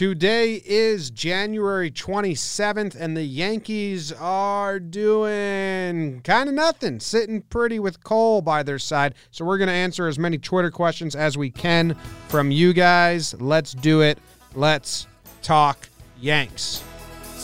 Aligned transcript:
Today 0.00 0.62
is 0.64 1.10
January 1.10 1.90
27th, 1.90 2.94
and 2.98 3.14
the 3.14 3.22
Yankees 3.22 4.12
are 4.12 4.80
doing 4.80 6.22
kind 6.22 6.48
of 6.48 6.54
nothing, 6.54 7.00
sitting 7.00 7.42
pretty 7.42 7.78
with 7.78 8.02
Cole 8.02 8.40
by 8.40 8.62
their 8.62 8.78
side. 8.78 9.14
So, 9.30 9.44
we're 9.44 9.58
going 9.58 9.68
to 9.68 9.74
answer 9.74 10.08
as 10.08 10.18
many 10.18 10.38
Twitter 10.38 10.70
questions 10.70 11.14
as 11.14 11.36
we 11.36 11.50
can 11.50 11.94
from 12.28 12.50
you 12.50 12.72
guys. 12.72 13.34
Let's 13.42 13.74
do 13.74 14.00
it. 14.00 14.18
Let's 14.54 15.06
talk 15.42 15.86
Yanks. 16.18 16.82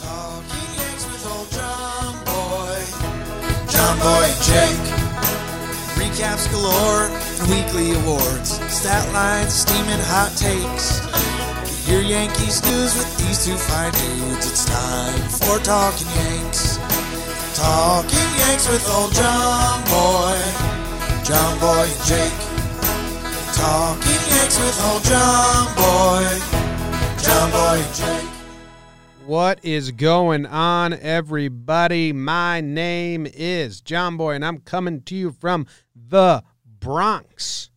Talking 0.00 0.80
Yanks 0.80 1.04
with 1.04 1.26
old 1.26 1.50
John 1.50 2.24
Boy, 2.24 2.82
John 3.70 3.98
Boy 3.98 4.32
Jake. 4.40 4.96
Recaps 6.00 6.50
galore 6.50 7.10
and 7.10 7.50
weekly 7.50 7.92
awards, 8.00 8.52
stat 8.72 9.12
lines, 9.12 9.52
steaming 9.52 10.00
hot 10.00 10.34
takes. 10.38 11.35
Your 11.86 12.02
Yankees 12.02 12.64
news 12.64 12.96
with 12.96 13.16
these 13.18 13.44
two 13.46 13.54
fine 13.54 13.92
dudes. 13.92 14.50
It's 14.50 14.64
time 14.64 15.20
for 15.28 15.62
Talking 15.62 16.08
Yanks. 16.16 16.78
Talking 17.56 18.18
Yanks 18.40 18.68
with 18.68 18.90
old 18.90 19.14
John 19.14 19.84
Boy, 19.84 20.36
John 21.22 21.60
Boy 21.60 21.86
and 21.86 22.04
Jake. 22.04 22.32
Talking 23.54 24.22
Yanks 24.34 24.58
with 24.58 24.82
old 24.84 25.04
John 25.04 25.66
Boy, 25.76 26.26
John 27.22 27.50
Boy 27.52 27.80
and 27.80 27.94
Jake. 27.94 28.30
What 29.24 29.64
is 29.64 29.92
going 29.92 30.44
on, 30.44 30.92
everybody? 30.92 32.12
My 32.12 32.60
name 32.60 33.28
is 33.32 33.80
John 33.80 34.16
Boy, 34.16 34.34
and 34.34 34.44
I'm 34.44 34.58
coming 34.58 35.02
to 35.02 35.14
you 35.14 35.30
from 35.30 35.68
the 35.94 36.42
Bronx. 36.64 37.70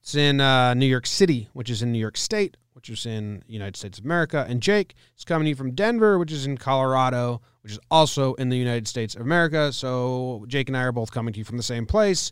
It's 0.00 0.14
in 0.14 0.40
uh, 0.40 0.72
New 0.72 0.86
York 0.86 1.06
City, 1.06 1.50
which 1.52 1.68
is 1.68 1.82
in 1.82 1.92
New 1.92 1.98
York 1.98 2.16
State, 2.16 2.56
which 2.84 2.98
is 2.98 3.06
in 3.06 3.42
the 3.46 3.52
United 3.54 3.76
States 3.76 3.98
of 3.98 4.04
America. 4.04 4.44
And 4.46 4.60
Jake 4.60 4.94
is 5.16 5.24
coming 5.24 5.46
to 5.46 5.48
you 5.48 5.54
from 5.54 5.70
Denver, 5.70 6.18
which 6.18 6.30
is 6.30 6.44
in 6.44 6.58
Colorado, 6.58 7.40
which 7.62 7.72
is 7.72 7.78
also 7.90 8.34
in 8.34 8.50
the 8.50 8.58
United 8.58 8.86
States 8.86 9.14
of 9.14 9.22
America. 9.22 9.72
So 9.72 10.44
Jake 10.48 10.68
and 10.68 10.76
I 10.76 10.82
are 10.82 10.92
both 10.92 11.10
coming 11.10 11.32
to 11.32 11.38
you 11.38 11.44
from 11.44 11.56
the 11.56 11.62
same 11.62 11.86
place, 11.86 12.30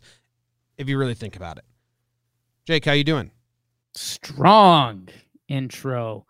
if 0.77 0.87
you 0.87 0.99
really 0.99 1.15
think 1.15 1.35
about 1.35 1.57
it. 1.57 1.65
Jake, 2.65 2.85
how 2.85 2.91
you 2.91 3.03
doing? 3.03 3.31
strong 3.95 5.07
intro. 5.47 6.27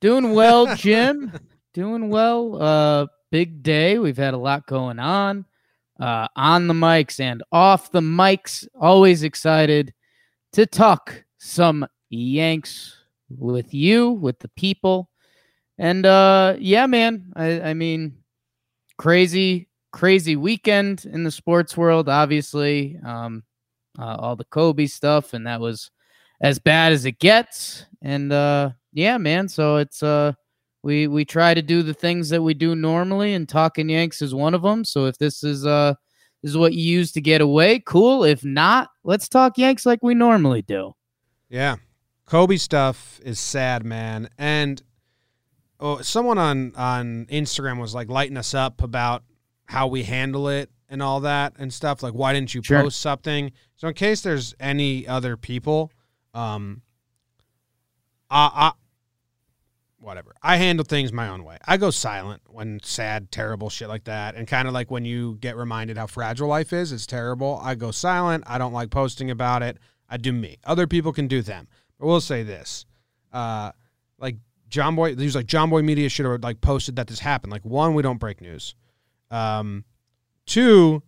Doing 0.00 0.32
well, 0.32 0.76
Jim. 0.76 1.32
Doing 1.74 2.08
well. 2.08 2.62
Uh 2.62 3.06
big 3.32 3.64
day. 3.64 3.98
We've 3.98 4.16
had 4.16 4.34
a 4.34 4.38
lot 4.38 4.66
going 4.68 5.00
on. 5.00 5.44
Uh 5.98 6.28
on 6.36 6.68
the 6.68 6.74
mics 6.74 7.18
and 7.18 7.42
off 7.50 7.90
the 7.90 8.00
mics. 8.00 8.66
Always 8.80 9.24
excited 9.24 9.92
to 10.52 10.66
talk 10.66 11.24
some 11.38 11.84
Yanks 12.10 12.95
with 13.28 13.72
you, 13.74 14.10
with 14.12 14.38
the 14.38 14.48
people. 14.48 15.10
And 15.78 16.06
uh 16.06 16.56
yeah, 16.58 16.86
man. 16.86 17.32
I 17.36 17.60
I 17.60 17.74
mean 17.74 18.18
crazy 18.98 19.68
crazy 19.92 20.36
weekend 20.36 21.06
in 21.06 21.24
the 21.24 21.30
sports 21.30 21.76
world 21.76 22.08
obviously. 22.08 22.98
Um 23.04 23.42
uh, 23.98 24.16
all 24.18 24.36
the 24.36 24.44
Kobe 24.44 24.86
stuff 24.86 25.32
and 25.32 25.46
that 25.46 25.60
was 25.60 25.90
as 26.40 26.58
bad 26.58 26.92
as 26.92 27.04
it 27.04 27.18
gets. 27.18 27.86
And 28.02 28.32
uh 28.32 28.70
yeah, 28.92 29.18
man. 29.18 29.48
So 29.48 29.76
it's 29.76 30.02
uh 30.02 30.32
we 30.86 31.08
we 31.08 31.24
try 31.24 31.52
to 31.52 31.62
do 31.62 31.82
the 31.82 31.92
things 31.92 32.28
that 32.28 32.42
we 32.42 32.54
do 32.54 32.76
normally, 32.76 33.34
and 33.34 33.48
talking 33.48 33.88
Yanks 33.88 34.22
is 34.22 34.32
one 34.32 34.54
of 34.54 34.62
them. 34.62 34.84
So 34.84 35.06
if 35.06 35.18
this 35.18 35.42
is 35.42 35.66
uh 35.66 35.94
this 36.42 36.50
is 36.50 36.56
what 36.56 36.74
you 36.74 36.82
use 36.82 37.10
to 37.12 37.20
get 37.20 37.40
away, 37.40 37.80
cool. 37.80 38.22
If 38.22 38.44
not, 38.44 38.90
let's 39.02 39.28
talk 39.28 39.58
Yanks 39.58 39.84
like 39.84 39.98
we 40.02 40.14
normally 40.14 40.62
do. 40.62 40.92
Yeah. 41.48 41.76
Kobe 42.26 42.56
stuff 42.56 43.20
is 43.24 43.38
sad, 43.38 43.84
man. 43.84 44.28
And 44.36 44.82
oh, 45.80 46.02
someone 46.02 46.38
on 46.38 46.74
on 46.76 47.26
Instagram 47.26 47.80
was 47.80 47.94
like 47.94 48.08
lighting 48.08 48.36
us 48.36 48.52
up 48.54 48.82
about 48.82 49.22
how 49.66 49.86
we 49.86 50.02
handle 50.02 50.48
it 50.48 50.70
and 50.88 51.02
all 51.02 51.20
that 51.20 51.54
and 51.58 51.72
stuff. 51.72 52.02
Like, 52.02 52.14
why 52.14 52.32
didn't 52.32 52.54
you 52.54 52.62
Sure. 52.62 52.82
post 52.82 53.00
something? 53.00 53.52
So, 53.76 53.88
in 53.88 53.94
case 53.94 54.22
there's 54.22 54.54
any 54.60 55.06
other 55.06 55.36
people, 55.36 55.92
um, 56.34 56.82
I, 58.30 58.50
I, 58.54 58.72
whatever. 59.98 60.34
I 60.42 60.56
handle 60.56 60.84
things 60.84 61.12
my 61.12 61.28
own 61.28 61.44
way. 61.44 61.58
I 61.64 61.76
go 61.76 61.90
silent 61.90 62.42
when 62.48 62.80
sad, 62.82 63.30
terrible 63.30 63.70
shit 63.70 63.88
like 63.88 64.04
that, 64.04 64.34
and 64.34 64.46
kind 64.48 64.66
of 64.66 64.74
like 64.74 64.90
when 64.90 65.04
you 65.04 65.36
get 65.40 65.56
reminded 65.56 65.96
how 65.96 66.06
fragile 66.06 66.48
life 66.48 66.72
is. 66.72 66.90
It's 66.92 67.06
terrible. 67.06 67.60
I 67.62 67.74
go 67.76 67.90
silent. 67.90 68.44
I 68.46 68.58
don't 68.58 68.72
like 68.72 68.90
posting 68.90 69.30
about 69.30 69.62
it. 69.62 69.78
I 70.08 70.16
do 70.16 70.32
me. 70.32 70.58
Other 70.64 70.86
people 70.86 71.12
can 71.12 71.26
do 71.26 71.42
them. 71.42 71.68
But 71.98 72.06
we'll 72.06 72.20
say 72.20 72.42
this, 72.42 72.84
uh, 73.32 73.72
like 74.18 74.36
John 74.68 74.96
Boy. 74.96 75.14
He 75.16 75.24
was 75.24 75.34
like 75.34 75.46
John 75.46 75.70
Boy 75.70 75.82
Media 75.82 76.08
should 76.08 76.26
have 76.26 76.42
like 76.42 76.60
posted 76.60 76.96
that 76.96 77.06
this 77.06 77.20
happened. 77.20 77.52
Like 77.52 77.64
one, 77.64 77.94
we 77.94 78.02
don't 78.02 78.18
break 78.18 78.40
news. 78.40 78.74
Um, 79.30 79.84
two, 80.46 81.02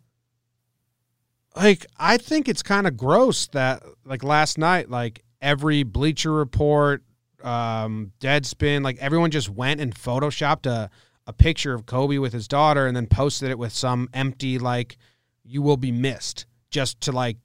like 1.54 1.86
I 1.98 2.16
think 2.16 2.48
it's 2.48 2.62
kind 2.62 2.86
of 2.86 2.96
gross 2.96 3.48
that 3.48 3.82
like 4.04 4.24
last 4.24 4.58
night, 4.58 4.88
like 4.90 5.24
every 5.42 5.82
Bleacher 5.82 6.32
Report, 6.32 7.02
um, 7.42 8.12
Deadspin, 8.20 8.82
like 8.82 8.96
everyone 8.98 9.30
just 9.30 9.50
went 9.50 9.80
and 9.80 9.94
photoshopped 9.94 10.66
a 10.66 10.90
a 11.28 11.32
picture 11.34 11.74
of 11.74 11.84
Kobe 11.84 12.16
with 12.16 12.32
his 12.32 12.48
daughter 12.48 12.86
and 12.86 12.96
then 12.96 13.06
posted 13.06 13.50
it 13.50 13.58
with 13.58 13.72
some 13.74 14.08
empty 14.14 14.58
like 14.58 14.96
you 15.44 15.60
will 15.60 15.76
be 15.76 15.92
missed 15.92 16.46
just 16.70 17.02
to 17.02 17.12
like 17.12 17.36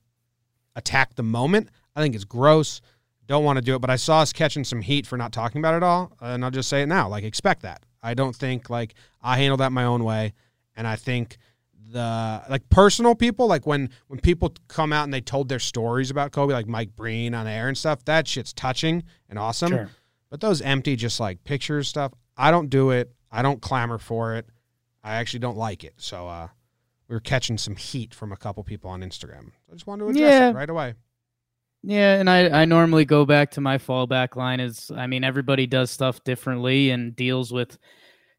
attack 0.77 1.15
the 1.15 1.23
moment. 1.23 1.69
I 1.93 2.01
think 2.01 2.15
it's 2.15 2.23
gross. 2.23 2.79
Don't 3.27 3.43
want 3.45 3.57
to 3.57 3.61
do 3.61 3.75
it, 3.75 3.79
but 3.79 3.89
I 3.89 3.95
saw 3.95 4.19
us 4.19 4.33
catching 4.33 4.63
some 4.63 4.81
heat 4.81 5.07
for 5.07 5.17
not 5.17 5.31
talking 5.31 5.59
about 5.59 5.75
it 5.75 5.83
all, 5.83 6.11
and 6.19 6.43
I'll 6.43 6.51
just 6.51 6.69
say 6.69 6.81
it 6.81 6.87
now. 6.87 7.07
Like 7.07 7.23
expect 7.23 7.61
that. 7.61 7.85
I 8.01 8.13
don't 8.13 8.35
think 8.35 8.69
like 8.69 8.95
I 9.21 9.37
handle 9.37 9.57
that 9.57 9.71
my 9.71 9.85
own 9.85 10.03
way, 10.03 10.33
and 10.75 10.85
I 10.87 10.95
think 10.97 11.37
the 11.91 12.41
like 12.49 12.67
personal 12.69 13.15
people, 13.15 13.47
like 13.47 13.65
when 13.65 13.89
when 14.07 14.19
people 14.19 14.53
come 14.67 14.91
out 14.91 15.03
and 15.05 15.13
they 15.13 15.21
told 15.21 15.47
their 15.47 15.59
stories 15.59 16.09
about 16.11 16.31
Kobe, 16.31 16.53
like 16.53 16.67
Mike 16.67 16.95
Breen 16.95 17.33
on 17.33 17.47
air 17.47 17.67
and 17.67 17.77
stuff, 17.77 18.03
that 18.05 18.27
shit's 18.27 18.51
touching 18.53 19.03
and 19.29 19.39
awesome. 19.39 19.69
Sure. 19.71 19.89
But 20.29 20.41
those 20.41 20.61
empty, 20.61 20.95
just 20.95 21.19
like 21.19 21.43
pictures 21.43 21.87
stuff, 21.87 22.11
I 22.35 22.51
don't 22.51 22.69
do 22.69 22.89
it. 22.89 23.13
I 23.31 23.41
don't 23.41 23.61
clamor 23.61 23.99
for 23.99 24.35
it. 24.35 24.47
I 25.03 25.15
actually 25.15 25.39
don't 25.41 25.57
like 25.57 25.83
it. 25.83 25.93
So 25.97 26.27
uh, 26.27 26.47
we 27.07 27.15
were 27.15 27.19
catching 27.19 27.57
some 27.57 27.75
heat 27.75 28.13
from 28.15 28.31
a 28.31 28.37
couple 28.37 28.63
people 28.63 28.89
on 28.89 29.01
Instagram. 29.01 29.51
I 29.69 29.73
just 29.73 29.85
wanted 29.85 30.05
to 30.05 30.09
address 30.09 30.21
Yeah. 30.21 30.49
it 30.49 30.55
right 30.55 30.69
away. 30.69 30.95
Yeah, 31.85 32.15
and 32.17 32.29
I, 32.29 32.61
I 32.61 32.65
normally 32.65 33.03
go 33.03 33.25
back 33.25 33.51
to 33.51 33.61
my 33.61 33.77
fallback 33.77 34.37
line 34.37 34.61
is 34.61 34.89
I 34.95 35.05
mean 35.05 35.25
everybody 35.25 35.67
does 35.67 35.91
stuff 35.91 36.23
differently 36.23 36.91
and 36.91 37.13
deals 37.13 37.51
with 37.51 37.77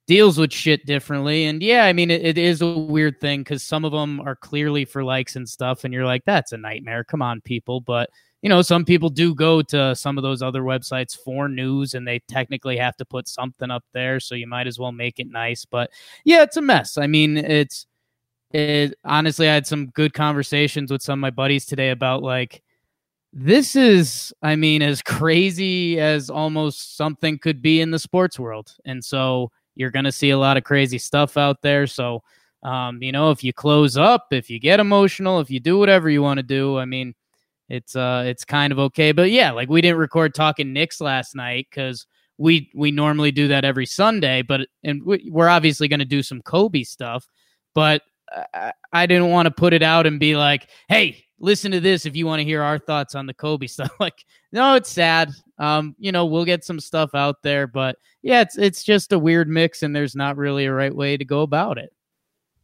deals 0.06 0.38
with 0.38 0.52
shit 0.52 0.86
differently. 0.86 1.44
And 1.46 1.62
yeah 1.62 1.84
I 1.84 1.92
mean 1.92 2.10
it, 2.10 2.24
it 2.24 2.38
is 2.38 2.62
a 2.62 2.72
weird 2.78 3.20
thing 3.20 3.40
because 3.42 3.62
some 3.62 3.84
of 3.84 3.92
them 3.92 4.20
are 4.20 4.36
clearly 4.36 4.84
for 4.86 5.04
likes 5.04 5.36
and 5.36 5.48
stuff 5.48 5.84
and 5.84 5.92
you're 5.94 6.06
like 6.06 6.24
that's 6.24 6.52
a 6.52 6.56
nightmare. 6.56 7.04
Come 7.04 7.22
on 7.22 7.42
people. 7.42 7.80
But 7.82 8.10
you 8.42 8.48
know 8.48 8.62
some 8.62 8.84
people 8.84 9.10
do 9.10 9.34
go 9.34 9.62
to 9.62 9.94
some 9.94 10.18
of 10.18 10.22
those 10.22 10.42
other 10.42 10.62
websites 10.62 11.16
for 11.16 11.48
news 11.48 11.94
and 11.94 12.08
they 12.08 12.20
technically 12.28 12.78
have 12.78 12.96
to 12.98 13.04
put 13.04 13.28
something 13.28 13.70
up 13.70 13.84
there 13.94 14.20
so 14.20 14.34
you 14.34 14.46
might 14.46 14.66
as 14.66 14.78
well 14.78 14.92
make 14.92 15.20
it 15.20 15.28
nice. 15.30 15.66
But 15.66 15.90
yeah 16.24 16.42
it's 16.44 16.56
a 16.56 16.62
mess. 16.62 16.96
I 16.98 17.06
mean 17.08 17.36
it's 17.36 17.86
it 18.52 18.96
honestly 19.04 19.48
I 19.48 19.54
had 19.54 19.66
some 19.68 19.88
good 19.88 20.14
conversations 20.14 20.90
with 20.92 21.02
some 21.02 21.20
of 21.20 21.22
my 21.22 21.30
buddies 21.30 21.66
today 21.66 21.90
about 21.90 22.22
like 22.24 22.63
this 23.36 23.74
is 23.74 24.32
i 24.42 24.54
mean 24.54 24.80
as 24.80 25.02
crazy 25.02 25.98
as 25.98 26.30
almost 26.30 26.96
something 26.96 27.36
could 27.36 27.60
be 27.60 27.80
in 27.80 27.90
the 27.90 27.98
sports 27.98 28.38
world. 28.38 28.72
And 28.84 29.04
so 29.04 29.50
you're 29.74 29.90
going 29.90 30.04
to 30.04 30.12
see 30.12 30.30
a 30.30 30.38
lot 30.38 30.56
of 30.56 30.62
crazy 30.62 30.98
stuff 30.98 31.36
out 31.36 31.60
there. 31.60 31.88
So 31.88 32.22
um, 32.62 33.02
you 33.02 33.10
know 33.10 33.30
if 33.32 33.42
you 33.42 33.52
close 33.52 33.96
up 33.96 34.28
if 34.30 34.48
you 34.48 34.58
get 34.60 34.80
emotional 34.80 35.40
if 35.40 35.50
you 35.50 35.60
do 35.60 35.78
whatever 35.78 36.08
you 36.08 36.22
want 36.22 36.38
to 36.38 36.42
do 36.42 36.78
i 36.78 36.86
mean 36.86 37.14
it's 37.68 37.94
uh 37.94 38.22
it's 38.26 38.44
kind 38.44 38.72
of 38.72 38.78
okay. 38.78 39.12
But 39.12 39.30
yeah 39.30 39.50
like 39.50 39.68
we 39.68 39.80
didn't 39.82 39.98
record 39.98 40.34
talking 40.34 40.72
Knicks 40.72 41.00
last 41.00 41.34
night 41.34 41.66
because 41.70 42.06
we 42.38 42.70
we 42.74 42.90
normally 42.90 43.32
do 43.32 43.48
that 43.48 43.64
every 43.64 43.86
sunday 43.86 44.42
but 44.42 44.66
and 44.82 45.02
we, 45.04 45.28
we're 45.30 45.48
obviously 45.48 45.88
going 45.88 46.00
to 46.00 46.04
do 46.04 46.22
some 46.22 46.40
kobe 46.42 46.82
stuff 46.84 47.28
but 47.74 48.02
I, 48.54 48.72
I 48.92 49.06
didn't 49.06 49.30
want 49.30 49.46
to 49.46 49.50
put 49.50 49.72
it 49.72 49.82
out 49.82 50.06
and 50.06 50.18
be 50.18 50.36
like 50.36 50.68
hey 50.88 51.23
listen 51.38 51.70
to 51.72 51.80
this 51.80 52.06
if 52.06 52.14
you 52.16 52.26
want 52.26 52.40
to 52.40 52.44
hear 52.44 52.62
our 52.62 52.78
thoughts 52.78 53.14
on 53.14 53.26
the 53.26 53.34
Kobe 53.34 53.66
stuff. 53.68 53.90
Like, 54.00 54.24
no, 54.52 54.74
it's 54.74 54.90
sad. 54.90 55.30
Um, 55.58 55.94
you 55.98 56.12
know, 56.12 56.26
we'll 56.26 56.44
get 56.44 56.64
some 56.64 56.80
stuff 56.80 57.14
out 57.14 57.42
there, 57.42 57.66
but 57.66 57.96
yeah, 58.22 58.40
it's 58.40 58.58
it's 58.58 58.82
just 58.82 59.12
a 59.12 59.18
weird 59.18 59.48
mix, 59.48 59.82
and 59.82 59.94
there's 59.94 60.16
not 60.16 60.36
really 60.36 60.64
a 60.66 60.72
right 60.72 60.94
way 60.94 61.16
to 61.16 61.24
go 61.24 61.42
about 61.42 61.78
it. 61.78 61.92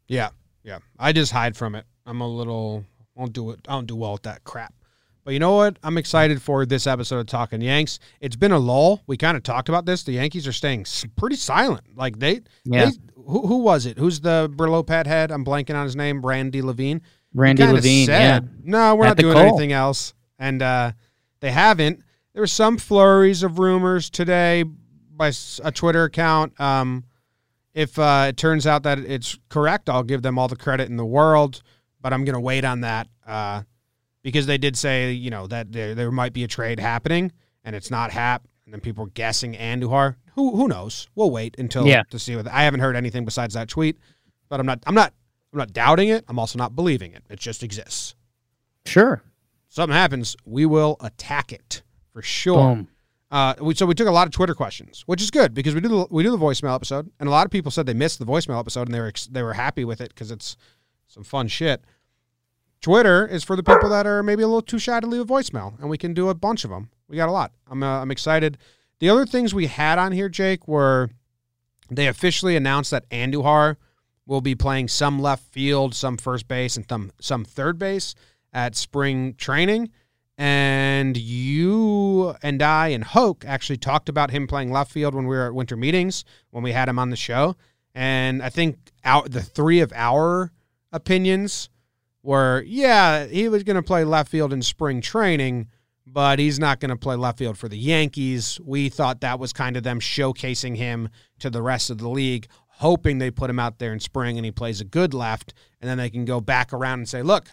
Yeah, 0.08 0.31
yeah. 0.64 0.78
I 0.99 1.12
just 1.12 1.32
hide 1.32 1.56
from 1.56 1.75
it. 1.75 1.84
I'm 2.06 2.20
a 2.20 2.28
little. 2.28 2.84
I 3.17 3.20
don't 3.20 3.32
do 3.32 3.50
it. 3.50 3.61
I 3.69 3.72
don't 3.72 3.87
do 3.87 3.96
well 3.96 4.12
with 4.12 4.22
that 4.22 4.43
crap. 4.44 4.75
But 5.22 5.34
you 5.34 5.38
know 5.38 5.55
what? 5.55 5.78
I'm 5.82 5.99
excited 5.99 6.40
for 6.40 6.64
this 6.64 6.87
episode 6.87 7.19
of 7.19 7.26
Talking 7.26 7.61
Yanks. 7.61 7.99
It's 8.20 8.37
been 8.37 8.52
a 8.52 8.58
lull. 8.58 9.02
We 9.06 9.17
kind 9.19 9.37
of 9.37 9.43
talked 9.43 9.69
about 9.69 9.84
this. 9.84 10.02
The 10.02 10.12
Yankees 10.12 10.49
are 10.49 10.52
staying 10.52 10.87
pretty 11.17 11.37
silent. 11.37 11.82
Like 11.94 12.19
they, 12.19 12.40
Yeah. 12.64 12.87
they 12.87 12.93
who, 13.14 13.46
who 13.46 13.58
was 13.58 13.84
it? 13.84 13.99
Who's 13.99 14.20
the 14.20 14.50
Brillo 14.56 14.84
pad 14.84 15.06
head? 15.06 15.31
I'm 15.31 15.44
blanking 15.44 15.75
on 15.76 15.84
his 15.84 15.94
name. 15.94 16.22
Randy 16.25 16.62
Levine. 16.62 17.02
Randy 17.35 17.67
Levine, 17.67 18.06
said, 18.06 18.49
No, 18.65 18.94
we're 18.97 19.05
At 19.06 19.09
not 19.11 19.17
doing 19.19 19.35
Cole. 19.35 19.49
anything 19.49 19.73
else. 19.73 20.15
And 20.38 20.62
uh, 20.62 20.93
they 21.41 21.50
haven't. 21.53 22.03
There 22.32 22.43
were 22.43 22.47
some 22.47 22.79
flurries 22.79 23.43
of 23.43 23.59
rumors 23.59 24.09
today 24.11 24.62
by 24.65 25.32
a 25.62 25.71
Twitter 25.73 26.05
account. 26.05 26.59
Um, 26.61 27.05
if 27.75 27.99
uh, 27.99 28.27
it 28.29 28.37
turns 28.37 28.67
out 28.67 28.82
that 28.85 28.99
it's 28.99 29.38
correct, 29.49 29.88
I'll 29.88 30.03
give 30.03 30.23
them 30.23 30.38
all 30.38 30.49
the 30.49 30.56
credit 30.56 30.88
in 30.88 30.97
the 30.97 31.05
world. 31.06 31.62
But 32.00 32.12
I'm 32.12 32.25
gonna 32.25 32.41
wait 32.41 32.65
on 32.65 32.81
that 32.81 33.09
uh, 33.27 33.62
because 34.23 34.47
they 34.47 34.56
did 34.59 34.77
say 34.77 35.12
you 35.12 35.29
know 35.31 35.47
that 35.49 35.71
there 35.71 35.94
there 35.94 36.11
might 36.11 36.32
be 36.32 36.43
a 36.44 36.49
trade 36.49 36.81
happening, 36.81 37.31
and 37.62 37.77
it's 37.77 37.91
not 37.91 38.11
Happ, 38.11 38.49
and 38.65 38.73
then 38.73 38.81
people 38.81 39.05
are 39.05 39.11
guessing 39.11 39.53
Andujar. 39.55 40.17
Who 40.35 40.56
who 40.56 40.67
knows? 40.67 41.09
We'll 41.15 41.31
wait 41.31 41.56
until 41.59 41.87
Yeah. 41.87 42.03
to 42.11 42.19
see 42.19 42.35
what 42.37 42.49
I 42.49 42.62
haven't 42.62 42.81
heard 42.81 42.97
anything 42.97 43.25
besides 43.27 43.53
that 43.55 43.69
tweet. 43.69 43.99
But 44.49 44.61
I'm 44.61 44.67
not 44.67 44.82
I'm 44.87 44.94
not 44.94 45.12
I'm 45.52 45.58
not 45.58 45.73
doubting 45.73 46.08
it. 46.08 46.25
I'm 46.29 46.38
also 46.38 46.58
not 46.58 46.76
believing 46.76 47.12
it. 47.12 47.25
It 47.29 47.38
just 47.41 47.62
exists. 47.62 48.14
Sure. 48.87 49.23
Something 49.69 49.94
happens, 49.94 50.37
we 50.44 50.67
will 50.67 50.97
attack 51.00 51.52
it 51.52 51.82
for 52.12 52.23
sure. 52.23 52.75
Boom. 52.75 52.88
Uh, 53.31 53.55
we, 53.61 53.75
so 53.75 53.87
we 53.87 53.94
took 53.94 54.08
a 54.08 54.12
lot 54.12 54.26
of 54.26 54.32
Twitter 54.32 54.55
questions, 54.55 55.05
which 55.06 55.23
is 55.23 55.31
good 55.31 55.55
because 55.55 55.75
we 55.75 55.81
do 55.81 55.88
the, 55.88 56.06
we 56.11 56.25
do 56.25 56.32
the 56.32 56.38
voicemail 56.38 56.75
episode, 56.75 57.08
and 57.20 57.29
a 57.29 57.31
lot 57.31 57.47
of 57.47 57.52
people 57.52 57.70
said 57.70 57.87
they 57.87 57.94
missed 57.94 58.19
the 58.19 58.26
voicemail 58.26 58.58
episode 58.58 58.88
and 58.88 58.94
they 58.94 58.99
were 58.99 59.06
ex- 59.06 59.29
they 59.29 59.43
were 59.43 59.52
happy 59.52 59.85
with 59.85 60.00
it 60.00 60.08
because 60.08 60.32
it's 60.32 60.56
some 61.06 61.23
fun 61.23 61.47
shit. 61.47 61.85
Twitter 62.81 63.26
is 63.26 63.44
for 63.44 63.55
the 63.55 63.62
people 63.62 63.88
that 63.91 64.06
are 64.06 64.23
maybe 64.25 64.43
a 64.43 64.46
little 64.49 64.62
too 64.62 64.81
shy 64.81 64.99
to 64.99 65.06
leave 65.06 65.20
a 65.20 65.25
voicemail, 65.25 65.79
and 65.79 65.88
we 65.88 65.99
can 65.99 66.14
do 66.14 66.29
a 66.29 66.35
bunch 66.35 66.64
of 66.64 66.70
them. 66.70 66.91
We 67.08 67.17
got 67.17 67.29
a 67.29 67.32
lot. 67.32 67.53
I'm 67.69 67.85
uh, 67.85 68.00
I'm 68.00 68.11
excited. 68.11 68.58
The 68.99 69.08
other 69.08 69.25
things 69.25 69.55
we 69.55 69.67
had 69.67 69.99
on 70.00 70.11
here, 70.11 70.29
Jake, 70.29 70.67
were 70.67 71.11
they 71.88 72.08
officially 72.08 72.56
announced 72.56 72.91
that 72.91 73.08
Andujar 73.11 73.76
will 74.31 74.41
be 74.41 74.55
playing 74.55 74.87
some 74.87 75.19
left 75.19 75.43
field, 75.43 75.93
some 75.93 76.17
first 76.17 76.47
base, 76.47 76.77
and 76.77 76.87
some 76.88 77.11
some 77.21 77.44
third 77.44 77.79
base 77.79 78.15
at 78.53 78.77
spring 78.77 79.35
training. 79.35 79.91
And 80.38 81.17
you 81.17 82.37
and 82.41 82.62
I 82.62 82.88
and 82.88 83.03
Hoch 83.03 83.44
actually 83.44 83.77
talked 83.77 84.09
about 84.09 84.31
him 84.31 84.47
playing 84.47 84.71
left 84.71 84.93
field 84.93 85.17
when 85.17 85.27
we 85.27 85.37
were 85.37 85.47
at 85.47 85.55
winter 85.55 85.77
meetings 85.77 86.25
when 86.50 86.62
we 86.62 86.71
had 86.71 86.88
him 86.88 86.99
on 86.99 87.11
the 87.11 87.17
show. 87.17 87.56
And 87.93 88.41
I 88.41 88.49
think 88.50 88.79
out 89.05 89.32
the 89.32 89.43
three 89.43 89.81
of 89.81 89.93
our 89.97 90.53
opinions 90.93 91.69
were, 92.23 92.62
yeah, 92.67 93.27
he 93.27 93.49
was 93.49 93.65
going 93.65 93.77
to 93.77 93.82
play 93.82 94.05
left 94.05 94.31
field 94.31 94.53
in 94.53 94.62
spring 94.62 95.00
training, 95.00 95.67
but 96.06 96.38
he's 96.38 96.61
not 96.61 96.79
going 96.79 96.91
to 96.91 96.97
play 96.97 97.17
left 97.17 97.38
field 97.38 97.59
for 97.59 97.69
the 97.69 97.79
Yankees. 97.79 98.61
We 98.65 98.88
thought 98.91 99.21
that 99.23 99.41
was 99.41 99.53
kind 99.53 99.77
of 99.77 99.82
them 99.82 99.99
showcasing 99.99 100.77
him 100.77 101.09
to 101.41 101.50
the 101.50 101.62
rest 101.62 101.91
of 101.91 101.99
the 101.99 102.09
league, 102.09 102.47
hoping 102.81 103.19
they 103.19 103.31
put 103.31 103.49
him 103.49 103.59
out 103.59 103.79
there 103.79 103.93
in 103.93 104.00
spring 104.00 104.37
and 104.38 104.44
he 104.44 104.50
plays 104.50 104.81
a 104.81 104.85
good 104.85 105.15
left, 105.15 105.55
and 105.81 105.88
then 105.88 105.99
they 105.99 106.11
can 106.11 106.25
go 106.25 106.41
back 106.41 106.73
around 106.73 106.99
and 107.00 107.09
say, 107.09 107.23
look, 107.23 107.47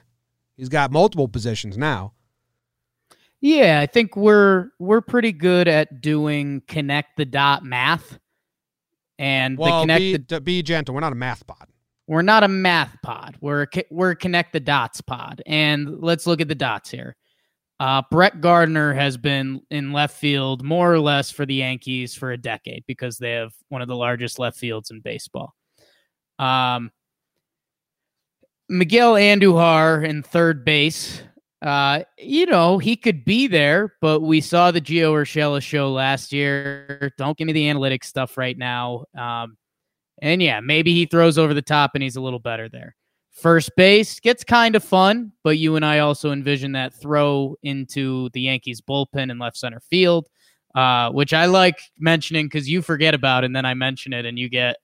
he's 0.55 0.69
got 0.69 0.91
multiple 0.91 1.27
positions 1.27 1.77
now. 1.77 2.13
Yeah, 3.39 3.79
I 3.81 3.85
think 3.85 4.15
we're 4.17 4.69
we're 4.79 5.01
pretty 5.01 5.31
good 5.31 5.67
at 5.67 6.01
doing 6.01 6.63
connect 6.67 7.17
the 7.17 7.25
dot 7.25 7.63
math. 7.63 8.17
And 9.19 9.57
the 9.57 9.61
Well, 9.61 9.81
connect 9.81 9.99
be, 9.99 10.17
the, 10.17 10.41
be 10.41 10.63
gentle. 10.63 10.95
We're 10.95 11.01
not 11.01 11.11
a 11.11 11.15
math 11.15 11.45
pod. 11.45 11.67
we're 12.07 12.21
not 12.21 12.43
a 12.43 12.47
math 12.47 12.95
pod. 13.03 13.35
We're 13.41 13.63
a, 13.63 13.83
we're 13.91 14.11
a 14.11 14.15
connect 14.15 14.53
the 14.53 14.59
dots 14.59 15.01
pod. 15.01 15.41
And 15.45 16.01
let's 16.01 16.25
look 16.25 16.41
at 16.41 16.47
the 16.47 16.55
dots 16.55 16.89
here. 16.89 17.15
Uh, 17.79 18.01
Brett 18.09 18.41
Gardner 18.41 18.93
has 18.93 19.17
been 19.17 19.61
in 19.69 19.93
left 19.93 20.17
field 20.17 20.63
more 20.63 20.91
or 20.91 20.99
less 20.99 21.29
for 21.29 21.45
the 21.45 21.55
Yankees 21.55 22.15
for 22.15 22.31
a 22.31 22.37
decade 22.37 22.83
because 22.87 23.17
they 23.17 23.33
have 23.33 23.53
one 23.69 23.83
of 23.83 23.87
the 23.87 23.95
largest 23.95 24.39
left 24.39 24.57
fields 24.57 24.89
in 24.89 24.99
baseball. 24.99 25.53
Um, 26.39 26.91
Miguel 28.67 29.13
Andujar 29.13 30.03
in 30.07 30.23
third 30.23 30.65
base. 30.65 31.21
Uh, 31.61 32.01
you 32.17 32.45
know, 32.45 32.77
he 32.77 32.95
could 32.95 33.25
be 33.25 33.47
there, 33.47 33.95
but 34.01 34.21
we 34.21 34.41
saw 34.41 34.71
the 34.71 34.81
Gio 34.81 35.13
Urshela 35.13 35.61
show 35.61 35.91
last 35.91 36.31
year. 36.31 37.11
Don't 37.17 37.37
give 37.37 37.47
me 37.47 37.53
the 37.53 37.65
analytics 37.65 38.05
stuff 38.05 38.37
right 38.37 38.57
now. 38.57 39.05
Um, 39.17 39.57
and 40.21 40.41
yeah, 40.41 40.59
maybe 40.59 40.93
he 40.93 41.05
throws 41.05 41.37
over 41.37 41.53
the 41.53 41.61
top 41.61 41.91
and 41.93 42.03
he's 42.03 42.15
a 42.15 42.21
little 42.21 42.39
better 42.39 42.69
there. 42.69 42.95
First 43.37 43.75
base 43.75 44.19
gets 44.19 44.43
kind 44.43 44.75
of 44.75 44.83
fun, 44.83 45.31
but 45.43 45.59
you 45.59 45.75
and 45.75 45.85
I 45.85 45.99
also 45.99 46.31
envision 46.31 46.71
that 46.71 46.91
throw 46.91 47.55
into 47.61 48.29
the 48.29 48.41
Yankees 48.41 48.81
bullpen 48.81 49.29
in 49.29 49.37
left 49.37 49.57
center 49.57 49.79
field, 49.79 50.27
uh, 50.73 51.11
which 51.11 51.33
I 51.33 51.45
like 51.45 51.79
mentioning 51.99 52.47
because 52.47 52.67
you 52.67 52.81
forget 52.81 53.13
about 53.13 53.43
it 53.43 53.47
and 53.47 53.55
then 53.55 53.63
I 53.63 53.75
mention 53.75 54.11
it 54.11 54.25
and 54.25 54.39
you 54.39 54.49
get 54.49 54.77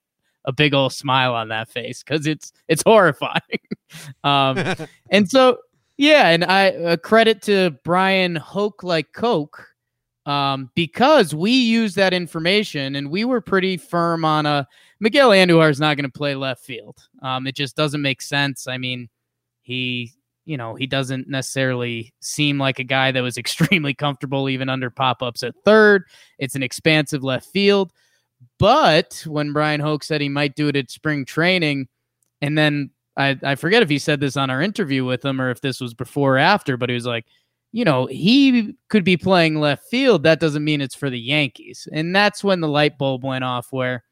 a 0.45 0.51
big 0.51 0.75
old 0.75 0.93
smile 0.93 1.33
on 1.33 1.47
that 1.47 1.67
face 1.67 2.03
because 2.03 2.27
it's 2.27 2.53
it's 2.67 2.83
horrifying. 2.83 3.41
um, 4.23 4.63
and 5.09 5.27
so 5.27 5.57
yeah, 5.97 6.29
and 6.29 6.43
I 6.43 6.69
uh, 6.69 6.97
credit 6.97 7.41
to 7.43 7.71
Bryan 7.83 8.35
Hoch 8.35 8.83
like 8.83 9.13
Coke 9.13 9.67
um, 10.25 10.69
because 10.75 11.35
we 11.35 11.51
used 11.51 11.95
that 11.95 12.13
information 12.13 12.95
and 12.95 13.09
we 13.09 13.25
were 13.25 13.41
pretty 13.41 13.77
firm 13.77 14.23
on 14.23 14.45
a 14.45 14.67
Miguel 14.99 15.31
Andujar 15.31 15.69
is 15.69 15.79
not 15.79 15.97
going 15.97 16.09
to 16.09 16.17
play 16.17 16.35
left 16.35 16.63
field. 16.63 16.97
Um, 17.21 17.45
it 17.45 17.55
just 17.55 17.75
doesn't 17.75 18.01
make 18.01 18.21
sense. 18.21 18.67
I 18.67 18.77
mean, 18.77 19.09
he 19.61 20.13
you 20.45 20.57
know 20.57 20.75
he 20.75 20.87
doesn't 20.87 21.29
necessarily 21.29 22.13
seem 22.19 22.57
like 22.57 22.79
a 22.79 22.83
guy 22.83 23.11
that 23.11 23.21
was 23.21 23.37
extremely 23.39 23.93
comfortable 23.93 24.49
even 24.49 24.69
under 24.69 24.89
pop 24.89 25.21
ups 25.21 25.43
at 25.43 25.55
third. 25.65 26.03
It's 26.39 26.55
an 26.55 26.63
expansive 26.63 27.23
left 27.23 27.47
field. 27.47 27.91
But 28.59 29.23
when 29.25 29.53
Bryan 29.53 29.79
Hoch 29.79 30.03
said 30.03 30.21
he 30.21 30.29
might 30.29 30.55
do 30.55 30.67
it 30.67 30.75
at 30.75 30.91
spring 30.91 31.25
training, 31.25 31.87
and 32.41 32.57
then 32.57 32.91
I, 33.15 33.37
I 33.43 33.55
forget 33.55 33.83
if 33.83 33.89
he 33.89 33.99
said 33.99 34.19
this 34.19 34.37
on 34.37 34.49
our 34.49 34.61
interview 34.61 35.05
with 35.05 35.23
him 35.23 35.39
or 35.39 35.49
if 35.49 35.61
this 35.61 35.79
was 35.79 35.93
before 35.93 36.35
or 36.35 36.39
after, 36.39 36.77
but 36.77 36.89
he 36.89 36.95
was 36.95 37.05
like, 37.05 37.25
you 37.73 37.83
know, 37.83 38.05
he 38.05 38.75
could 38.87 39.03
be 39.03 39.17
playing 39.17 39.59
left 39.59 39.87
field. 39.89 40.23
That 40.23 40.39
doesn't 40.39 40.63
mean 40.63 40.79
it's 40.79 40.95
for 40.95 41.09
the 41.09 41.19
Yankees. 41.19 41.87
And 41.91 42.15
that's 42.15 42.43
when 42.43 42.61
the 42.61 42.67
light 42.67 42.97
bulb 42.99 43.23
went 43.25 43.43
off 43.43 43.67
where 43.71 44.03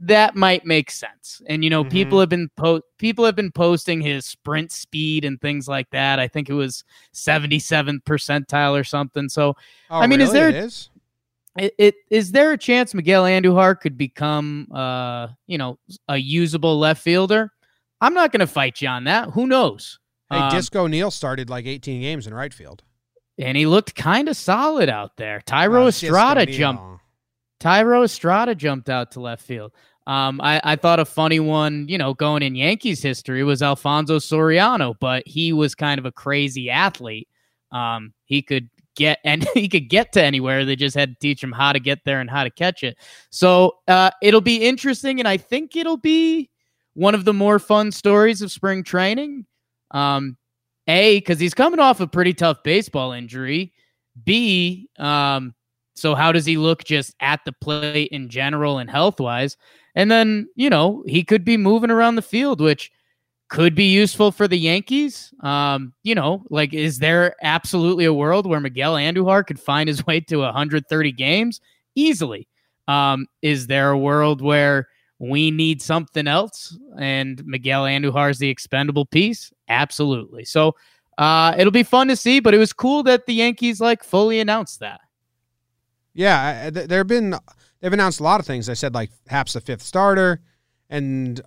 that 0.00 0.36
might 0.36 0.66
make 0.66 0.90
sense. 0.90 1.40
And 1.46 1.64
you 1.64 1.70
know, 1.70 1.82
Mhm. 1.82 1.90
people 1.90 2.20
have 2.20 2.28
been 2.28 2.50
po- 2.56 2.82
people 2.98 3.24
have 3.24 3.34
been 3.36 3.50
posting 3.50 4.02
his 4.02 4.26
sprint 4.26 4.70
speed 4.70 5.24
and 5.24 5.40
things 5.40 5.66
like 5.66 5.88
that. 5.90 6.18
I 6.18 6.28
think 6.28 6.50
it 6.50 6.54
was 6.54 6.84
77th 7.12 8.04
percentile 8.04 8.78
or 8.78 8.84
something. 8.84 9.30
So 9.30 9.56
Oh, 9.90 9.98
I 10.00 10.06
mean, 10.06 10.20
is 10.20 10.28
really? 10.28 10.38
there- 10.40 10.48
It 10.50 10.64
is? 10.66 10.90
it, 11.56 11.74
it 11.78 11.94
is 12.10 12.32
there 12.32 12.52
a 12.52 12.58
chance 12.58 12.92
Miguel 12.92 13.24
Andujar 13.24 13.80
could 13.80 13.96
become 13.96 14.68
uh 14.74 15.28
you 15.46 15.56
know 15.56 15.78
a 16.08 16.18
usable 16.18 16.78
left 16.78 17.02
fielder? 17.02 17.50
I'm 18.02 18.12
not 18.14 18.30
going 18.30 18.40
to 18.40 18.46
fight 18.46 18.80
you 18.82 18.88
on 18.88 19.04
that. 19.04 19.30
Who 19.30 19.46
knows? 19.46 19.98
Hey, 20.30 20.38
Um, 20.38 20.50
Disco 20.50 20.86
Neal 20.86 21.10
started 21.10 21.48
like 21.48 21.66
18 21.66 22.00
games 22.02 22.26
in 22.26 22.34
right 22.34 22.52
field. 22.52 22.82
and 23.38 23.56
he 23.56 23.66
looked 23.66 23.94
kind 23.94 24.28
of 24.28 24.36
solid 24.36 24.88
out 24.88 25.16
there. 25.16 25.40
Thairo 25.46 25.84
Uh, 25.84 25.86
Estrada 25.88 26.44
jumped. 26.46 26.82
Thairo 27.60 28.04
Estrada 28.04 28.54
jumped 28.54 28.88
out 28.90 29.12
to 29.12 29.20
left 29.20 29.42
field. 29.44 29.72
Um, 30.06 30.40
I, 30.40 30.60
I 30.64 30.76
thought 30.76 31.00
a 31.00 31.04
funny 31.04 31.38
one, 31.38 31.86
you 31.88 31.98
know, 31.98 32.14
going 32.14 32.42
in 32.42 32.54
Yankees 32.54 33.02
history 33.02 33.44
was 33.44 33.62
Alfonso 33.62 34.18
Soriano, 34.18 34.94
but 34.98 35.22
he 35.26 35.52
was 35.52 35.74
kind 35.74 35.98
of 35.98 36.06
a 36.06 36.12
crazy 36.12 36.70
athlete. 36.70 37.28
Um, 37.72 38.12
he 38.24 38.40
could 38.42 38.70
get 38.96 39.18
and 39.24 39.46
he 39.54 39.68
could 39.68 39.88
get 39.88 40.12
to 40.12 40.22
anywhere. 40.22 40.64
They 40.64 40.76
just 40.76 40.96
had 40.96 41.10
to 41.10 41.16
teach 41.20 41.42
him 41.42 41.52
how 41.52 41.72
to 41.72 41.78
get 41.80 42.00
there 42.04 42.20
and 42.20 42.28
how 42.30 42.42
to 42.44 42.50
catch 42.50 42.82
it. 42.82 42.96
So 43.30 43.76
uh, 43.86 44.10
it'll 44.22 44.40
be 44.40 44.56
interesting, 44.66 45.18
and 45.20 45.28
I 45.28 45.36
think 45.36 45.76
it'll 45.76 45.96
be 45.98 46.50
one 46.94 47.14
of 47.14 47.24
the 47.24 47.34
more 47.34 47.58
fun 47.58 47.92
stories 47.92 48.40
of 48.42 48.50
spring 48.50 48.82
training. 48.82 49.46
Um, 49.90 50.36
a 50.86 51.18
because 51.18 51.38
he's 51.38 51.54
coming 51.54 51.80
off 51.80 52.00
a 52.00 52.06
pretty 52.06 52.34
tough 52.34 52.62
baseball 52.62 53.12
injury. 53.12 53.72
B, 54.24 54.88
um, 54.98 55.54
so 55.94 56.14
how 56.14 56.32
does 56.32 56.46
he 56.46 56.56
look 56.56 56.84
just 56.84 57.14
at 57.20 57.40
the 57.44 57.52
plate 57.52 58.10
in 58.10 58.28
general 58.28 58.78
and 58.78 58.90
health 58.90 59.20
wise? 59.20 59.56
And 59.94 60.10
then, 60.10 60.48
you 60.54 60.70
know, 60.70 61.02
he 61.06 61.24
could 61.24 61.44
be 61.44 61.56
moving 61.56 61.90
around 61.90 62.14
the 62.14 62.22
field, 62.22 62.60
which 62.60 62.90
could 63.48 63.74
be 63.74 63.90
useful 63.90 64.30
for 64.30 64.46
the 64.46 64.58
Yankees. 64.58 65.32
Um, 65.42 65.92
you 66.02 66.14
know, 66.14 66.44
like 66.50 66.74
is 66.74 66.98
there 66.98 67.34
absolutely 67.42 68.04
a 68.04 68.12
world 68.12 68.46
where 68.46 68.60
Miguel 68.60 68.94
Andujar 68.94 69.46
could 69.46 69.60
find 69.60 69.88
his 69.88 70.06
way 70.06 70.20
to 70.20 70.38
130 70.38 71.12
games 71.12 71.60
easily? 71.94 72.46
Um, 72.86 73.26
is 73.42 73.66
there 73.66 73.90
a 73.90 73.98
world 73.98 74.40
where 74.40 74.88
we 75.18 75.50
need 75.50 75.82
something 75.82 76.26
else 76.28 76.78
and 76.98 77.44
Miguel 77.44 77.84
Andujar 77.84 78.30
is 78.30 78.38
the 78.38 78.48
expendable 78.48 79.06
piece? 79.06 79.52
Absolutely. 79.68 80.44
So 80.44 80.74
uh, 81.18 81.54
it'll 81.58 81.72
be 81.72 81.82
fun 81.82 82.08
to 82.08 82.16
see, 82.16 82.40
but 82.40 82.54
it 82.54 82.58
was 82.58 82.72
cool 82.72 83.02
that 83.02 83.26
the 83.26 83.34
Yankees 83.34 83.80
like 83.80 84.04
fully 84.04 84.38
announced 84.38 84.80
that. 84.80 85.00
Yeah, 86.14 86.70
there 86.70 86.98
have 86.98 87.06
been 87.06 87.34
they've 87.80 87.92
announced 87.92 88.20
a 88.20 88.24
lot 88.24 88.40
of 88.40 88.46
things. 88.46 88.66
They 88.66 88.74
said 88.74 88.94
like 88.94 89.10
Happ's 89.26 89.52
the 89.52 89.60
fifth 89.60 89.82
starter, 89.82 90.40
and 90.88 91.40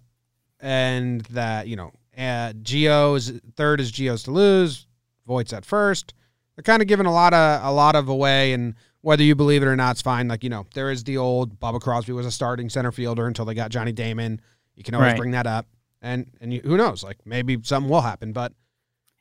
and 0.60 1.22
that 1.26 1.68
you 1.68 1.76
know 1.76 1.92
uh, 2.18 2.54
Gio's 2.62 3.32
third 3.56 3.82
is 3.82 3.92
Gio's 3.92 4.24
to 4.24 4.32
lose, 4.32 4.88
Voigt's 5.28 5.54
at 5.54 5.66
first. 5.66 6.14
They're 6.56 6.64
kind 6.64 6.82
of 6.82 6.88
giving 6.88 7.06
a 7.06 7.12
lot 7.12 7.34
of 7.34 7.64
a 7.66 7.72
lot 7.72 7.96
of 7.96 8.10
away, 8.10 8.54
and 8.54 8.76
whether 9.02 9.24
you 9.24 9.36
believe 9.36 9.64
it 9.64 9.68
or 9.68 9.76
not, 9.76 9.92
it's 9.92 10.02
fine. 10.02 10.28
Like 10.28 10.44
you 10.44 10.50
know, 10.50 10.66
there 10.74 10.92
is 10.92 11.04
the 11.04 11.18
old 11.18 11.60
Bubba 11.60 11.82
Crosby 11.82 12.14
was 12.14 12.26
a 12.26 12.32
starting 12.32 12.70
center 12.70 12.92
fielder 12.92 13.28
until 13.28 13.46
they 13.46 13.54
got 13.54 13.72
Johnny 13.72 13.92
Damon. 13.92 14.40
You 14.76 14.84
can 14.84 14.96
always 14.96 15.12
Right. 15.12 15.18
bring 15.18 15.32
that 15.32 15.48
up, 15.48 15.68
and 16.02 16.28
and 16.42 16.54
you, 16.54 16.62
who 16.64 16.78
knows? 16.78 17.04
Like 17.04 17.18
maybe 17.26 17.58
something 17.64 17.90
will 17.90 18.02
happen, 18.02 18.32
but 18.34 18.54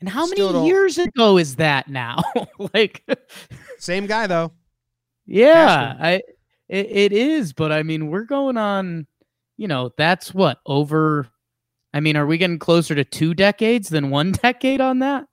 And 0.01 0.09
how 0.09 0.27
many 0.27 0.67
years 0.67 0.97
ago 0.99 1.37
is 1.39 1.57
that 1.57 1.89
now? 1.89 2.19
like, 2.75 3.05
same 3.79 4.07
guy 4.07 4.27
though. 4.27 4.53
yeah. 5.27 5.97
I 6.01 6.13
it, 6.69 6.87
it 6.91 7.13
is, 7.13 7.53
but 7.53 7.73
I 7.73 7.83
mean, 7.83 8.09
we're 8.09 8.25
going 8.25 8.57
on, 8.57 9.07
you 9.57 9.67
know, 9.69 9.91
that's 9.97 10.33
what 10.33 10.61
over. 10.67 11.27
I 11.93 11.99
mean, 11.99 12.17
are 12.17 12.27
we 12.27 12.39
getting 12.39 12.61
closer 12.61 12.95
to 12.95 13.05
two 13.05 13.35
decades 13.35 13.89
than 13.89 14.11
one 14.11 14.31
decade 14.43 14.81
on 14.81 15.01
that? 15.01 15.27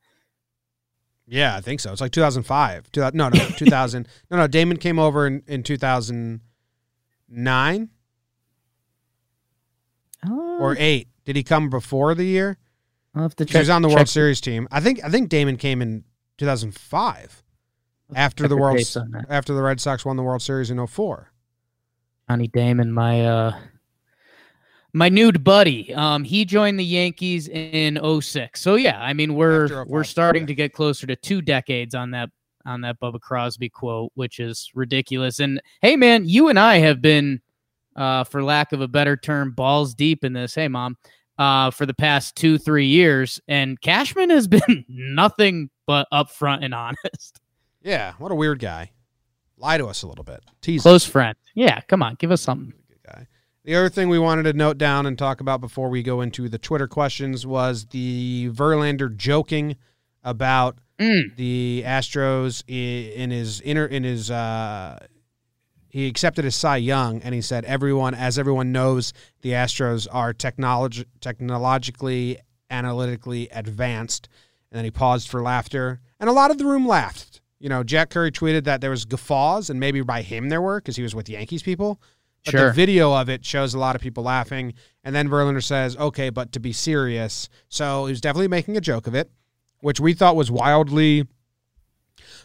Yeah, 1.28 1.56
I 1.56 1.62
think 1.62 1.80
so. 1.82 1.92
It's 1.92 2.02
like 2.02 2.12
2005. 2.14 2.92
2000, 2.92 3.16
no, 3.18 3.30
no, 3.30 3.46
2000. 3.58 4.08
no, 4.32 4.38
no. 4.38 4.48
Damon 4.48 4.78
came 4.78 4.98
over 4.98 5.28
in, 5.28 5.44
in 5.48 5.62
2009 5.64 7.90
Oh, 10.26 10.58
or 10.60 10.76
eight. 10.80 11.10
Did 11.26 11.36
he 11.36 11.44
come 11.44 11.70
before 11.70 12.16
the 12.16 12.24
year? 12.26 12.58
I'll 13.14 13.24
have 13.24 13.36
to 13.36 13.46
He 13.46 13.58
was 13.58 13.70
on 13.70 13.82
the 13.82 13.90
check 13.90 13.98
World 13.98 14.10
Series 14.10 14.42
team. 14.42 14.68
I 14.72 14.80
think. 14.80 15.04
I 15.04 15.10
think 15.10 15.30
Damon 15.30 15.58
came 15.58 15.82
in 15.82 16.04
2005 16.38 17.44
after 18.16 18.48
the 18.48 18.58
World 18.58 18.78
dates 18.78 18.96
on 18.98 19.12
that. 19.12 19.26
after 19.30 19.54
the 19.54 19.62
Red 19.62 19.80
Sox 19.82 20.06
won 20.06 20.16
the 20.18 20.24
World 20.24 20.42
Series 20.42 20.72
in 20.72 20.86
04. 20.86 21.32
Johnny 22.30 22.48
Damon, 22.48 22.92
my 22.92 23.26
uh 23.26 23.60
my 24.98 25.10
nude 25.10 25.44
buddy. 25.44 25.94
Um 25.94 26.24
he 26.24 26.46
joined 26.46 26.80
the 26.80 26.86
Yankees 26.86 27.48
in 27.48 28.00
06. 28.22 28.60
So 28.60 28.76
yeah, 28.76 29.00
I 29.02 29.14
mean 29.14 29.36
we're 29.36 29.86
we're 29.86 30.04
starting 30.04 30.44
yeah. 30.44 30.48
to 30.48 30.56
get 30.56 30.74
closer 30.74 31.08
to 31.08 31.16
two 31.16 31.42
decades 31.42 31.96
on 31.96 32.12
that 32.12 32.30
on 32.66 32.82
that 32.82 33.00
Bubba 33.00 33.22
Crosby 33.22 33.70
quote, 33.70 34.12
which 34.16 34.40
is 34.40 34.70
ridiculous. 34.74 35.40
And 35.40 35.62
hey 35.82 35.96
man, 35.96 36.28
you 36.28 36.50
and 36.50 36.60
I 36.60 36.78
have 36.80 37.02
been 37.02 37.42
uh 37.96 38.24
for 38.24 38.44
lack 38.44 38.74
of 38.74 38.82
a 38.82 38.88
better 38.88 39.16
term 39.16 39.52
balls 39.52 39.94
deep 39.96 40.24
in 40.24 40.34
this. 40.34 40.56
Hey 40.56 40.68
mom. 40.68 40.98
Uh, 41.40 41.70
for 41.70 41.86
the 41.86 41.94
past 41.94 42.36
two, 42.36 42.58
three 42.58 42.88
years, 42.88 43.40
and 43.48 43.80
Cashman 43.80 44.32
has 44.32 44.48
been 44.48 44.84
nothing 44.88 45.70
but 45.86 46.08
upfront 46.12 46.66
and 46.66 46.74
honest. 46.74 47.40
Yeah, 47.84 48.14
what 48.18 48.32
a 48.32 48.36
weird 48.36 48.58
guy. 48.58 48.90
Lie 49.58 49.78
to 49.78 49.86
us 49.86 50.02
a 50.02 50.08
little 50.08 50.24
bit. 50.24 50.44
Tease 50.62 50.82
us. 50.82 50.84
Close 50.84 51.06
friend. 51.06 51.36
Yeah, 51.56 51.82
come 51.82 52.04
on, 52.04 52.16
give 52.16 52.32
us 52.32 52.42
something. 52.42 52.74
The 53.68 53.76
other 53.76 53.90
thing 53.90 54.08
we 54.08 54.18
wanted 54.18 54.44
to 54.44 54.54
note 54.54 54.78
down 54.78 55.06
and 55.06 55.20
talk 55.20 55.42
about 55.42 55.60
before 55.60 55.90
we 55.90 56.02
go 56.02 56.22
into 56.22 56.48
the 56.48 56.58
Twitter 56.58 56.88
questions 56.88 57.46
was 57.46 57.88
the 57.88 58.50
Verlander 58.54 59.14
joking 59.14 59.76
about 60.24 60.78
Mm. 60.98 61.36
the 61.36 61.84
Astros 61.86 62.64
in 62.68 63.30
his 63.30 63.60
inner 63.62 63.86
in 63.86 64.04
his 64.06 64.32
uh 64.32 64.98
he 65.90 66.08
accepted 66.08 66.46
his 66.46 66.56
Cy 66.56 66.78
Young 66.78 67.22
and 67.22 67.36
he 67.36 67.42
said 67.42 67.66
everyone 67.66 68.16
as 68.16 68.40
everyone 68.40 68.72
knows 68.72 69.12
the 69.42 69.52
Astros 69.52 70.08
are 70.12 70.34
technology 70.34 71.04
technologically 71.20 72.40
analytically 72.72 73.50
advanced 73.52 74.30
and 74.72 74.78
then 74.78 74.86
he 74.86 74.92
paused 74.92 75.28
for 75.28 75.42
laughter 75.44 76.00
and 76.22 76.30
a 76.30 76.34
lot 76.34 76.50
of 76.52 76.58
the 76.58 76.66
room 76.66 76.88
laughed. 76.88 77.42
You 77.60 77.70
know, 77.70 77.84
Jack 77.84 78.10
Curry 78.12 78.32
tweeted 78.32 78.64
that 78.64 78.82
there 78.82 78.90
was 78.92 79.04
guffaws 79.06 79.70
and 79.70 79.80
maybe 79.80 80.02
by 80.02 80.22
him 80.22 80.50
there 80.50 80.62
were 80.62 80.80
because 80.80 80.96
he 80.96 81.04
was 81.04 81.14
with 81.14 81.28
Yankees 81.30 81.62
people. 81.62 82.00
But 82.48 82.52
Sure. 82.52 82.68
the 82.68 82.74
video 82.74 83.14
of 83.14 83.28
it 83.30 83.44
shows 83.46 83.74
a 83.74 83.80
lot 83.80 83.96
of 83.96 84.02
people 84.02 84.24
laughing. 84.24 84.74
And 85.04 85.14
then 85.14 85.28
Verlander 85.30 85.62
says, 85.64 85.96
okay, 85.98 86.30
but 86.30 86.52
to 86.54 86.60
be 86.60 86.72
serious. 86.74 87.50
So 87.70 88.06
he 88.06 88.12
was 88.14 88.22
definitely 88.22 88.48
making 88.48 88.78
a 88.78 88.82
joke 88.82 89.06
of 89.06 89.14
it, 89.14 89.30
which 89.82 90.00
we 90.00 90.14
thought 90.14 90.36
was 90.36 90.50
wildly 90.50 91.28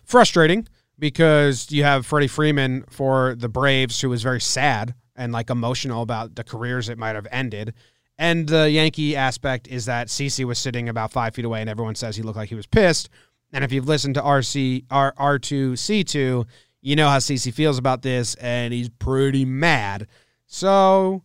frustrating 0.04 0.66
because 0.98 1.70
you 1.70 1.84
have 1.84 2.06
Freddie 2.06 2.26
Freeman 2.28 2.84
for 2.90 3.34
the 3.36 3.48
Braves, 3.48 4.00
who 4.00 4.08
was 4.10 4.22
very 4.22 4.40
sad 4.40 4.94
and 5.16 5.32
like 5.32 5.50
emotional 5.50 6.02
about 6.02 6.34
the 6.34 6.44
careers 6.44 6.88
it 6.88 6.98
might 6.98 7.14
have 7.14 7.26
ended. 7.30 7.74
And 8.18 8.48
the 8.48 8.70
Yankee 8.70 9.16
aspect 9.16 9.68
is 9.68 9.86
that 9.86 10.08
CC 10.08 10.44
was 10.44 10.58
sitting 10.58 10.88
about 10.88 11.12
five 11.12 11.34
feet 11.34 11.44
away, 11.44 11.60
and 11.60 11.70
everyone 11.70 11.94
says 11.94 12.16
he 12.16 12.22
looked 12.22 12.36
like 12.36 12.48
he 12.50 12.54
was 12.54 12.66
pissed. 12.66 13.08
And 13.52 13.64
if 13.64 13.72
you've 13.72 13.88
listened 13.88 14.14
to 14.14 14.20
RC 14.22 14.84
R 14.90 15.12
R 15.16 15.38
two 15.38 15.76
C 15.76 16.04
two, 16.04 16.46
you 16.82 16.96
know 16.96 17.08
how 17.08 17.18
CC 17.18 17.52
feels 17.54 17.78
about 17.78 18.02
this, 18.02 18.34
and 18.34 18.74
he's 18.74 18.88
pretty 18.90 19.44
mad. 19.44 20.08
So, 20.46 21.22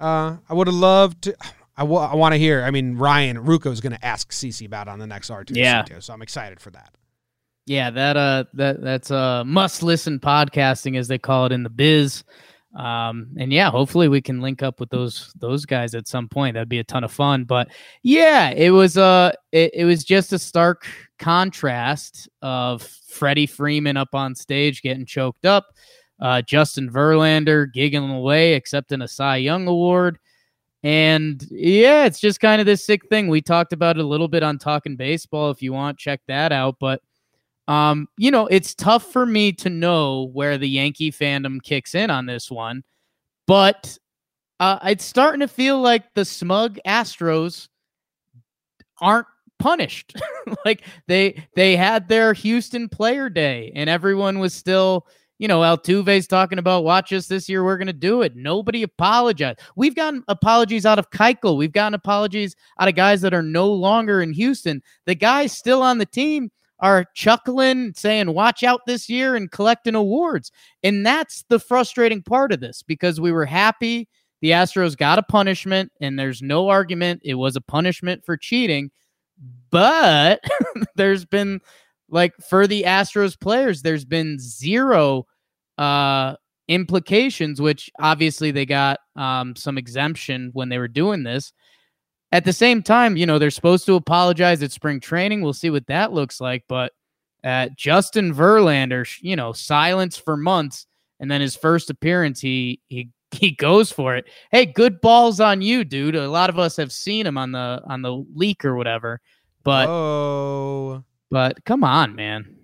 uh, 0.00 0.38
I 0.48 0.54
would 0.54 0.66
have 0.66 0.74
loved 0.74 1.22
to. 1.22 1.36
I 1.76 1.84
want 1.84 2.34
to 2.34 2.38
hear. 2.38 2.62
I 2.62 2.70
mean, 2.70 2.96
Ryan 2.96 3.38
Ruocco 3.38 3.70
is 3.72 3.80
going 3.80 3.94
to 3.94 4.04
ask 4.04 4.32
CC 4.32 4.66
about 4.66 4.86
on 4.88 4.98
the 4.98 5.06
next 5.06 5.30
R 5.30 5.44
two 5.44 5.54
Yeah. 5.54 5.84
C 5.84 5.94
two, 5.94 6.00
so 6.00 6.12
I'm 6.12 6.20
excited 6.20 6.60
for 6.60 6.70
that. 6.72 6.94
Yeah, 7.66 7.90
that 7.90 8.16
uh 8.16 8.44
that 8.54 8.82
that's 8.82 9.10
uh 9.10 9.44
must 9.44 9.82
listen 9.82 10.18
podcasting 10.18 10.98
as 10.98 11.08
they 11.08 11.18
call 11.18 11.46
it 11.46 11.52
in 11.52 11.62
the 11.62 11.70
biz. 11.70 12.24
Um 12.76 13.28
and 13.38 13.52
yeah, 13.52 13.70
hopefully 13.70 14.08
we 14.08 14.20
can 14.20 14.40
link 14.40 14.62
up 14.62 14.80
with 14.80 14.90
those 14.90 15.32
those 15.38 15.64
guys 15.66 15.94
at 15.94 16.08
some 16.08 16.28
point. 16.28 16.54
That'd 16.54 16.68
be 16.68 16.80
a 16.80 16.84
ton 16.84 17.04
of 17.04 17.12
fun. 17.12 17.44
But 17.44 17.68
yeah, 18.02 18.50
it 18.50 18.70
was 18.70 18.98
uh 18.98 19.32
it, 19.52 19.70
it 19.74 19.84
was 19.84 20.04
just 20.04 20.32
a 20.32 20.38
stark 20.38 20.86
contrast 21.20 22.28
of 22.42 22.82
Freddie 22.82 23.46
Freeman 23.46 23.96
up 23.96 24.14
on 24.14 24.34
stage 24.34 24.82
getting 24.82 25.06
choked 25.06 25.46
up, 25.46 25.66
uh 26.20 26.42
Justin 26.42 26.90
Verlander 26.90 27.72
giggling 27.72 28.10
away, 28.10 28.54
accepting 28.54 29.02
a 29.02 29.08
Cy 29.08 29.36
Young 29.36 29.68
award. 29.68 30.18
And 30.82 31.44
yeah, 31.50 32.06
it's 32.06 32.20
just 32.20 32.40
kind 32.40 32.60
of 32.60 32.66
this 32.66 32.84
sick 32.84 33.06
thing. 33.08 33.28
We 33.28 33.42
talked 33.42 33.72
about 33.72 33.98
it 33.98 34.04
a 34.04 34.08
little 34.08 34.28
bit 34.28 34.42
on 34.42 34.58
Talking 34.58 34.96
Baseball. 34.96 35.50
If 35.50 35.62
you 35.62 35.74
want, 35.74 35.98
check 35.98 36.22
that 36.26 36.52
out. 36.52 36.76
But 36.80 37.02
um, 37.68 38.08
you 38.16 38.30
know, 38.30 38.46
it's 38.48 38.74
tough 38.74 39.12
for 39.12 39.24
me 39.24 39.52
to 39.52 39.70
know 39.70 40.30
where 40.32 40.58
the 40.58 40.68
Yankee 40.68 41.12
fandom 41.12 41.62
kicks 41.62 41.94
in 41.94 42.10
on 42.10 42.26
this 42.26 42.50
one, 42.50 42.82
but 43.46 43.96
uh, 44.58 44.78
it's 44.84 45.04
starting 45.04 45.40
to 45.40 45.48
feel 45.48 45.80
like 45.80 46.12
the 46.14 46.24
smug 46.24 46.78
Astros 46.84 47.68
aren't 49.00 49.28
punished. 49.60 50.20
like 50.64 50.82
they 51.06 51.46
they 51.54 51.76
had 51.76 52.08
their 52.08 52.32
Houston 52.32 52.88
Player 52.88 53.28
Day, 53.28 53.72
and 53.74 53.88
everyone 53.88 54.38
was 54.38 54.54
still. 54.54 55.06
You 55.38 55.48
know, 55.48 55.60
Altuve's 55.60 56.26
talking 56.26 56.58
about 56.58 56.84
watch 56.84 57.14
us 57.14 57.26
this 57.26 57.48
year. 57.48 57.64
We're 57.64 57.78
to 57.86 57.94
do 57.94 58.20
it. 58.20 58.36
Nobody 58.36 58.82
apologized. 58.82 59.60
We've 59.74 59.94
gotten 59.94 60.22
apologies 60.28 60.84
out 60.84 60.98
of 60.98 61.08
Keuchel. 61.08 61.56
We've 61.56 61.72
gotten 61.72 61.94
apologies 61.94 62.54
out 62.78 62.88
of 62.88 62.94
guys 62.94 63.22
that 63.22 63.32
are 63.32 63.40
no 63.42 63.72
longer 63.72 64.20
in 64.20 64.34
Houston. 64.34 64.82
The 65.06 65.14
guys 65.14 65.56
still 65.56 65.80
on 65.80 65.96
the 65.96 66.04
team 66.04 66.50
are 66.80 67.06
chuckling, 67.14 67.94
saying, 67.96 68.34
watch 68.34 68.62
out 68.62 68.82
this 68.86 69.08
year 69.08 69.34
and 69.34 69.50
collecting 69.50 69.94
awards. 69.94 70.52
And 70.82 71.06
that's 71.06 71.42
the 71.48 71.58
frustrating 71.58 72.22
part 72.22 72.52
of 72.52 72.60
this 72.60 72.82
because 72.82 73.18
we 73.18 73.32
were 73.32 73.46
happy 73.46 74.10
the 74.40 74.52
Astros 74.52 74.96
got 74.96 75.18
a 75.18 75.22
punishment, 75.22 75.92
and 76.00 76.18
there's 76.18 76.40
no 76.40 76.68
argument 76.68 77.20
it 77.24 77.34
was 77.34 77.56
a 77.56 77.60
punishment 77.60 78.24
for 78.24 78.36
cheating. 78.36 78.90
But 79.70 80.42
there's 80.96 81.24
been, 81.24 81.60
like, 82.08 82.34
for 82.48 82.66
the 82.66 82.84
Astros 82.84 83.38
players, 83.38 83.82
there's 83.82 84.04
been 84.04 84.38
zero 84.38 85.26
uh, 85.78 86.34
implications, 86.68 87.60
which 87.60 87.90
obviously 87.98 88.50
they 88.50 88.66
got 88.66 89.00
um, 89.16 89.56
some 89.56 89.78
exemption 89.78 90.50
when 90.52 90.68
they 90.68 90.78
were 90.78 90.88
doing 90.88 91.22
this. 91.22 91.52
At 92.32 92.44
the 92.44 92.52
same 92.52 92.82
time, 92.82 93.16
you 93.16 93.26
know, 93.26 93.38
they're 93.38 93.50
supposed 93.50 93.86
to 93.86 93.96
apologize 93.96 94.62
at 94.62 94.70
spring 94.70 95.00
training. 95.00 95.42
We'll 95.42 95.52
see 95.52 95.70
what 95.70 95.88
that 95.88 96.12
looks 96.12 96.40
like. 96.40 96.64
But 96.68 96.92
uh, 97.42 97.70
Justin 97.76 98.32
Verlander, 98.32 99.08
you 99.20 99.34
know, 99.34 99.52
silence 99.52 100.16
for 100.16 100.36
months, 100.36 100.86
and 101.18 101.30
then 101.30 101.40
his 101.40 101.56
first 101.56 101.90
appearance, 101.90 102.40
he 102.40 102.80
he 102.88 103.10
he 103.34 103.50
goes 103.52 103.92
for 103.92 104.16
it. 104.16 104.26
Hey, 104.50 104.66
good 104.66 105.00
balls 105.00 105.40
on 105.40 105.62
you, 105.62 105.84
dude. 105.84 106.16
A 106.16 106.28
lot 106.28 106.50
of 106.50 106.58
us 106.58 106.76
have 106.76 106.92
seen 106.92 107.26
him 107.26 107.38
on 107.38 107.52
the 107.52 107.82
on 107.86 108.02
the 108.02 108.24
leak 108.34 108.64
or 108.64 108.76
whatever. 108.76 109.20
But 109.62 109.88
oh, 109.88 111.04
but 111.30 111.64
come 111.64 111.84
on, 111.84 112.14
man. 112.14 112.56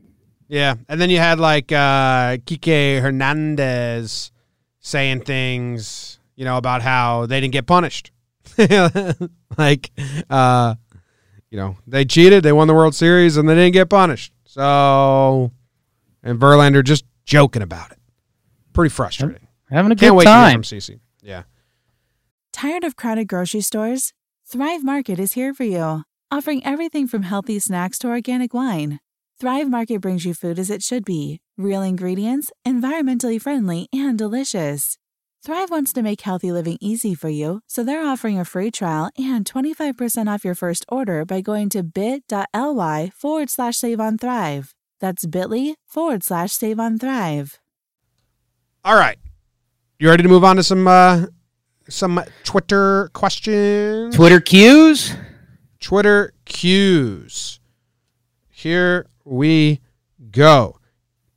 yeah. 0.48 0.74
And 0.88 1.00
then 1.00 1.10
you 1.10 1.18
had 1.18 1.38
like 1.38 1.72
uh, 1.72 2.38
Kike 2.38 3.00
Hernandez 3.00 4.32
saying 4.80 5.22
things, 5.22 6.18
you 6.36 6.44
know, 6.44 6.56
about 6.56 6.82
how 6.82 7.26
they 7.26 7.40
didn't 7.40 7.52
get 7.52 7.66
punished. 7.66 8.12
like, 9.58 9.90
uh, 10.30 10.74
you 11.50 11.58
know, 11.58 11.76
they 11.86 12.04
cheated, 12.04 12.42
they 12.42 12.52
won 12.52 12.68
the 12.68 12.74
World 12.74 12.94
Series, 12.94 13.36
and 13.36 13.48
they 13.48 13.54
didn't 13.54 13.72
get 13.72 13.90
punished. 13.90 14.32
So, 14.44 15.52
and 16.22 16.40
Verlander 16.40 16.84
just 16.84 17.04
joking 17.24 17.62
about 17.62 17.92
it. 17.92 17.98
Pretty 18.72 18.90
frustrating. 18.90 19.45
Having 19.70 19.92
a 19.92 19.96
Can't 19.96 20.00
good 20.00 20.16
wait 20.16 20.24
to 20.24 20.30
hear 20.30 20.36
time. 20.38 20.62
from 20.62 20.78
CC. 20.78 21.00
Yeah. 21.22 21.42
Tired 22.52 22.84
of 22.84 22.96
crowded 22.96 23.28
grocery 23.28 23.60
stores? 23.60 24.12
Thrive 24.50 24.84
Market 24.84 25.18
is 25.18 25.32
here 25.32 25.52
for 25.52 25.64
you, 25.64 26.04
offering 26.30 26.64
everything 26.64 27.06
from 27.08 27.22
healthy 27.24 27.58
snacks 27.58 27.98
to 27.98 28.08
organic 28.08 28.54
wine. 28.54 29.00
Thrive 29.38 29.68
Market 29.68 30.00
brings 30.00 30.24
you 30.24 30.34
food 30.34 30.58
as 30.58 30.70
it 30.70 30.82
should 30.82 31.04
be 31.04 31.40
real 31.58 31.82
ingredients, 31.82 32.50
environmentally 32.66 33.40
friendly, 33.40 33.88
and 33.92 34.16
delicious. 34.18 34.96
Thrive 35.44 35.70
wants 35.70 35.92
to 35.92 36.02
make 36.02 36.20
healthy 36.22 36.50
living 36.52 36.78
easy 36.80 37.14
for 37.14 37.28
you, 37.28 37.60
so 37.66 37.82
they're 37.84 38.04
offering 38.06 38.38
a 38.38 38.44
free 38.44 38.70
trial 38.70 39.10
and 39.18 39.44
25% 39.44 40.26
off 40.32 40.44
your 40.44 40.54
first 40.54 40.84
order 40.88 41.24
by 41.24 41.40
going 41.40 41.68
to 41.70 41.82
bit.ly 41.82 43.10
forward 43.14 43.50
slash 43.50 43.76
save 43.76 44.00
on 44.00 44.16
Thrive. 44.18 44.74
That's 45.00 45.26
bit.ly 45.26 45.74
forward 45.86 46.24
slash 46.24 46.52
save 46.52 46.80
on 46.80 46.98
Thrive. 46.98 47.58
All 48.84 48.94
right. 48.96 49.18
You 49.98 50.10
ready 50.10 50.22
to 50.22 50.28
move 50.28 50.44
on 50.44 50.56
to 50.56 50.62
some 50.62 50.86
uh, 50.86 51.24
some 51.88 52.22
Twitter 52.44 53.08
questions? 53.14 54.14
Twitter 54.14 54.40
cues. 54.40 55.14
Twitter 55.80 56.34
cues. 56.44 57.60
Here 58.50 59.06
we 59.24 59.80
go. 60.30 60.78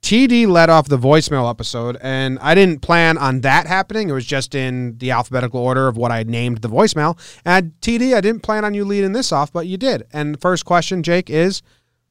TD 0.02 0.46
led 0.46 0.70
off 0.70 0.90
the 0.90 0.98
voicemail 0.98 1.50
episode, 1.50 1.98
and 2.02 2.38
I 2.40 2.54
didn't 2.54 2.82
plan 2.82 3.18
on 3.18 3.40
that 3.42 3.66
happening. 3.66 4.10
It 4.10 4.14
was 4.14 4.26
just 4.26 4.54
in 4.54 4.98
the 4.98 5.12
alphabetical 5.12 5.62
order 5.62 5.88
of 5.88 5.96
what 5.96 6.12
I 6.12 6.24
named 6.24 6.58
the 6.58 6.70
voicemail. 6.70 7.18
And 7.46 7.72
TD, 7.80 8.14
I 8.14 8.20
didn't 8.20 8.44
plan 8.44 8.66
on 8.66 8.74
you 8.74 8.84
leading 8.84 9.14
this 9.14 9.32
off, 9.32 9.54
but 9.54 9.68
you 9.68 9.78
did. 9.78 10.04
And 10.12 10.34
the 10.34 10.40
first 10.40 10.66
question, 10.66 11.02
Jake, 11.02 11.30
is 11.30 11.62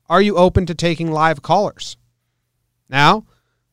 Are 0.08 0.22
you 0.22 0.38
open 0.38 0.64
to 0.64 0.74
taking 0.74 1.12
live 1.12 1.42
callers? 1.42 1.98
Now, 2.88 3.26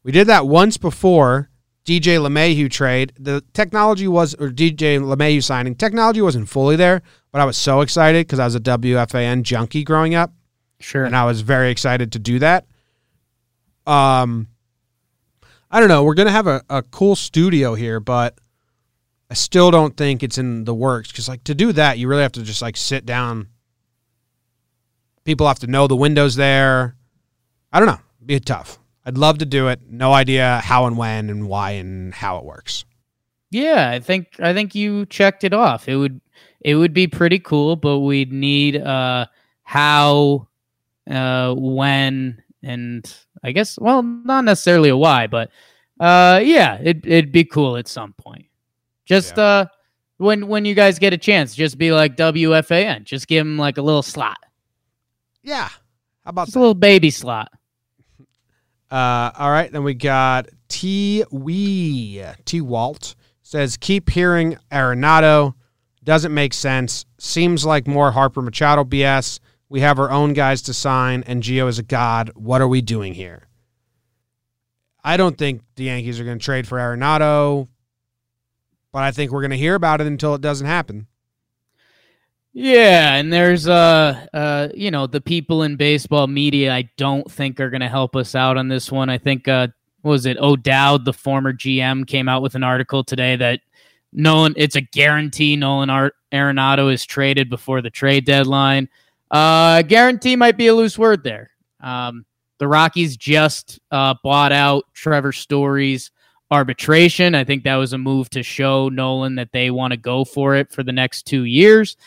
we 0.04 0.12
did 0.12 0.28
that 0.28 0.46
once 0.46 0.76
before 0.76 1.50
DJ 1.86 2.18
LeMahieu 2.20 2.70
trade. 2.70 3.14
The 3.20 3.44
technology 3.54 4.08
was, 4.08 4.34
or 4.36 4.50
DJ 4.50 5.00
LeMahieu 5.00 5.44
signing, 5.44 5.76
technology 5.76 6.22
wasn't 6.22 6.50
fully 6.50 6.76
there, 6.76 7.02
but 7.32 7.42
I 7.42 7.46
was 7.46 7.58
so 7.58 7.82
excited 7.82 8.26
because 8.26 8.40
I 8.40 8.46
was 8.46 8.56
a 8.56 8.60
WFAN 8.60 9.44
junkie 9.44 9.84
growing 9.84 10.16
up, 10.16 10.34
Sure. 10.80 11.06
and 11.06 11.16
I 11.16 11.26
was 11.26 11.42
very 11.42 11.70
excited 11.70 12.12
to 12.14 12.20
do 12.20 12.40
that. 12.40 12.66
Um, 13.86 14.48
I 15.70 15.80
don't 15.80 15.90
know. 15.90 16.04
We're 16.04 16.16
gonna 16.16 16.32
have 16.32 16.48
a, 16.48 16.64
a 16.70 16.82
cool 16.82 17.16
studio 17.16 17.76
here, 17.76 18.00
but 18.00 18.38
I 19.30 19.36
still 19.36 19.70
don't 19.70 19.96
think 19.96 20.24
it's 20.24 20.38
in 20.38 20.64
the 20.64 20.74
works 20.74 21.12
because, 21.12 21.28
like, 21.28 21.44
to 21.46 21.54
do 21.56 21.72
that, 21.74 22.00
you 22.00 22.08
really 22.08 22.22
have 22.24 22.32
to 22.34 22.44
just 22.44 22.62
like 22.62 22.78
sit 22.78 23.06
down. 23.06 23.48
People 25.24 25.48
have 25.48 25.60
to 25.60 25.68
know 25.68 25.88
the 25.88 25.96
windows 25.96 26.36
there. 26.36 26.96
I 27.72 27.80
don't 27.80 27.88
know. 27.88 28.00
It'd 28.20 28.28
Be 28.28 28.40
tough. 28.40 28.80
I'd 29.06 29.18
love 29.18 29.38
to 29.40 29.46
do 29.46 29.68
it. 29.68 29.82
No 29.90 30.14
idea 30.14 30.62
how 30.64 30.86
and 30.88 30.98
when 30.98 31.30
and 31.30 31.48
why 31.48 31.72
and 31.72 32.14
how 32.14 32.38
it 32.38 32.46
works. 32.46 32.86
Yeah, 33.52 33.90
I 33.92 34.00
think 34.00 34.28
I 34.40 34.54
think 34.54 34.74
you 34.76 35.06
checked 35.06 35.44
it 35.44 35.54
off. 35.54 35.88
It 35.88 35.96
would 35.96 36.20
it 36.62 36.76
would 36.76 36.94
be 36.94 37.08
pretty 37.08 37.40
cool, 37.40 37.76
but 37.76 38.00
we'd 38.00 38.32
need 38.34 38.78
uh 38.78 39.28
how 39.64 40.48
uh 41.10 41.54
when 41.56 42.42
and 42.64 43.16
I 43.44 43.52
guess 43.52 43.78
well 43.80 44.02
not 44.02 44.44
necessarily 44.46 44.90
a 44.90 44.98
why, 44.98 45.28
but 45.28 45.52
uh 46.00 46.42
yeah, 46.44 46.76
it 46.82 47.06
it'd 47.06 47.32
be 47.32 47.46
cool 47.46 47.78
at 47.78 47.88
some 47.88 48.14
point. 48.14 48.48
Just 49.06 49.38
Yeah. 49.38 49.44
uh 49.44 49.66
when 50.18 50.48
when 50.48 50.66
you 50.66 50.74
guys 50.74 50.98
get 50.98 51.14
a 51.14 51.18
chance, 51.18 51.54
just 51.56 51.78
be 51.78 51.92
like 51.92 52.18
WFAN. 52.18 53.04
Just 53.04 53.28
give 53.28 53.46
them 53.46 53.58
like 53.58 53.78
a 53.78 53.82
little 53.84 54.02
slot. 54.04 54.38
Yeah. 55.44 55.70
How 56.24 56.30
about 56.32 56.48
Just 56.48 56.56
a 56.56 56.60
little 56.60 56.74
baby 56.74 57.12
slot. 57.12 57.52
Uh, 58.92 59.32
all 59.38 59.52
right, 59.52 59.72
then 59.72 59.84
we 59.84 59.94
got 59.94 60.48
T 60.68 61.24
Wee 61.32 62.24
T 62.46 62.62
Walt 62.62 63.16
says 63.46 63.78
keep 63.78 64.10
hearing 64.10 64.58
Arenado 64.72 65.54
doesn't 66.04 66.34
make 66.34 66.54
sense. 66.54 67.06
Seems 67.20 67.66
like 67.66 67.88
more 67.88 68.12
Harper 68.12 68.42
Machado 68.42 68.84
BS. 68.84 69.40
We 69.70 69.82
have 69.82 70.00
our 70.00 70.12
own 70.12 70.34
guys 70.34 70.62
to 70.64 70.74
sign, 70.74 71.24
and 71.26 71.42
Gio 71.42 71.68
is 71.68 71.80
a 71.80 71.84
god. 71.84 72.32
What 72.36 72.62
are 72.62 72.68
we 72.68 72.82
doing 72.82 73.14
here? 73.14 73.48
I 75.04 75.18
don't 75.18 75.38
think 75.38 75.62
the 75.76 75.86
Yankees 75.86 76.20
are 76.20 76.24
going 76.24 76.40
to 76.40 76.44
trade 76.44 76.68
for 76.68 76.78
Arenado, 76.78 77.68
but 78.92 79.04
I 79.04 79.12
think 79.12 79.32
we're 79.32 79.42
going 79.42 79.52
to 79.52 79.58
hear 79.58 79.76
about 79.76 80.02
it 80.02 80.08
until 80.08 80.36
it 80.36 80.42
doesn't 80.42 80.68
happen. 80.68 81.08
Yeah, 82.58 83.16
and 83.16 83.34
there's 83.34 83.68
uh 83.68 84.28
uh 84.34 84.70
you 84.74 84.90
know 84.90 85.08
the 85.08 85.20
people 85.20 85.64
in 85.64 85.76
baseball 85.76 86.26
media 86.28 86.74
I 86.74 86.90
don't 86.96 87.30
think 87.30 87.60
are 87.60 87.70
going 87.70 87.82
to 87.82 87.90
help 87.90 88.16
us 88.16 88.34
out 88.34 88.56
on 88.56 88.70
this 88.70 88.90
one. 88.90 89.10
I 89.10 89.18
think 89.18 89.50
uh 89.50 89.68
what 90.04 90.12
was 90.12 90.26
it 90.26 90.38
O'Dowd, 90.38 91.04
the 91.04 91.12
former 91.12 91.52
GM, 91.52 92.08
came 92.08 92.30
out 92.30 92.42
with 92.42 92.56
an 92.56 92.64
article 92.64 93.04
today 93.04 93.36
that 93.36 93.60
Nolan 94.14 94.54
it's 94.56 94.78
a 94.78 94.82
guarantee 94.82 95.58
Nolan 95.58 95.90
Ar- 95.90 96.14
Arenado 96.32 96.94
is 96.94 97.06
traded 97.06 97.50
before 97.50 97.82
the 97.82 97.90
trade 97.90 98.26
deadline. 98.26 98.88
Uh 99.30 99.82
guarantee 99.82 100.38
might 100.38 100.56
be 100.58 100.68
a 100.68 100.74
loose 100.74 100.98
word 100.98 101.26
there. 101.26 101.50
Um 101.82 102.26
the 102.60 102.70
Rockies 102.70 103.18
just 103.18 103.82
uh 103.92 104.14
bought 104.24 104.54
out 104.54 104.86
Trevor 104.94 105.34
Story's 105.34 106.10
arbitration. 106.50 107.36
I 107.36 107.44
think 107.44 107.66
that 107.66 107.76
was 107.76 107.92
a 107.92 107.98
move 107.98 108.30
to 108.30 108.44
show 108.44 108.88
Nolan 108.88 109.36
that 109.36 109.52
they 109.52 109.72
want 109.72 109.92
to 109.92 109.98
go 109.98 110.24
for 110.24 110.56
it 110.56 110.72
for 110.72 110.84
the 110.84 110.94
next 110.94 111.24
2 111.24 111.44
years. 111.44 111.98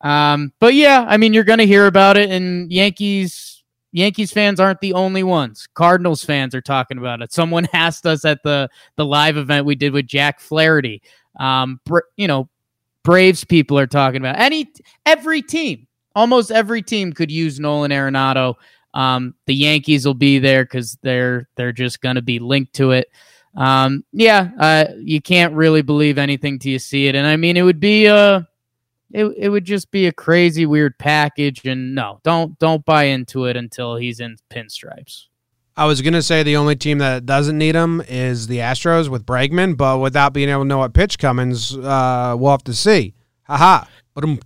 Um, 0.00 0.52
but 0.60 0.74
yeah, 0.74 1.04
I 1.08 1.16
mean, 1.16 1.34
you're 1.34 1.44
going 1.44 1.58
to 1.58 1.66
hear 1.66 1.86
about 1.86 2.16
it, 2.16 2.30
and 2.30 2.70
Yankees 2.70 3.58
Yankees 3.92 4.32
fans 4.32 4.60
aren't 4.60 4.80
the 4.80 4.92
only 4.92 5.22
ones. 5.22 5.66
Cardinals 5.74 6.24
fans 6.24 6.54
are 6.54 6.60
talking 6.60 6.98
about 6.98 7.22
it. 7.22 7.32
Someone 7.38 7.68
asked 7.72 8.06
us 8.06 8.24
at 8.24 8.42
the 8.42 8.68
the 8.96 9.04
live 9.04 9.36
event 9.36 9.66
we 9.66 9.74
did 9.74 9.92
with 9.92 10.06
Jack 10.06 10.40
Flaherty. 10.40 11.02
Um, 11.38 11.80
you 12.16 12.28
know, 12.28 12.48
Braves 13.04 13.44
people 13.44 13.78
are 13.78 13.86
talking 13.86 14.20
about 14.20 14.36
it. 14.36 14.40
any 14.40 14.72
every 15.06 15.42
team, 15.42 15.86
almost 16.14 16.50
every 16.50 16.82
team 16.82 17.12
could 17.12 17.30
use 17.30 17.58
Nolan 17.58 17.90
Arenado. 17.90 18.54
Um, 18.94 19.34
the 19.46 19.54
Yankees 19.54 20.06
will 20.06 20.14
be 20.14 20.38
there 20.38 20.64
because 20.64 20.98
they're 21.02 21.48
they're 21.56 21.72
just 21.72 22.00
going 22.00 22.16
to 22.16 22.22
be 22.22 22.38
linked 22.38 22.74
to 22.74 22.92
it. 22.92 23.08
Um, 23.56 24.04
yeah, 24.12 24.50
uh, 24.58 24.84
you 25.00 25.20
can't 25.20 25.54
really 25.54 25.82
believe 25.82 26.18
anything 26.18 26.58
till 26.58 26.72
you 26.72 26.78
see 26.78 27.06
it, 27.08 27.14
and 27.14 27.26
I 27.26 27.36
mean, 27.36 27.56
it 27.56 27.62
would 27.62 27.80
be 27.80 28.08
uh 28.08 28.42
it, 29.12 29.24
it 29.36 29.48
would 29.48 29.64
just 29.64 29.90
be 29.90 30.06
a 30.06 30.12
crazy 30.12 30.66
weird 30.66 30.98
package 30.98 31.64
and 31.64 31.94
no 31.94 32.20
don't 32.22 32.58
don't 32.58 32.84
buy 32.84 33.04
into 33.04 33.44
it 33.46 33.56
until 33.56 33.96
he's 33.96 34.20
in 34.20 34.36
pinstripes 34.50 35.26
I 35.76 35.86
was 35.86 36.02
gonna 36.02 36.22
say 36.22 36.42
the 36.42 36.56
only 36.56 36.74
team 36.74 36.98
that 36.98 37.24
doesn't 37.24 37.56
need 37.56 37.76
him 37.76 38.02
is 38.08 38.48
the 38.48 38.58
Astros 38.58 39.08
with 39.08 39.24
Bregman, 39.24 39.76
but 39.76 40.00
without 40.00 40.32
being 40.32 40.48
able 40.48 40.62
to 40.62 40.66
know 40.66 40.78
what 40.78 40.92
pitch 40.92 41.20
cummins 41.20 41.76
uh, 41.76 42.34
we'll 42.36 42.50
have 42.50 42.64
to 42.64 42.74
see. 42.74 43.14
Haha. 43.44 43.84
Um 44.16 44.38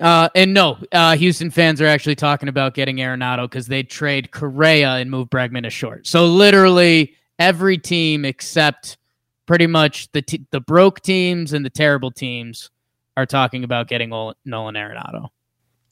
uh 0.00 0.28
and 0.34 0.54
no 0.54 0.78
uh 0.92 1.16
houston 1.16 1.50
fans 1.50 1.80
are 1.80 1.86
actually 1.86 2.14
talking 2.14 2.48
about 2.48 2.74
getting 2.74 2.96
arenado 2.96 3.42
because 3.44 3.66
they 3.66 3.82
trade 3.82 4.30
correa 4.30 4.96
and 4.96 5.10
move 5.10 5.30
bregman 5.30 5.62
to 5.62 5.70
short 5.70 6.06
so 6.06 6.26
literally 6.26 7.14
every 7.38 7.78
team 7.78 8.24
except 8.24 8.98
pretty 9.46 9.66
much 9.66 10.10
the 10.12 10.22
t- 10.22 10.44
the 10.50 10.60
broke 10.60 11.00
teams 11.02 11.52
and 11.52 11.64
the 11.64 11.70
terrible 11.70 12.10
teams 12.10 12.70
are 13.16 13.26
talking 13.26 13.64
about 13.64 13.88
getting 13.88 14.12
Ol- 14.12 14.34
nolan 14.44 14.74
arenado 14.74 15.28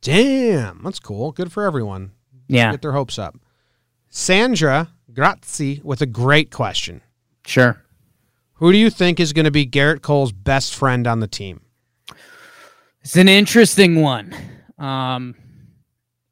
Damn, 0.03 0.81
that's 0.83 0.99
cool. 0.99 1.31
Good 1.33 1.53
for 1.53 1.65
everyone. 1.65 2.13
yeah 2.49 2.71
Get 2.71 2.81
their 2.83 2.93
hopes 2.93 3.19
up. 3.19 3.37
Sandra 4.09 4.89
Grazi 5.13 5.83
with 5.85 6.01
a 6.03 6.07
great 6.07 6.51
question. 6.51 7.03
sure 7.47 7.83
Who 8.55 8.73
do 8.73 8.79
you 8.79 8.89
think 8.91 9.21
is 9.21 9.33
going 9.33 9.45
to 9.45 9.51
be 9.51 9.67
Gerrit 9.67 10.03
Cole's 10.03 10.33
best 10.33 10.75
friend 10.75 11.07
on 11.07 11.21
the 11.21 11.27
team? 11.29 11.61
It's 13.03 13.17
an 13.17 13.29
interesting 13.29 14.01
one. 14.03 14.35
Um, 14.79 15.35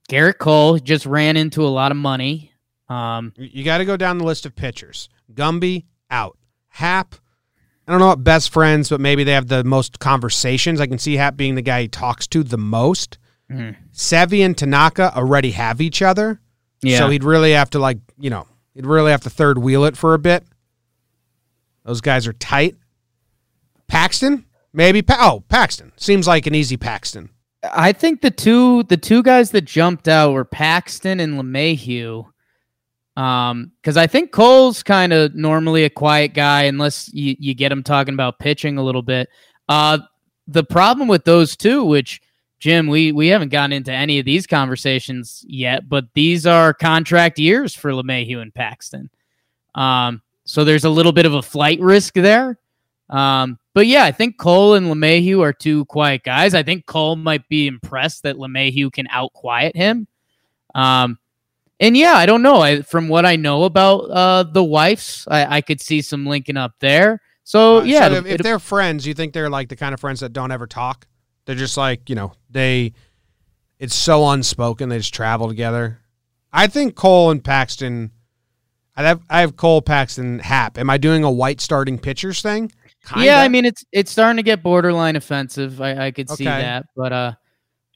Garrett 0.08 0.38
Cole 0.38 0.78
just 0.78 1.06
ran 1.06 1.36
into 1.36 1.62
a 1.64 1.68
lot 1.68 1.90
of 1.92 1.96
money. 1.98 2.52
Um, 2.88 3.32
You- 3.36 3.50
You 3.52 3.64
got 3.64 3.78
to 3.78 3.84
go 3.84 3.96
down 3.96 4.18
the 4.18 4.24
list 4.24 4.44
of 4.46 4.54
pitchers. 4.56 5.08
Gumby 5.34 5.84
out. 6.10 6.38
Happ. 6.68 7.14
I 7.88 7.92
don't 7.92 8.00
know 8.00 8.08
what 8.08 8.22
best 8.22 8.52
friends, 8.52 8.90
but 8.90 9.00
maybe 9.00 9.24
they 9.24 9.32
have 9.32 9.48
the 9.48 9.64
most 9.64 9.98
conversations. 9.98 10.78
I 10.78 10.86
can 10.86 10.98
see 10.98 11.16
Happ 11.16 11.36
being 11.38 11.54
the 11.54 11.62
guy 11.62 11.82
he 11.82 11.88
talks 11.88 12.26
to 12.28 12.42
the 12.44 12.58
most. 12.58 13.16
Mhm. 13.50 13.76
Sevi 13.94 14.44
and 14.44 14.56
Tanaka 14.56 15.16
already 15.16 15.52
have 15.52 15.80
each 15.80 16.02
other. 16.02 16.38
yeah, 16.82 16.98
So 16.98 17.08
he'd 17.08 17.24
really 17.24 17.52
have 17.52 17.70
to 17.70 17.78
like, 17.78 17.98
you 18.20 18.28
know, 18.30 18.46
he'd 18.74 18.84
really 18.86 19.10
have 19.10 19.22
to 19.22 19.30
third 19.30 19.56
wheel 19.58 19.84
it 19.86 19.96
for 19.96 20.12
a 20.14 20.18
bit. 20.18 20.44
Those 21.84 22.00
guys 22.02 22.26
are 22.26 22.34
tight. 22.34 22.76
Paxton, 23.88 24.44
maybe. 24.72 25.00
Pa- 25.02 25.16
oh, 25.18 25.44
Paxton 25.48 25.92
seems 25.96 26.26
like 26.28 26.46
an 26.46 26.54
easy 26.54 26.76
Paxton. 26.76 27.30
I 27.64 27.92
think 27.92 28.20
the 28.20 28.30
two 28.30 28.82
the 28.84 28.96
two 28.98 29.22
guys 29.22 29.50
that 29.52 29.62
jumped 29.62 30.06
out 30.08 30.32
were 30.32 30.44
Paxton 30.44 31.18
and 31.20 31.34
LeMahieu. 31.40 32.26
Um, 33.18 33.72
because 33.82 33.96
I 33.96 34.06
think 34.06 34.30
Cole's 34.30 34.84
kind 34.84 35.12
of 35.12 35.34
normally 35.34 35.82
a 35.82 35.90
quiet 35.90 36.34
guy 36.34 36.62
unless 36.62 37.12
you, 37.12 37.34
you 37.40 37.52
get 37.52 37.72
him 37.72 37.82
talking 37.82 38.14
about 38.14 38.38
pitching 38.38 38.78
a 38.78 38.82
little 38.82 39.02
bit. 39.02 39.28
Uh, 39.68 39.98
the 40.46 40.62
problem 40.62 41.08
with 41.08 41.24
those 41.24 41.56
two, 41.56 41.84
which 41.84 42.22
Jim, 42.60 42.86
we 42.86 43.10
we 43.10 43.26
haven't 43.26 43.48
gotten 43.50 43.72
into 43.72 43.92
any 43.92 44.20
of 44.20 44.24
these 44.24 44.46
conversations 44.46 45.44
yet, 45.48 45.88
but 45.88 46.06
these 46.14 46.46
are 46.46 46.72
contract 46.72 47.40
years 47.40 47.74
for 47.74 47.90
LeMahieu 47.90 48.40
and 48.40 48.54
Paxton. 48.54 49.10
Um, 49.74 50.22
so 50.44 50.64
there's 50.64 50.84
a 50.84 50.90
little 50.90 51.12
bit 51.12 51.26
of 51.26 51.34
a 51.34 51.42
flight 51.42 51.80
risk 51.80 52.14
there. 52.14 52.56
Um, 53.10 53.58
but 53.74 53.88
yeah, 53.88 54.04
I 54.04 54.12
think 54.12 54.38
Cole 54.38 54.74
and 54.74 54.86
LeMahieu 54.86 55.42
are 55.42 55.52
two 55.52 55.86
quiet 55.86 56.22
guys. 56.22 56.54
I 56.54 56.62
think 56.62 56.86
Cole 56.86 57.16
might 57.16 57.48
be 57.48 57.66
impressed 57.66 58.22
that 58.22 58.36
LeMahieu 58.36 58.92
can 58.92 59.08
out 59.08 59.32
quiet 59.32 59.74
him. 59.74 60.06
Um, 60.74 61.18
and 61.80 61.96
yeah, 61.96 62.14
I 62.14 62.26
don't 62.26 62.42
know. 62.42 62.60
I, 62.60 62.82
from 62.82 63.08
what 63.08 63.24
I 63.26 63.36
know 63.36 63.64
about 63.64 63.98
uh, 64.10 64.42
the 64.44 64.64
wives, 64.64 65.26
I, 65.30 65.56
I 65.56 65.60
could 65.60 65.80
see 65.80 66.02
some 66.02 66.26
linking 66.26 66.56
up 66.56 66.72
there. 66.80 67.20
So 67.44 67.78
Uh, 67.78 67.82
yeah, 67.84 68.08
so 68.08 68.26
if, 68.26 68.38
they're 68.42 68.58
friends, 68.58 69.06
you 69.06 69.14
think 69.14 69.32
they're 69.32 69.50
like 69.50 69.68
the 69.68 69.76
kind 69.76 69.94
of 69.94 70.00
friends 70.00 70.20
that 70.20 70.32
don't 70.32 70.52
ever 70.52 70.66
talk? 70.66 71.06
They're 71.46 71.54
just 71.56 71.76
like 71.76 72.08
you 72.08 72.14
know 72.14 72.32
they. 72.50 72.92
It's 73.78 73.94
so 73.94 74.28
unspoken. 74.28 74.88
They 74.88 74.98
just 74.98 75.14
travel 75.14 75.46
together. 75.48 76.00
I 76.52 76.66
think 76.66 76.94
Cole 76.94 77.30
and 77.30 77.42
Paxton. 77.42 78.10
I 78.96 79.02
have 79.04 79.22
I 79.30 79.40
have 79.40 79.56
Cole 79.56 79.80
Paxton 79.80 80.40
Happ. 80.40 80.76
Am 80.76 80.90
I 80.90 80.98
doing 80.98 81.22
a 81.22 81.30
white 81.30 81.60
starting 81.60 81.98
pitchers 81.98 82.42
thing? 82.42 82.72
Kinda. 83.06 83.24
Yeah, 83.24 83.40
I 83.40 83.48
mean 83.48 83.64
it's 83.64 83.84
it's 83.92 84.10
starting 84.10 84.36
to 84.38 84.42
get 84.42 84.62
borderline 84.62 85.14
offensive. 85.14 85.80
I, 85.80 86.06
I 86.06 86.10
could 86.10 86.28
see 86.28 86.44
Okay. 86.48 86.60
that, 86.62 86.86
but 86.96 87.12
uh, 87.12 87.32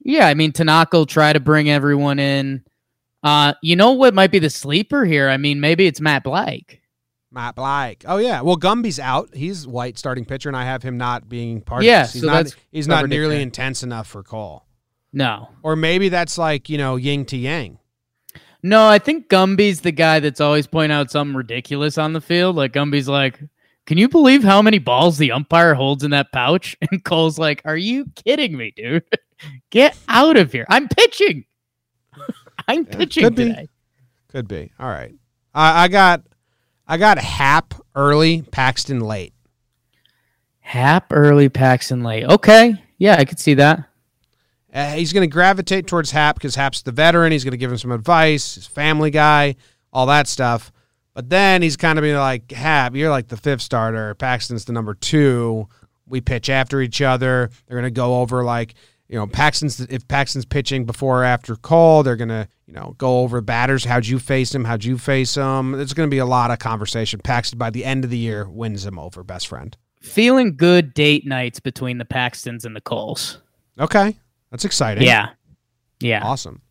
yeah, 0.00 0.28
I 0.28 0.34
mean 0.34 0.52
Tanaka 0.52 0.96
will 0.96 1.06
try 1.06 1.32
to 1.32 1.40
bring 1.40 1.68
everyone 1.68 2.20
in. 2.20 2.64
Uh, 3.22 3.54
you 3.62 3.76
know 3.76 3.92
what 3.92 4.14
might 4.14 4.30
be 4.32 4.38
the 4.38 4.50
sleeper 4.50 5.04
here? 5.04 5.28
I 5.28 5.36
mean, 5.36 5.60
maybe 5.60 5.86
it's 5.86 6.00
Matt 6.00 6.24
Blake. 6.24 6.80
Matt 7.30 7.54
Blake. 7.54 8.04
Oh 8.06 8.18
yeah. 8.18 8.40
Well, 8.42 8.56
Gumby's 8.56 8.98
out. 8.98 9.34
He's 9.34 9.66
white 9.66 9.96
starting 9.98 10.24
pitcher, 10.24 10.48
and 10.48 10.56
I 10.56 10.64
have 10.64 10.82
him 10.82 10.98
not 10.98 11.28
being 11.28 11.60
part 11.60 11.82
Yeah, 11.82 12.02
of 12.02 12.06
this. 12.08 12.12
He's 12.14 12.22
so 12.22 12.26
not. 12.28 12.34
that's 12.44 12.56
He's 12.72 12.88
not 12.88 13.08
nearly 13.08 13.40
intense 13.40 13.82
enough 13.82 14.06
for 14.06 14.22
Cole. 14.22 14.66
No, 15.14 15.50
Or 15.62 15.76
maybe 15.76 16.08
that's 16.08 16.36
like 16.38 16.68
you 16.70 16.78
know 16.78 16.96
yin 16.96 17.24
to 17.26 17.36
yang. 17.36 17.78
no, 18.62 18.86
I 18.88 18.98
think 18.98 19.28
Gumby's 19.28 19.80
the 19.82 19.92
guy 19.92 20.20
that's 20.20 20.40
always 20.40 20.66
pointing 20.66 20.96
out 20.96 21.10
something 21.10 21.36
ridiculous 21.36 21.98
on 21.98 22.12
the 22.14 22.20
field. 22.20 22.56
Like 22.56 22.72
Gumby's 22.72 23.08
like, 23.08 23.38
"Can 23.86 23.98
you 23.98 24.08
believe 24.08 24.42
how 24.42 24.62
many 24.62 24.78
balls 24.78 25.18
the 25.18 25.32
umpire 25.32 25.74
holds 25.74 26.02
in 26.04 26.10
that 26.12 26.32
pouch?" 26.32 26.76
And 26.90 27.02
Cole's 27.04 27.38
like, 27.38 27.62
"Are 27.64 27.76
you 27.76 28.06
kidding 28.26 28.56
me, 28.56 28.72
dude? 28.76 29.04
Get 29.70 29.96
out 30.08 30.36
of 30.36 30.50
here! 30.52 30.66
I'm 30.68 30.88
pitching. 30.88 31.44
I'm 32.68 32.84
pitching 32.84 33.24
could 33.24 33.34
be. 33.34 33.44
today." 33.46 33.68
Could 34.28 34.48
be. 34.48 34.72
All 34.78 34.88
right. 34.88 35.14
I, 35.54 35.84
I 35.84 35.88
got. 35.88 36.22
I 36.86 36.96
got 36.96 37.18
Happ 37.18 37.74
early, 37.94 38.42
Paxton 38.42 39.00
late. 39.00 39.32
Happ 40.60 41.06
early, 41.10 41.48
Paxton 41.48 42.02
late. 42.02 42.24
Okay, 42.24 42.74
yeah, 42.98 43.16
I 43.18 43.24
could 43.24 43.38
see 43.38 43.54
that. 43.54 43.88
Uh, 44.72 44.92
he's 44.92 45.12
going 45.12 45.22
to 45.22 45.32
gravitate 45.32 45.86
towards 45.86 46.10
Happ 46.10 46.36
because 46.36 46.54
Happ's 46.54 46.82
the 46.82 46.92
veteran. 46.92 47.30
He's 47.32 47.44
going 47.44 47.52
to 47.52 47.58
give 47.58 47.70
him 47.70 47.78
some 47.78 47.92
advice, 47.92 48.54
his 48.54 48.66
family 48.66 49.10
guy, 49.10 49.56
all 49.92 50.06
that 50.06 50.26
stuff. 50.28 50.72
But 51.14 51.28
then 51.28 51.60
he's 51.60 51.76
kind 51.76 51.98
of 51.98 52.02
be 52.02 52.14
like, 52.14 52.50
Happ, 52.52 52.94
you're 52.96 53.10
like 53.10 53.28
the 53.28 53.36
fifth 53.36 53.60
starter. 53.60 54.14
Paxton's 54.14 54.64
the 54.64 54.72
number 54.72 54.94
two. 54.94 55.68
We 56.06 56.22
pitch 56.22 56.48
after 56.48 56.80
each 56.80 57.02
other. 57.02 57.50
They're 57.66 57.78
going 57.78 57.92
to 57.92 57.94
go 57.94 58.20
over 58.20 58.42
like, 58.44 58.74
you 59.12 59.18
know, 59.18 59.26
Paxton's 59.26 59.78
if 59.78 60.08
Paxton's 60.08 60.46
pitching 60.46 60.86
before 60.86 61.20
or 61.20 61.24
after 61.24 61.54
call, 61.54 62.02
they're 62.02 62.16
going 62.16 62.30
to, 62.30 62.48
you 62.66 62.72
know, 62.72 62.94
go 62.96 63.20
over 63.20 63.42
batters. 63.42 63.84
How'd 63.84 64.06
you 64.06 64.18
face 64.18 64.54
him? 64.54 64.64
How'd 64.64 64.84
you 64.84 64.96
face 64.96 65.34
him? 65.34 65.72
There's 65.72 65.92
going 65.92 66.08
to 66.08 66.10
be 66.10 66.16
a 66.18 66.24
lot 66.24 66.50
of 66.50 66.58
conversation. 66.58 67.20
Paxton 67.22 67.58
by 67.58 67.68
the 67.68 67.84
end 67.84 68.04
of 68.04 68.10
the 68.10 68.16
year 68.16 68.48
wins 68.48 68.86
him 68.86 68.98
over, 68.98 69.22
best 69.22 69.48
friend. 69.48 69.76
Feeling 70.00 70.56
good 70.56 70.94
date 70.94 71.26
nights 71.26 71.60
between 71.60 71.98
the 71.98 72.06
Paxtons 72.06 72.64
and 72.64 72.74
the 72.74 72.80
Coles. 72.80 73.42
Okay. 73.78 74.16
That's 74.50 74.64
exciting. 74.64 75.04
Yeah, 75.04 75.28
yeah. 76.00 76.24
Awesome. 76.24 76.62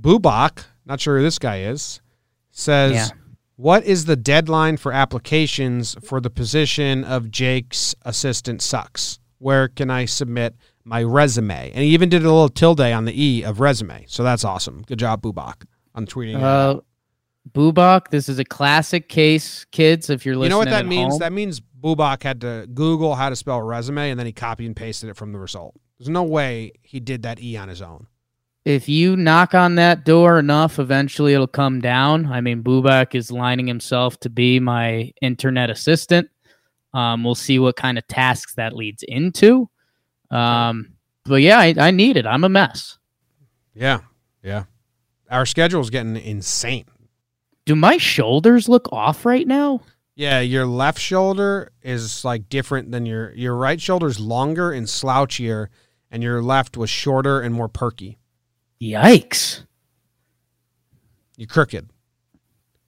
Bubak, 0.00 0.64
not 0.86 1.00
sure 1.00 1.18
who 1.18 1.22
this 1.22 1.38
guy 1.38 1.64
is, 1.64 2.00
says, 2.50 2.92
Yeah. 2.92 3.08
What 3.56 3.84
is 3.84 4.06
the 4.06 4.16
deadline 4.16 4.78
for 4.78 4.90
applications 4.90 5.96
for 6.02 6.18
the 6.18 6.30
position 6.30 7.04
of 7.04 7.30
Jake's 7.30 7.94
assistant 8.02 8.62
sucks? 8.62 9.20
Where 9.38 9.68
can 9.68 9.90
I 9.90 10.06
submit 10.06 10.56
my 10.84 11.02
resume? 11.02 11.70
And 11.70 11.84
he 11.84 11.90
even 11.90 12.08
did 12.08 12.22
a 12.22 12.30
little 12.32 12.48
tilde 12.48 12.80
on 12.80 13.04
the 13.04 13.22
E 13.22 13.42
of 13.42 13.60
resume. 13.60 14.04
So 14.08 14.22
that's 14.22 14.44
awesome. 14.44 14.82
Good 14.86 14.98
job, 14.98 15.22
Bubak, 15.22 15.64
on 15.94 16.06
tweeting. 16.06 16.40
Uh, 16.40 16.80
Bubak, 17.52 18.08
this 18.08 18.28
is 18.28 18.38
a 18.38 18.44
classic 18.44 19.08
case, 19.08 19.64
kids. 19.72 20.08
If 20.10 20.24
you're 20.24 20.36
listening, 20.36 20.46
you 20.46 20.50
know 20.50 20.58
what 20.58 20.70
that 20.70 20.86
means? 20.86 21.14
home. 21.14 21.18
That 21.20 21.32
means 21.32 21.60
Bubak 21.60 22.22
had 22.22 22.40
to 22.42 22.68
Google 22.72 23.14
how 23.14 23.28
to 23.30 23.36
spell 23.36 23.60
resume 23.60 24.10
and 24.10 24.18
then 24.18 24.26
he 24.26 24.32
copied 24.32 24.66
and 24.66 24.76
pasted 24.76 25.10
it 25.10 25.16
from 25.16 25.32
the 25.32 25.38
result. 25.38 25.74
There's 25.98 26.08
no 26.08 26.22
way 26.22 26.72
he 26.82 27.00
did 27.00 27.22
that 27.22 27.40
E 27.42 27.56
on 27.56 27.68
his 27.68 27.82
own. 27.82 28.06
if 28.64 28.88
you 28.88 29.16
knock 29.16 29.54
on 29.54 29.74
that 29.74 30.04
door 30.04 30.38
enough, 30.38 30.78
eventually 30.78 31.34
it'll 31.34 31.48
come 31.48 31.80
down. 31.80 32.26
I 32.26 32.40
mean, 32.40 32.62
Bubak 32.62 33.14
is 33.16 33.32
lining 33.32 33.66
himself 33.66 34.18
to 34.20 34.30
be 34.30 34.60
my 34.60 35.10
internet 35.20 35.68
assistant. 35.70 36.28
Um, 36.94 37.24
we'll 37.24 37.34
see 37.34 37.58
what 37.58 37.74
kind 37.76 37.98
of 37.98 38.06
tasks 38.06 38.54
that 38.54 38.74
leads 38.76 39.02
into. 39.08 39.68
Um, 40.32 40.94
but 41.24 41.36
yeah, 41.36 41.58
I, 41.58 41.74
I 41.78 41.90
need 41.90 42.16
it. 42.16 42.26
I'm 42.26 42.44
a 42.44 42.48
mess. 42.48 42.98
Yeah. 43.74 44.00
Yeah. 44.42 44.64
Our 45.30 45.46
schedule's 45.46 45.90
getting 45.90 46.16
insane. 46.16 46.86
Do 47.64 47.76
my 47.76 47.96
shoulders 47.96 48.68
look 48.68 48.88
off 48.92 49.24
right 49.24 49.46
now? 49.46 49.82
Yeah, 50.14 50.40
your 50.40 50.66
left 50.66 50.98
shoulder 50.98 51.70
is 51.80 52.24
like 52.24 52.48
different 52.48 52.90
than 52.90 53.06
your 53.06 53.32
your 53.32 53.56
right 53.56 53.80
shoulder's 53.80 54.20
longer 54.20 54.72
and 54.72 54.86
slouchier, 54.86 55.68
and 56.10 56.22
your 56.22 56.42
left 56.42 56.76
was 56.76 56.90
shorter 56.90 57.40
and 57.40 57.54
more 57.54 57.68
perky. 57.68 58.18
Yikes. 58.80 59.64
You're 61.36 61.46
crooked. 61.48 61.88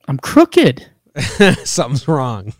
I'm 0.07 0.19
crooked. 0.19 0.87
Something's 1.63 2.07
wrong. 2.07 2.53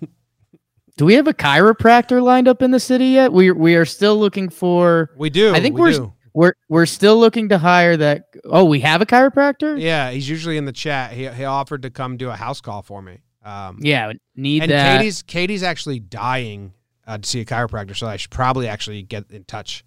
Do 0.98 1.06
we 1.06 1.16
have 1.16 1.28
a 1.28 1.34
chiropractor 1.34 2.22
lined 2.24 2.48
up 2.48 2.62
in 2.62 2.72
the 2.72 2.80
city 2.80 3.08
yet? 3.08 3.34
We 3.34 3.52
we 3.52 3.76
are 3.76 3.86
still 3.86 4.18
looking 4.18 4.50
for 4.50 5.12
We 5.18 5.30
do. 5.30 5.54
I 5.54 5.60
think 5.60 5.76
we 5.76 5.82
we're 5.82 5.92
do. 5.92 6.14
we're 6.34 6.54
we're 6.70 6.86
still 6.86 7.18
looking 7.20 7.50
to 7.50 7.58
hire 7.58 7.98
that 7.98 8.28
Oh, 8.46 8.64
we 8.66 8.80
have 8.82 9.02
a 9.02 9.06
chiropractor? 9.06 9.80
Yeah, 9.80 10.12
he's 10.12 10.30
usually 10.30 10.58
in 10.58 10.66
the 10.66 10.72
chat. 10.72 11.12
He 11.12 11.28
he 11.28 11.44
offered 11.44 11.82
to 11.82 11.90
come 11.90 12.18
do 12.18 12.30
a 12.30 12.36
house 12.36 12.62
call 12.62 12.82
for 12.82 13.02
me. 13.02 13.20
Um, 13.44 13.80
Yeah, 13.82 14.14
need 14.36 14.64
and 14.64 14.72
that. 14.72 14.98
Katie's 14.98 15.22
Katie's 15.22 15.64
actually 15.64 16.00
dying 16.00 16.74
uh, 17.06 17.18
to 17.18 17.28
see 17.28 17.42
a 17.42 17.46
chiropractor, 17.46 17.96
so 17.96 18.08
I 18.08 18.16
should 18.18 18.32
probably 18.32 18.68
actually 18.68 19.04
get 19.04 19.30
in 19.32 19.44
touch. 19.44 19.84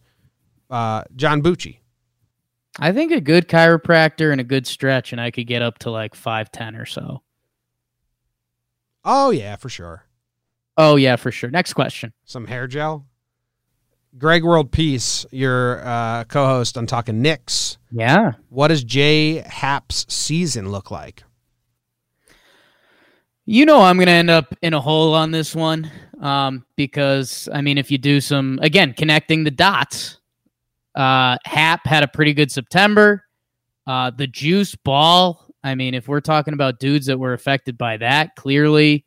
Uh, 0.71 1.05
John 1.17 1.43
Bucci. 1.43 1.79
I 2.79 2.93
think 2.93 3.11
a 3.11 3.21
good 3.21 3.49
chiropractor 3.49 4.31
and 4.31 4.41
a 4.41 4.45
good 4.45 4.67
stretch, 4.67 5.13
and 5.13 5.21
I 5.21 5.31
could 5.31 5.47
get 5.47 5.63
up 5.63 5.79
to 5.81 5.91
like 5.91 6.15
five 6.15 6.53
ten 6.53 6.77
or 6.77 6.85
so. 6.87 7.23
Oh 9.05 9.31
yeah, 9.31 9.57
for 9.57 9.69
sure. 9.71 10.05
Oh 10.79 10.95
yeah, 10.97 11.17
for 11.17 11.31
sure. 11.33 11.51
Next 11.51 11.75
question. 11.75 12.13
some 12.25 12.47
hair 12.47 12.67
gel. 12.69 13.05
Greg 14.17 14.43
World 14.43 14.73
Peace, 14.73 15.27
your 15.31 15.87
uh, 15.87 16.25
co-host 16.25 16.79
on 16.79 16.87
Talking 16.87 17.21
Knicks. 17.21 17.77
Yeah. 17.93 18.33
What 18.49 18.69
does 18.69 18.83
Jay 18.83 19.41
Happ's 19.47 20.07
season 20.13 20.71
look 20.71 20.91
like? 20.91 21.25
You 23.45 23.65
know 23.65 23.81
I'm 23.81 23.99
gonna 23.99 24.11
end 24.13 24.31
up 24.31 24.55
in 24.63 24.75
a 24.75 24.81
hole 24.81 25.15
on 25.15 25.31
this 25.31 25.55
one. 25.55 25.91
Um, 26.21 26.65
because 26.77 27.49
I 27.53 27.61
mean 27.61 27.79
if 27.79 27.91
you 27.91 27.99
do 27.99 28.21
some 28.21 28.59
again 28.63 28.93
connecting 28.93 29.45
the 29.45 29.51
dots, 29.51 30.19
uh 30.95 31.39
Happ 31.45 31.87
had 31.87 32.03
a 32.03 32.09
pretty 32.09 32.35
good 32.35 32.51
September. 32.53 33.25
Uh 33.87 34.11
the 34.11 34.27
juice 34.27 34.75
ball, 34.75 35.47
I 35.65 35.75
mean, 35.75 35.95
if 35.95 36.09
we're 36.09 36.21
talking 36.21 36.55
about 36.55 36.79
dudes 36.79 37.07
that 37.07 37.19
were 37.19 37.33
affected 37.33 37.77
by 37.79 37.97
that, 37.99 38.37
clearly 38.37 39.05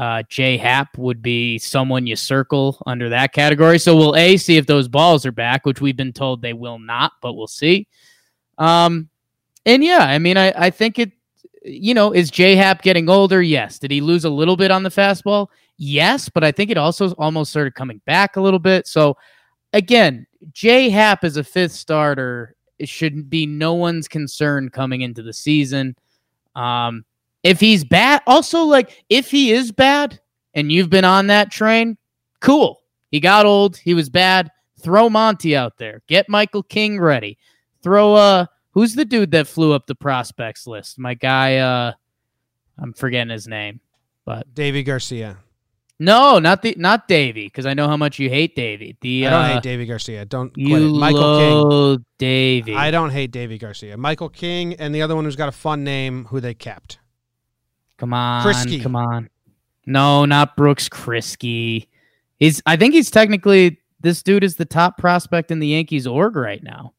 uh 0.00 0.22
Jay 0.30 0.56
Happ 0.56 0.96
would 0.96 1.20
be 1.20 1.58
someone 1.58 2.06
you 2.06 2.16
circle 2.16 2.82
under 2.86 3.10
that 3.10 3.34
category. 3.34 3.78
So 3.78 3.94
we'll 3.94 4.16
A 4.16 4.38
see 4.38 4.56
if 4.56 4.66
those 4.66 4.88
balls 4.88 5.26
are 5.26 5.32
back, 5.32 5.66
which 5.66 5.82
we've 5.82 5.96
been 5.96 6.14
told 6.14 6.40
they 6.40 6.54
will 6.54 6.78
not, 6.78 7.12
but 7.20 7.34
we'll 7.34 7.46
see. 7.46 7.86
Um 8.56 9.10
and 9.66 9.84
yeah, 9.84 9.98
I 9.98 10.18
mean 10.18 10.38
I, 10.38 10.52
I 10.56 10.70
think 10.70 10.98
it 10.98 11.12
you 11.62 11.92
know, 11.92 12.12
is 12.12 12.30
J 12.30 12.56
Happ 12.56 12.80
getting 12.80 13.10
older? 13.10 13.42
Yes. 13.42 13.78
Did 13.78 13.90
he 13.90 14.00
lose 14.00 14.24
a 14.24 14.30
little 14.30 14.56
bit 14.56 14.70
on 14.70 14.82
the 14.82 14.88
fastball? 14.88 15.48
Yes, 15.76 16.30
but 16.30 16.42
I 16.42 16.50
think 16.52 16.70
it 16.70 16.78
also 16.78 17.12
almost 17.12 17.50
started 17.50 17.74
coming 17.74 18.00
back 18.06 18.36
a 18.36 18.40
little 18.40 18.58
bit. 18.58 18.86
So 18.86 19.18
again, 19.74 20.26
J 20.52 20.88
Happ 20.88 21.24
as 21.24 21.36
a 21.36 21.44
fifth 21.44 21.72
starter, 21.72 22.56
it 22.78 22.88
should 22.88 23.28
be 23.28 23.44
no 23.44 23.74
one's 23.74 24.08
concern 24.08 24.70
coming 24.70 25.02
into 25.02 25.22
the 25.22 25.34
season. 25.34 25.94
Um, 26.56 27.04
if 27.42 27.60
he's 27.60 27.84
bad, 27.84 28.22
also 28.26 28.64
like 28.64 29.04
if 29.08 29.30
he 29.30 29.52
is 29.52 29.72
bad 29.72 30.20
and 30.54 30.70
you've 30.70 30.90
been 30.90 31.04
on 31.04 31.28
that 31.28 31.50
train, 31.50 31.96
cool. 32.40 32.82
He 33.10 33.20
got 33.20 33.46
old, 33.46 33.76
he 33.76 33.94
was 33.94 34.08
bad. 34.08 34.50
Throw 34.80 35.10
Monty 35.10 35.56
out 35.56 35.76
there. 35.78 36.02
Get 36.06 36.28
Michael 36.28 36.62
King 36.62 37.00
ready. 37.00 37.38
Throw 37.82 38.14
uh 38.14 38.46
who's 38.72 38.94
the 38.94 39.04
dude 39.04 39.32
that 39.32 39.46
flew 39.46 39.72
up 39.72 39.86
the 39.86 39.94
prospects 39.94 40.66
list? 40.66 40.98
My 40.98 41.14
guy 41.14 41.56
uh 41.56 41.92
I'm 42.78 42.92
forgetting 42.92 43.30
his 43.30 43.46
name. 43.46 43.80
But 44.24 44.54
Deivi 44.54 44.84
Garcia. 44.84 45.38
no, 45.98 46.38
not 46.38 46.62
the 46.62 46.74
not 46.78 47.08
Deivi, 47.08 47.46
because 47.46 47.66
I 47.66 47.74
know 47.74 47.88
how 47.88 47.96
much 47.96 48.18
you 48.18 48.28
hate 48.30 48.54
Deivi. 48.56 48.96
The 49.00 49.26
I 49.26 49.30
don't 49.30 49.44
uh, 49.44 49.60
hate 49.60 49.62
Deivi 49.62 49.88
Garcia. 49.88 50.24
Don't 50.24 50.54
quit 50.54 50.66
you 50.66 50.76
it. 50.76 50.98
Michael 50.98 51.38
King. 51.38 52.04
Deivi. 52.18 52.76
I 52.76 52.90
don't 52.90 53.10
hate 53.10 53.32
Deivi 53.32 53.58
Garcia. 53.58 53.96
Michael 53.96 54.28
King 54.28 54.74
and 54.74 54.94
the 54.94 55.02
other 55.02 55.16
one 55.16 55.24
who's 55.24 55.36
got 55.36 55.48
a 55.48 55.52
fun 55.52 55.84
name 55.84 56.26
who 56.26 56.40
they 56.40 56.54
kept. 56.54 56.99
Come 58.00 58.14
on, 58.14 58.44
Kriske. 58.44 58.82
come 58.82 58.96
on. 58.96 59.28
No, 59.86 60.24
not 60.24 60.56
Brooks 60.56 60.88
Kriske. 60.88 61.86
He's. 62.38 62.62
I 62.64 62.76
think 62.76 62.94
he's 62.94 63.10
technically 63.10 63.78
this 64.00 64.22
dude 64.22 64.42
is 64.42 64.56
the 64.56 64.64
top 64.64 64.96
prospect 64.96 65.50
in 65.50 65.58
the 65.58 65.68
Yankees 65.68 66.06
org 66.06 66.34
right 66.34 66.62
now. 66.62 66.94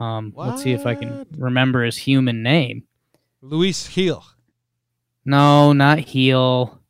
Um, 0.00 0.32
let's 0.34 0.62
see 0.62 0.72
if 0.72 0.86
I 0.86 0.94
can 0.94 1.26
remember 1.36 1.84
his 1.84 1.96
human 1.96 2.42
name. 2.42 2.84
Luis 3.42 3.86
Gil. 3.88 4.24
No, 5.24 5.72
not 5.72 5.98
Heel. 5.98 6.80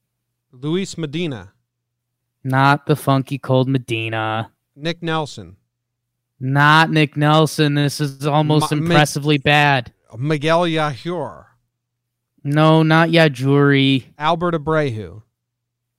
Luis 0.52 0.96
Medina. 0.96 1.52
Not 2.44 2.86
the 2.86 2.96
funky 2.96 3.38
cold 3.38 3.68
Medina. 3.68 4.52
Nick 4.76 5.02
Nelson. 5.02 5.56
Not 6.38 6.90
Nick 6.90 7.16
Nelson. 7.16 7.74
This 7.74 8.00
is 8.00 8.26
almost 8.26 8.70
Ma- 8.70 8.76
Ma- 8.76 8.82
impressively 8.86 9.38
bad. 9.38 9.92
Miguel 10.16 10.62
Yajure. 10.62 11.46
No, 12.46 12.82
not 12.82 13.08
Yajure. 13.10 14.04
Albert 14.18 14.54
Abreu. 14.54 15.22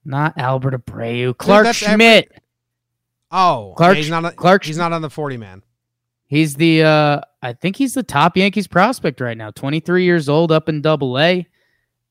Not 0.04 0.38
Albert 0.38 0.84
Abreu. 0.84 1.36
Clark 1.36 1.66
every- 1.66 1.74
Schmidt. 1.74 2.32
Oh, 3.30 3.74
Clark- 3.76 3.96
yeah, 3.96 4.00
he's 4.02 4.10
not. 4.10 4.24
A, 4.24 4.30
Clark- 4.32 4.64
He's 4.64 4.78
not 4.78 4.92
on 4.92 5.02
the 5.02 5.10
forty 5.10 5.36
man. 5.36 5.62
He's 6.26 6.54
the 6.54 6.82
uh 6.82 7.20
I 7.42 7.52
think 7.52 7.76
he's 7.76 7.94
the 7.94 8.02
top 8.02 8.36
Yankees 8.36 8.66
prospect 8.66 9.20
right 9.20 9.36
now. 9.36 9.50
23 9.50 10.04
years 10.04 10.28
old, 10.28 10.50
up 10.50 10.68
in 10.68 10.80
Double 10.82 11.18
A. 11.18 11.46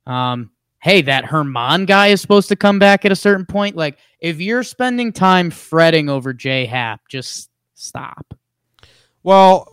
Um, 0.06 0.52
hey, 0.80 1.02
that 1.02 1.26
Germán 1.26 1.86
guy 1.86 2.08
is 2.08 2.22
supposed 2.22 2.48
to 2.50 2.56
come 2.56 2.80
back 2.80 3.04
at 3.04 3.12
a 3.12 3.16
certain 3.16 3.46
point. 3.46 3.76
Like, 3.76 3.98
if 4.22 4.40
you're 4.40 4.64
spending 4.64 5.12
time 5.12 5.50
fretting 5.52 6.08
over 6.10 6.34
J 6.34 6.66
Happ, 6.66 7.02
just 7.10 7.50
stop. 7.74 8.34
Well, 9.24 9.68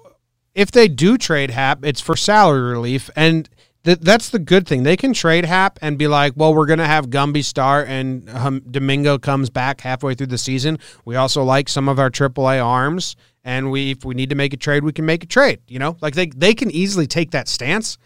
if 0.55 0.71
they 0.73 0.89
do 0.89 1.17
trade 1.19 1.51
Happ, 1.51 1.85
it's 1.85 2.01
for 2.01 2.17
salary 2.17 2.63
relief, 2.73 3.11
and 3.15 3.49
th- 3.85 3.99
that's 4.01 4.31
the 4.31 4.39
good 4.39 4.67
thing. 4.67 4.83
They 4.83 4.97
can 4.97 5.13
trade 5.13 5.45
Happ 5.45 5.79
and 5.83 5.97
be 5.99 6.09
like, 6.09 6.33
"Well, 6.37 6.55
we're 6.55 6.67
going 6.67 6.79
to 6.81 6.87
have 6.87 7.09
Gumby 7.11 7.45
start, 7.45 7.89
and 7.89 8.29
um, 8.31 8.61
Domingo 8.71 9.19
comes 9.19 9.51
back 9.51 9.81
halfway 9.81 10.15
through 10.15 10.29
the 10.29 10.39
season. 10.39 10.79
We 11.05 11.17
also 11.17 11.43
like 11.43 11.69
some 11.69 11.89
of 11.89 11.99
our 11.99 12.11
AAA 12.11 12.65
arms, 12.65 13.17
and 13.45 13.71
we 13.71 13.93
if 13.93 14.05
we 14.05 14.15
need 14.15 14.31
to 14.31 14.37
make 14.37 14.53
a 14.53 14.57
trade, 14.57 14.85
we 14.85 14.93
can 14.93 15.07
make 15.07 15.23
a 15.23 15.27
trade. 15.27 15.61
You 15.69 15.79
know, 15.79 15.97
like 16.01 16.15
they 16.15 16.27
they 16.27 16.55
can 16.55 16.71
easily 16.71 17.07
take 17.07 17.31
that 17.33 17.49
stance, 17.49 17.99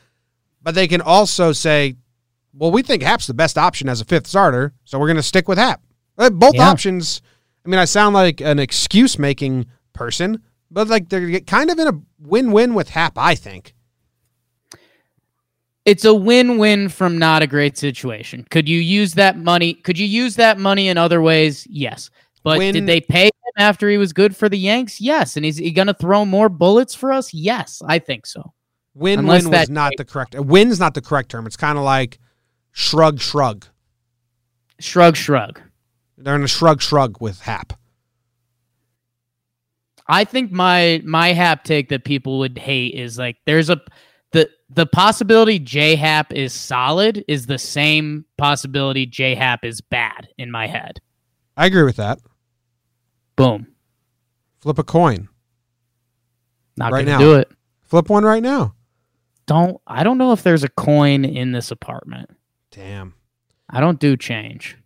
but 0.62 0.74
they 0.74 0.88
can 0.88 1.00
also 1.00 1.52
say, 1.52 1.94
"Well, 2.52 2.70
we 2.70 2.82
think 2.82 3.02
Happ's 3.02 3.26
the 3.26 3.34
best 3.34 3.56
option 3.56 3.88
as 3.88 4.00
a 4.00 4.04
fifth 4.04 4.26
starter, 4.26 4.72
so 4.84 4.98
we're 4.98 5.06
going 5.06 5.16
to 5.16 5.22
stick 5.22 5.48
with 5.48 5.58
Happ. 5.58 5.80
Uh, 6.18 6.30
Both 6.30 6.54
Yeah. 6.56 6.68
options. 6.68 7.22
I 7.64 7.68
mean, 7.68 7.78
I 7.78 7.84
sound 7.84 8.14
like 8.14 8.40
an 8.40 8.58
excuse 8.58 9.18
making 9.18 9.66
person, 9.92 10.42
but 10.70 10.88
like 10.88 11.08
they're 11.08 11.40
kind 11.40 11.70
of 11.70 11.78
in 11.78 11.86
a 11.86 11.92
win 12.18 12.50
win 12.52 12.74
with 12.74 12.90
Happ, 12.90 13.18
I 13.18 13.34
think. 13.34 13.74
It's 15.88 16.04
a 16.04 16.14
win-win 16.14 16.88
from 16.90 17.18
not 17.18 17.42
a 17.42 17.46
great 17.46 17.78
situation. 17.78 18.46
Could 18.50 18.68
you 18.68 18.78
use 18.78 19.14
that 19.14 19.38
money? 19.38 19.74
Could 19.74 19.98
you 19.98 20.06
use 20.06 20.36
that 20.36 20.58
money 20.58 20.88
in 20.88 20.98
other 20.98 21.22
ways? 21.22 21.66
Yes. 21.70 22.10
But 22.42 22.58
Win- 22.58 22.74
did 22.74 22.86
they 22.86 23.00
pay 23.00 23.26
him 23.26 23.52
after 23.56 23.88
he 23.88 23.96
was 23.96 24.12
good 24.12 24.36
for 24.36 24.48
the 24.48 24.58
Yanks? 24.58 25.00
Yes. 25.00 25.36
And 25.36 25.46
is 25.46 25.56
he 25.56 25.70
going 25.70 25.86
to 25.86 25.94
throw 25.94 26.24
more 26.24 26.48
bullets 26.48 26.94
for 26.94 27.10
us? 27.10 27.32
Yes, 27.32 27.80
I 27.86 27.98
think 27.98 28.26
so. 28.26 28.52
Win 28.94 29.20
Unless 29.20 29.44
win 29.44 29.52
was 29.52 29.70
not 29.70 29.92
the 29.96 30.04
correct. 30.04 30.34
Win's 30.38 30.78
not 30.78 30.94
the 30.94 31.00
correct 31.00 31.30
term. 31.30 31.46
It's 31.46 31.56
kind 31.56 31.78
of 31.78 31.84
like 31.84 32.18
shrug 32.72 33.20
shrug. 33.20 33.66
Shrug, 34.80 35.16
shrug. 35.16 35.60
They're 36.16 36.34
in 36.34 36.42
a 36.42 36.48
shrug 36.48 36.82
shrug 36.82 37.20
with 37.20 37.40
Happ. 37.40 37.72
I 40.08 40.24
think 40.24 40.50
my 40.50 41.02
my 41.04 41.32
happ 41.32 41.64
take 41.64 41.90
that 41.90 42.04
people 42.04 42.38
would 42.38 42.58
hate 42.58 42.94
is 42.94 43.18
like 43.18 43.36
there's 43.44 43.68
a 43.68 43.80
the 44.70 44.86
possibility 44.86 45.58
J 45.58 45.96
Happ 45.96 46.32
is 46.32 46.52
solid 46.52 47.24
is 47.28 47.46
the 47.46 47.58
same 47.58 48.24
possibility 48.36 49.06
J 49.06 49.34
Happ 49.34 49.64
is 49.64 49.80
bad 49.80 50.28
in 50.38 50.50
my 50.50 50.66
head. 50.66 51.00
I 51.56 51.66
agree 51.66 51.84
with 51.84 51.96
that. 51.96 52.18
Boom. 53.36 53.66
Flip 54.60 54.78
a 54.78 54.84
coin. 54.84 55.28
Not 56.76 56.92
Right 56.92 57.04
gonna 57.06 57.18
now. 57.18 57.24
do 57.24 57.34
it. 57.34 57.50
Flip 57.82 58.08
one 58.10 58.24
right 58.24 58.42
now. 58.42 58.74
Don't 59.46 59.80
I 59.86 60.04
don't 60.04 60.18
know 60.18 60.32
if 60.32 60.42
there's 60.42 60.64
a 60.64 60.68
coin 60.68 61.24
in 61.24 61.52
this 61.52 61.70
apartment. 61.70 62.30
Damn. 62.70 63.14
I 63.70 63.80
don't 63.80 63.98
do 63.98 64.16
change. 64.16 64.76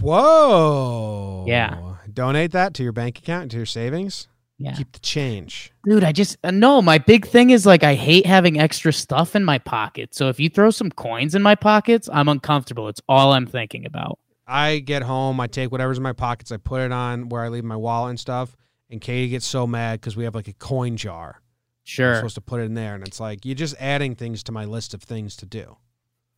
Whoa. 0.00 1.44
Yeah. 1.46 1.94
Donate 2.12 2.52
that 2.52 2.74
to 2.74 2.82
your 2.82 2.92
bank 2.92 3.18
account, 3.18 3.50
to 3.52 3.56
your 3.58 3.66
savings. 3.66 4.28
Yeah. 4.62 4.74
Keep 4.74 4.92
the 4.92 4.98
change. 4.98 5.72
Dude, 5.86 6.04
I 6.04 6.12
just 6.12 6.36
uh, 6.44 6.50
no, 6.50 6.82
my 6.82 6.98
big 6.98 7.26
thing 7.26 7.48
is 7.48 7.64
like 7.64 7.82
I 7.82 7.94
hate 7.94 8.26
having 8.26 8.60
extra 8.60 8.92
stuff 8.92 9.34
in 9.34 9.42
my 9.42 9.58
pocket. 9.58 10.14
So 10.14 10.28
if 10.28 10.38
you 10.38 10.50
throw 10.50 10.70
some 10.70 10.90
coins 10.90 11.34
in 11.34 11.40
my 11.40 11.54
pockets, 11.54 12.10
I'm 12.12 12.28
uncomfortable. 12.28 12.86
It's 12.88 13.00
all 13.08 13.32
I'm 13.32 13.46
thinking 13.46 13.86
about. 13.86 14.18
I 14.46 14.80
get 14.80 15.02
home, 15.02 15.40
I 15.40 15.46
take 15.46 15.72
whatever's 15.72 15.96
in 15.96 16.02
my 16.02 16.12
pockets, 16.12 16.52
I 16.52 16.58
put 16.58 16.82
it 16.82 16.92
on 16.92 17.30
where 17.30 17.42
I 17.42 17.48
leave 17.48 17.64
my 17.64 17.76
wallet 17.76 18.10
and 18.10 18.20
stuff. 18.20 18.54
And 18.90 19.00
Katie 19.00 19.30
gets 19.30 19.46
so 19.46 19.66
mad 19.66 20.00
because 20.00 20.14
we 20.16 20.24
have 20.24 20.34
like 20.34 20.48
a 20.48 20.52
coin 20.52 20.96
jar. 20.98 21.36
I'm 21.38 21.42
Sure. 21.84 22.14
supposed 22.16 22.34
to 22.34 22.40
put 22.42 22.60
it 22.60 22.64
in 22.64 22.74
there, 22.74 22.94
and 22.94 23.06
it's 23.06 23.18
like 23.18 23.46
you're 23.46 23.54
just 23.54 23.74
adding 23.80 24.14
things 24.14 24.42
to 24.44 24.52
my 24.52 24.64
list 24.66 24.92
of 24.92 25.02
things 25.02 25.36
to 25.36 25.46
do. 25.46 25.78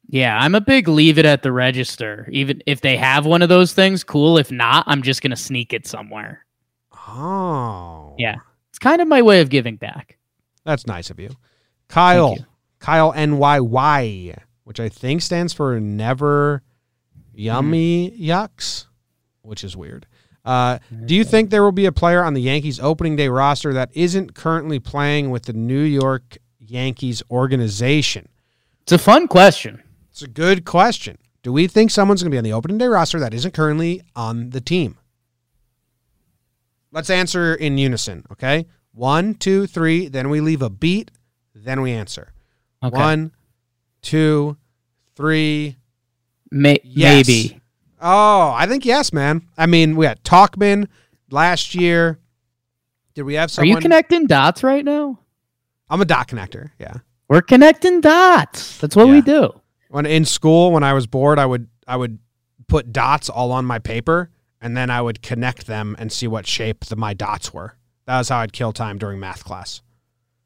Yeah, 0.09 0.39
I'm 0.39 0.55
a 0.55 0.61
big 0.61 0.87
leave 0.89 1.19
it 1.19 1.25
at 1.27 1.43
the 1.43 1.51
register. 1.53 2.29
Even 2.31 2.63
if 2.67 2.81
they 2.81 2.97
have 2.97 3.27
one 3.27 3.43
of 3.43 3.49
those 3.49 3.73
things, 3.73 4.05
cool. 4.05 4.39
If 4.39 4.51
not, 4.53 4.85
I'm 4.87 5.03
just 5.03 5.23
gonna 5.23 5.37
sneak 5.37 5.73
it 5.73 5.87
somewhere. 5.87 6.45
Oh, 7.15 8.15
Yeah. 8.19 8.37
It's 8.71 8.79
kind 8.79 9.03
of 9.03 9.09
my 9.09 9.21
way 9.23 9.41
of 9.43 9.51
giving 9.51 9.77
back. 9.77 10.17
that's 10.65 10.87
nice 10.87 11.11
of 11.11 11.21
you, 11.21 11.31
Kyle. 11.89 12.37
you. 12.39 12.45
Kyle 12.79 13.13
N 13.15 13.37
Y 13.39 13.61
Y, 13.61 14.35
which 14.65 14.81
I 14.81 14.89
think 14.89 15.21
stands 15.23 15.53
for 15.53 15.79
never 15.79 16.63
yummy 17.35 18.11
yucks, 18.19 18.87
which 19.43 19.63
is 19.63 19.77
weird. 19.77 20.07
Uh, 20.45 20.79
do 21.05 21.15
you 21.15 21.23
think 21.23 21.51
there 21.51 21.63
will 21.63 21.71
be 21.71 21.87
a 21.87 21.93
player 21.93 22.25
on 22.25 22.35
the 22.35 22.41
Yankees 22.41 22.81
opening 22.81 23.15
day 23.15 23.29
roster 23.29 23.73
that 23.75 23.91
isn't 23.95 24.35
currently 24.35 24.81
playing 24.81 25.31
with 25.31 25.45
the 25.45 25.53
New 25.53 25.83
York 25.83 26.39
Yankees 26.59 27.23
organization? 27.31 28.29
It's 28.83 28.93
a 28.93 28.99
fun 28.99 29.29
question. 29.29 29.83
It's 30.11 30.23
a 30.23 30.29
good 30.29 30.65
question. 30.65 31.19
Do 31.43 31.53
we 31.53 31.67
think 31.69 31.91
someone's 31.91 32.23
going 32.23 32.31
to 32.31 32.35
be 32.35 32.39
on 32.39 32.45
the 32.45 32.53
opening 32.53 32.79
day 32.79 32.87
roster 32.87 33.21
that 33.21 33.33
isn't 33.35 33.53
currently 33.55 34.03
on 34.17 34.51
the 34.51 34.61
team? 34.61 34.97
Let's 36.93 37.11
answer 37.11 37.55
in 37.55 37.79
unison, 37.79 38.25
okay? 38.33 38.67
One, 38.93 39.35
two, 39.35 39.67
three. 39.67 40.09
Then 40.09 40.29
we 40.29 40.41
leave 40.41 40.61
a 40.63 40.71
beat. 40.71 41.11
Then 41.55 41.81
we 41.81 41.93
answer. 41.93 42.33
Okay. 42.85 42.97
One, 42.97 43.33
two, 44.03 44.57
three. 45.17 45.77
May- 46.51 46.81
Yes. 46.85 47.27
Maybe. 47.27 47.61
Oh, 48.01 48.53
I 48.55 48.67
think 48.67 48.85
yes, 48.85 49.13
man. 49.13 49.49
I 49.57 49.67
mean, 49.67 49.97
we 49.97 50.05
had 50.07 50.23
Tauchman 50.25 50.89
last 51.31 51.75
year. 51.75 52.19
Did 53.15 53.23
we 53.23 53.35
have 53.35 53.57
Are 53.59 53.65
you 53.65 53.77
connecting 53.77 54.27
dots 54.27 54.63
right 54.63 54.85
now? 54.85 55.19
I'm 55.89 56.01
a 56.01 56.05
dot 56.05 56.29
connector. 56.29 56.71
Yeah. 56.79 56.95
We're 57.29 57.43
connecting 57.43 58.01
dots. 58.01 58.79
That's 58.79 58.97
what 58.97 59.07
Yeah. 59.07 59.13
we 59.15 59.21
do. 59.23 59.53
when 59.89 60.07
in 60.07 60.25
school 60.25 60.73
when 60.73 60.83
I 60.83 60.95
was 60.95 61.07
bored, 61.07 61.39
I 61.39 61.47
would 61.47 61.69
I 61.87 61.97
would 61.97 62.19
put 62.67 62.93
dots 62.93 63.29
all 63.29 63.53
on 63.53 63.65
my 63.67 63.79
paper 63.79 64.31
and 64.63 64.77
then 64.77 64.89
I 64.89 65.03
would 65.03 65.21
connect 65.21 65.67
them 65.67 65.97
and 65.99 66.11
see 66.11 66.29
what 66.29 66.47
shape 66.47 66.87
the, 66.87 66.97
my 66.97 67.13
dots 67.13 67.53
were. 67.53 67.77
That 68.07 68.19
was 68.19 68.29
how 68.29 68.39
I'd 68.39 68.53
kill 68.53 68.73
time 68.73 68.97
during 68.97 69.21
math 69.21 69.45
class. 69.45 69.83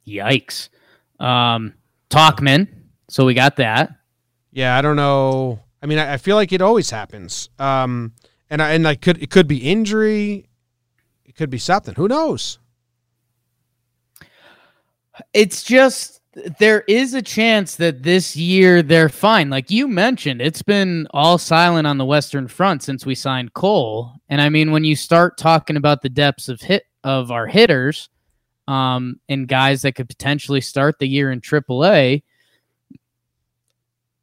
Yikes. 0.07 0.71
Um, 1.21 1.75
Tauchman. 2.11 2.69
So 3.09 3.25
we 3.25 3.35
got 3.35 3.57
that. 3.57 3.91
Yeah, 4.53 4.77
I 4.77 4.83
don't 4.83 4.97
know. 4.97 5.61
I 5.83 5.87
mean, 5.87 5.99
I, 5.99 6.15
I 6.15 6.17
feel 6.17 6.35
like 6.35 6.53
it 6.53 6.63
always 6.63 6.91
happens. 6.91 7.51
Um, 7.59 8.15
and 8.49 8.63
I, 8.63 8.73
and 8.73 8.89
I 8.89 8.95
could 8.95 9.23
it 9.23 9.31
could 9.31 9.47
be 9.47 9.59
injury, 9.59 10.49
it 11.25 11.37
could 11.37 11.51
be 11.51 11.59
something. 11.59 11.95
Who 11.95 12.09
knows? 12.09 12.59
It's 15.33 15.63
just 15.63 16.16
there 16.59 16.83
is 16.83 17.15
a 17.15 17.23
chance 17.23 17.77
that 17.77 18.03
this 18.03 18.37
year 18.37 18.83
they're 18.83 19.09
fine. 19.09 19.49
Like 19.49 19.71
you 19.71 19.89
mentioned, 19.89 20.43
it's 20.43 20.63
been 20.63 21.07
all 21.13 21.39
silent 21.39 21.87
on 21.87 21.97
the 21.97 22.05
Western 22.05 22.47
Front 22.47 22.83
since 22.83 23.07
we 23.07 23.15
signed 23.15 23.55
Cole. 23.55 24.13
And 24.29 24.41
I 24.41 24.51
mean, 24.51 24.71
when 24.71 24.85
you 24.85 24.97
start 24.97 25.39
talking 25.39 25.77
about 25.77 26.03
the 26.03 26.11
depths 26.11 26.49
of 26.49 26.61
hit 26.61 26.85
of 27.05 27.31
our 27.31 27.47
hitters, 27.47 28.11
um, 28.69 29.21
and 29.29 29.49
guys 29.49 29.83
that 29.83 29.93
could 29.93 30.09
potentially 30.09 30.61
start 30.61 30.99
the 30.99 31.09
year 31.09 31.31
in 31.31 31.41
AAA, 31.41 32.23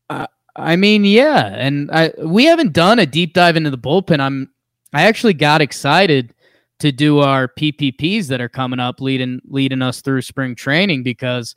uh, 0.09 0.27
I 0.55 0.75
mean, 0.75 1.05
yeah. 1.05 1.47
And 1.47 1.89
I 1.91 2.11
we 2.19 2.45
haven't 2.45 2.73
done 2.73 2.99
a 2.99 3.07
deep 3.07 3.33
dive 3.33 3.55
into 3.55 3.71
the 3.71 3.77
bullpen. 3.77 4.19
I'm 4.19 4.51
I 4.93 5.03
actually 5.03 5.33
got 5.33 5.61
excited 5.61 6.35
to 6.77 6.91
do 6.91 7.19
our 7.19 7.47
PPPs 7.47 8.27
that 8.27 8.41
are 8.41 8.49
coming 8.49 8.79
up, 8.79 9.01
leading 9.01 9.41
leading 9.45 9.81
us 9.81 10.01
through 10.01 10.21
spring 10.21 10.53
training 10.53 11.01
because 11.01 11.55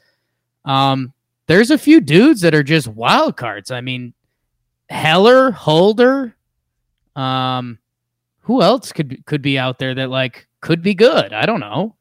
um, 0.66 1.12
there's 1.46 1.70
a 1.70 1.78
few 1.78 2.00
dudes 2.00 2.40
that 2.42 2.54
are 2.54 2.62
just 2.62 2.88
wild 2.88 3.36
cards. 3.36 3.70
I 3.70 3.80
mean, 3.80 4.12
Heller, 4.90 5.52
Holder, 5.52 6.34
um, 7.14 7.78
who 8.40 8.62
else 8.62 8.92
could 8.92 9.24
could 9.26 9.42
be 9.42 9.58
out 9.58 9.78
there 9.78 9.94
that 9.94 10.10
like 10.10 10.46
could 10.60 10.82
be 10.82 10.94
good? 10.94 11.32
I 11.32 11.46
don't 11.46 11.60
know. 11.60 11.94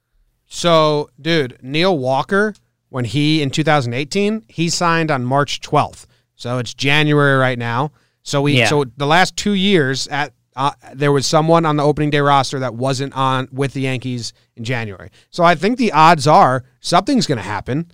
So, 0.48 1.10
dude, 1.20 1.58
Neil 1.62 1.98
Walker, 1.98 2.54
when 2.90 3.06
he 3.06 3.42
in 3.42 3.50
2018, 3.50 4.46
he 4.48 4.70
signed 4.70 5.10
on 5.12 5.26
March 5.26 5.62
12th. 5.62 6.06
So 6.36 6.58
it's 6.60 6.74
January 6.74 7.38
right 7.38 7.58
now. 7.58 7.92
So 8.24 8.42
we 8.42 8.58
Yeah. 8.58 8.68
so 8.68 8.86
the 8.98 9.08
last 9.08 9.36
two 9.38 9.54
years 9.54 10.08
at 10.08 10.34
uh, 10.56 10.72
there 10.94 11.12
was 11.12 11.28
someone 11.28 11.66
on 11.66 11.76
the 11.76 11.84
opening 11.84 12.10
day 12.10 12.20
roster 12.22 12.60
that 12.60 12.76
wasn't 12.76 13.14
on 13.14 13.48
with 13.52 13.74
the 13.74 13.82
Yankees 13.82 14.32
in 14.56 14.64
January. 14.64 15.10
So 15.30 15.44
I 15.44 15.54
think 15.56 15.78
the 15.78 15.92
odds 15.92 16.28
are 16.28 16.64
something's 16.80 17.28
going 17.28 17.38
to 17.38 17.44
happen. 17.44 17.92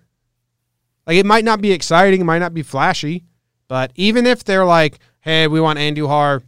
Like 1.07 1.17
it 1.17 1.25
might 1.25 1.45
not 1.45 1.61
be 1.61 1.71
exciting, 1.71 2.21
it 2.21 2.25
might 2.25 2.39
not 2.39 2.53
be 2.53 2.61
flashy, 2.63 3.25
but 3.67 3.91
even 3.95 4.25
if 4.25 4.43
they're 4.43 4.65
like, 4.65 4.99
"Hey, 5.21 5.47
we 5.47 5.59
want 5.59 5.79
Andujar 5.79 6.43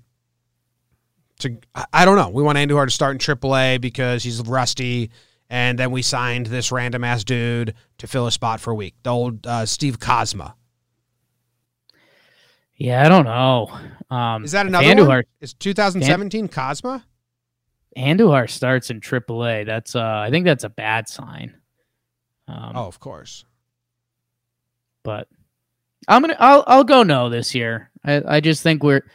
to 1.39 1.57
I- 1.91 2.05
don't 2.05 2.15
know. 2.17 2.29
We 2.29 2.43
want 2.43 2.57
Andujar 2.57 2.85
to 2.85 2.91
start 2.91 3.13
in 3.13 3.19
AAA 3.19 3.81
because 3.81 4.23
he's 4.23 4.41
rusty, 4.41 5.09
and 5.49 5.77
then 5.79 5.91
we 5.91 6.01
signed 6.01 6.45
this 6.47 6.71
random 6.71 7.03
ass 7.03 7.23
dude 7.23 7.73
to 7.97 8.07
fill 8.07 8.27
a 8.27 8.31
spot 8.31 8.59
for 8.59 8.71
a 8.71 8.75
week. 8.75 8.95
The 9.03 9.09
old 9.09 9.45
uh, 9.47 9.65
Steve 9.65 9.99
Kozma. 9.99 10.53
Yeah, 12.75 13.05
I 13.05 13.09
don't 13.09 13.25
know. 13.25 13.71
Um, 14.09 14.43
Is 14.43 14.51
that 14.51 14.65
another 14.65 14.85
Andujar, 14.87 15.07
one? 15.07 15.23
Is 15.41 15.53
2017 15.53 16.47
Kozma? 16.49 17.03
Andujar 17.97 18.49
starts 18.49 18.89
in 18.89 18.99
AAA. 18.99 19.65
That's 19.65 19.95
uh, 19.95 20.01
I 20.25 20.29
think 20.31 20.45
that's 20.45 20.63
a 20.63 20.69
bad 20.69 21.07
sign. 21.07 21.55
Um, 22.47 22.73
Oh, 22.75 22.87
of 22.87 22.99
course. 22.99 23.45
But 25.03 25.27
I'm 26.07 26.21
gonna 26.21 26.37
I'll 26.39 26.63
I'll 26.67 26.83
go 26.83 27.03
no 27.03 27.29
this 27.29 27.53
year. 27.55 27.91
I 28.03 28.37
I 28.37 28.39
just 28.39 28.63
think 28.63 28.83
we're 28.83 29.05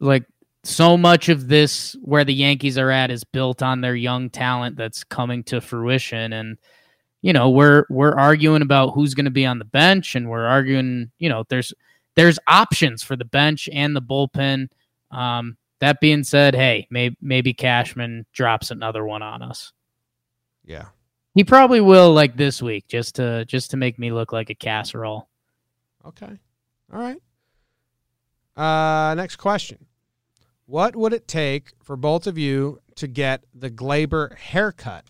like 0.00 0.24
so 0.64 0.96
much 0.96 1.28
of 1.28 1.48
this 1.48 1.96
where 2.02 2.24
the 2.24 2.34
Yankees 2.34 2.78
are 2.78 2.90
at 2.90 3.10
is 3.10 3.24
built 3.24 3.62
on 3.62 3.80
their 3.80 3.94
young 3.96 4.30
talent 4.30 4.76
that's 4.76 5.04
coming 5.04 5.42
to 5.44 5.60
fruition 5.60 6.32
and 6.32 6.56
you 7.20 7.32
know 7.32 7.50
we're 7.50 7.84
we're 7.90 8.14
arguing 8.14 8.62
about 8.62 8.90
who's 8.94 9.14
going 9.14 9.24
to 9.24 9.30
be 9.30 9.46
on 9.46 9.58
the 9.58 9.64
bench 9.64 10.14
and 10.14 10.28
we're 10.28 10.46
arguing 10.46 11.10
you 11.18 11.28
know 11.28 11.44
there's 11.48 11.72
there's 12.14 12.38
options 12.46 13.02
for 13.02 13.16
the 13.16 13.24
bench 13.24 13.68
and 13.72 13.94
the 13.96 14.02
bullpen 14.02 14.68
um 15.10 15.56
that 15.80 16.00
being 16.00 16.22
said 16.22 16.54
hey 16.54 16.86
maybe 16.90 17.16
maybe 17.20 17.52
Cashman 17.54 18.24
drops 18.32 18.70
another 18.70 19.04
one 19.04 19.22
on 19.22 19.42
us 19.42 19.72
Yeah. 20.64 20.86
he 21.34 21.42
probably 21.42 21.80
will 21.80 22.12
like 22.12 22.36
this 22.36 22.62
week 22.62 22.86
just 22.86 23.16
to 23.16 23.44
just 23.46 23.72
to 23.72 23.76
make 23.76 23.98
me 23.98 24.12
look 24.12 24.32
like 24.32 24.50
a 24.50 24.54
casserole 24.54 25.28
Okay. 26.06 26.38
All 26.92 27.00
right. 27.00 27.16
Uh, 28.56 29.14
next 29.14 29.36
question. 29.36 29.86
What 30.66 30.94
would 30.96 31.12
it 31.12 31.26
take 31.28 31.72
for 31.82 31.96
both 31.96 32.26
of 32.26 32.38
you 32.38 32.80
to 32.96 33.06
get 33.06 33.44
the 33.54 33.70
Gleyber 33.70 34.36
haircut? 34.36 35.04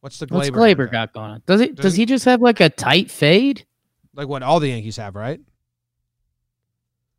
What's 0.00 0.18
the 0.18 0.26
Gleyber? 0.26 0.34
What's 0.34 0.50
Gleyber 0.50 0.76
haircut? 0.76 0.92
got 0.92 1.12
going 1.12 1.30
on? 1.30 1.42
Does 1.46 1.60
he 1.60 1.68
Does 1.68 1.76
does 1.82 1.94
he- 1.94 2.02
he 2.02 2.06
just 2.06 2.24
have 2.26 2.40
like 2.40 2.60
a 2.60 2.68
tight 2.68 3.10
fade? 3.10 3.66
Like 4.14 4.28
what 4.28 4.42
all 4.42 4.60
the 4.60 4.68
Yankees 4.68 4.96
have, 4.98 5.14
right? 5.16 5.40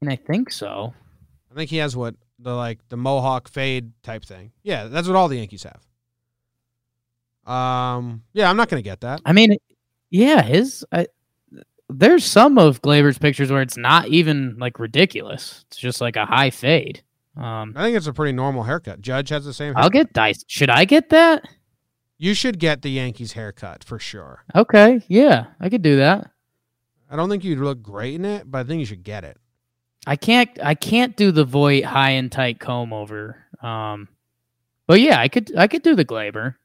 And 0.02 0.10
I 0.10 0.16
think 0.16 0.52
so. 0.52 0.94
I 1.52 1.56
think 1.56 1.70
he 1.70 1.78
has 1.78 1.96
what 1.96 2.16
the 2.40 2.54
like 2.54 2.80
the 2.90 2.98
mohawk 2.98 3.50
fade 3.50 3.92
type 4.04 4.24
thing. 4.24 4.52
Yeah, 4.64 4.86
that's 4.86 5.08
what 5.08 5.16
all 5.16 5.28
the 5.28 5.38
Yankees 5.38 5.64
have. 5.64 5.82
Um, 7.52 8.24
yeah, 8.34 8.50
I'm 8.50 8.58
not 8.58 8.70
gonna 8.70 8.82
get 8.82 9.02
that. 9.02 9.22
I 9.26 9.34
mean, 9.34 9.58
yeah, 10.10 10.42
his 10.42 10.86
I, 10.92 11.08
there's 11.90 12.26
some 12.26 12.58
of 12.58 12.82
Gleyber's 12.82 13.18
pictures 13.18 13.52
where 13.52 13.62
it's 13.62 13.78
not 13.78 14.08
even 14.08 14.58
like 14.58 14.80
ridiculous. 14.80 15.66
It's 15.68 15.78
just 15.78 16.02
like 16.02 16.16
a 16.16 16.26
high 16.26 16.50
fade. 16.50 17.02
Um, 17.38 17.74
I 17.76 17.84
think 17.84 17.98
it's 17.98 18.08
a 18.08 18.14
pretty 18.14 18.32
normal 18.32 18.64
haircut. 18.64 19.02
Judge 19.02 19.30
has 19.30 19.46
the 19.46 19.54
same. 19.54 19.74
I'll 19.76 19.90
get 19.90 20.14
dice. 20.14 20.44
Should 20.48 20.70
I 20.70 20.86
get 20.86 21.10
that? 21.10 21.48
You 22.18 22.34
should 22.34 22.60
get 22.60 22.82
the 22.82 22.90
Yankees 22.90 23.34
haircut 23.34 23.84
for 23.84 24.00
sure. 24.00 24.46
Okay, 24.56 25.02
yeah, 25.10 25.48
I 25.60 25.68
could 25.70 25.82
do 25.82 25.98
that. 25.98 26.32
I 27.12 27.18
don't 27.18 27.30
think 27.30 27.44
you'd 27.44 27.60
look 27.60 27.84
great 27.84 28.16
in 28.16 28.24
it, 28.26 28.50
but 28.50 28.60
I 28.60 28.64
think 28.64 28.80
you 28.80 28.86
should 28.86 29.04
get 29.04 29.24
it. 29.26 29.38
I 30.08 30.16
can't. 30.16 30.50
I 30.64 30.76
can't 30.76 31.18
do 31.18 31.32
the 31.32 31.44
Voit 31.44 31.84
high 31.84 32.12
and 32.12 32.32
tight 32.32 32.60
comb 32.60 32.94
over. 32.94 33.38
Um, 33.62 34.08
but 34.88 35.02
yeah, 35.02 35.20
I 35.20 35.28
could. 35.28 35.52
I 35.58 35.68
could 35.68 35.84
do 35.84 35.94
the 35.96 36.06
Gleyber. 36.06 36.56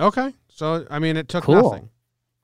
Okay, 0.00 0.32
so 0.48 0.86
I 0.90 0.98
mean, 0.98 1.16
it 1.16 1.28
took 1.28 1.44
Cool. 1.44 1.62
nothing. 1.62 1.90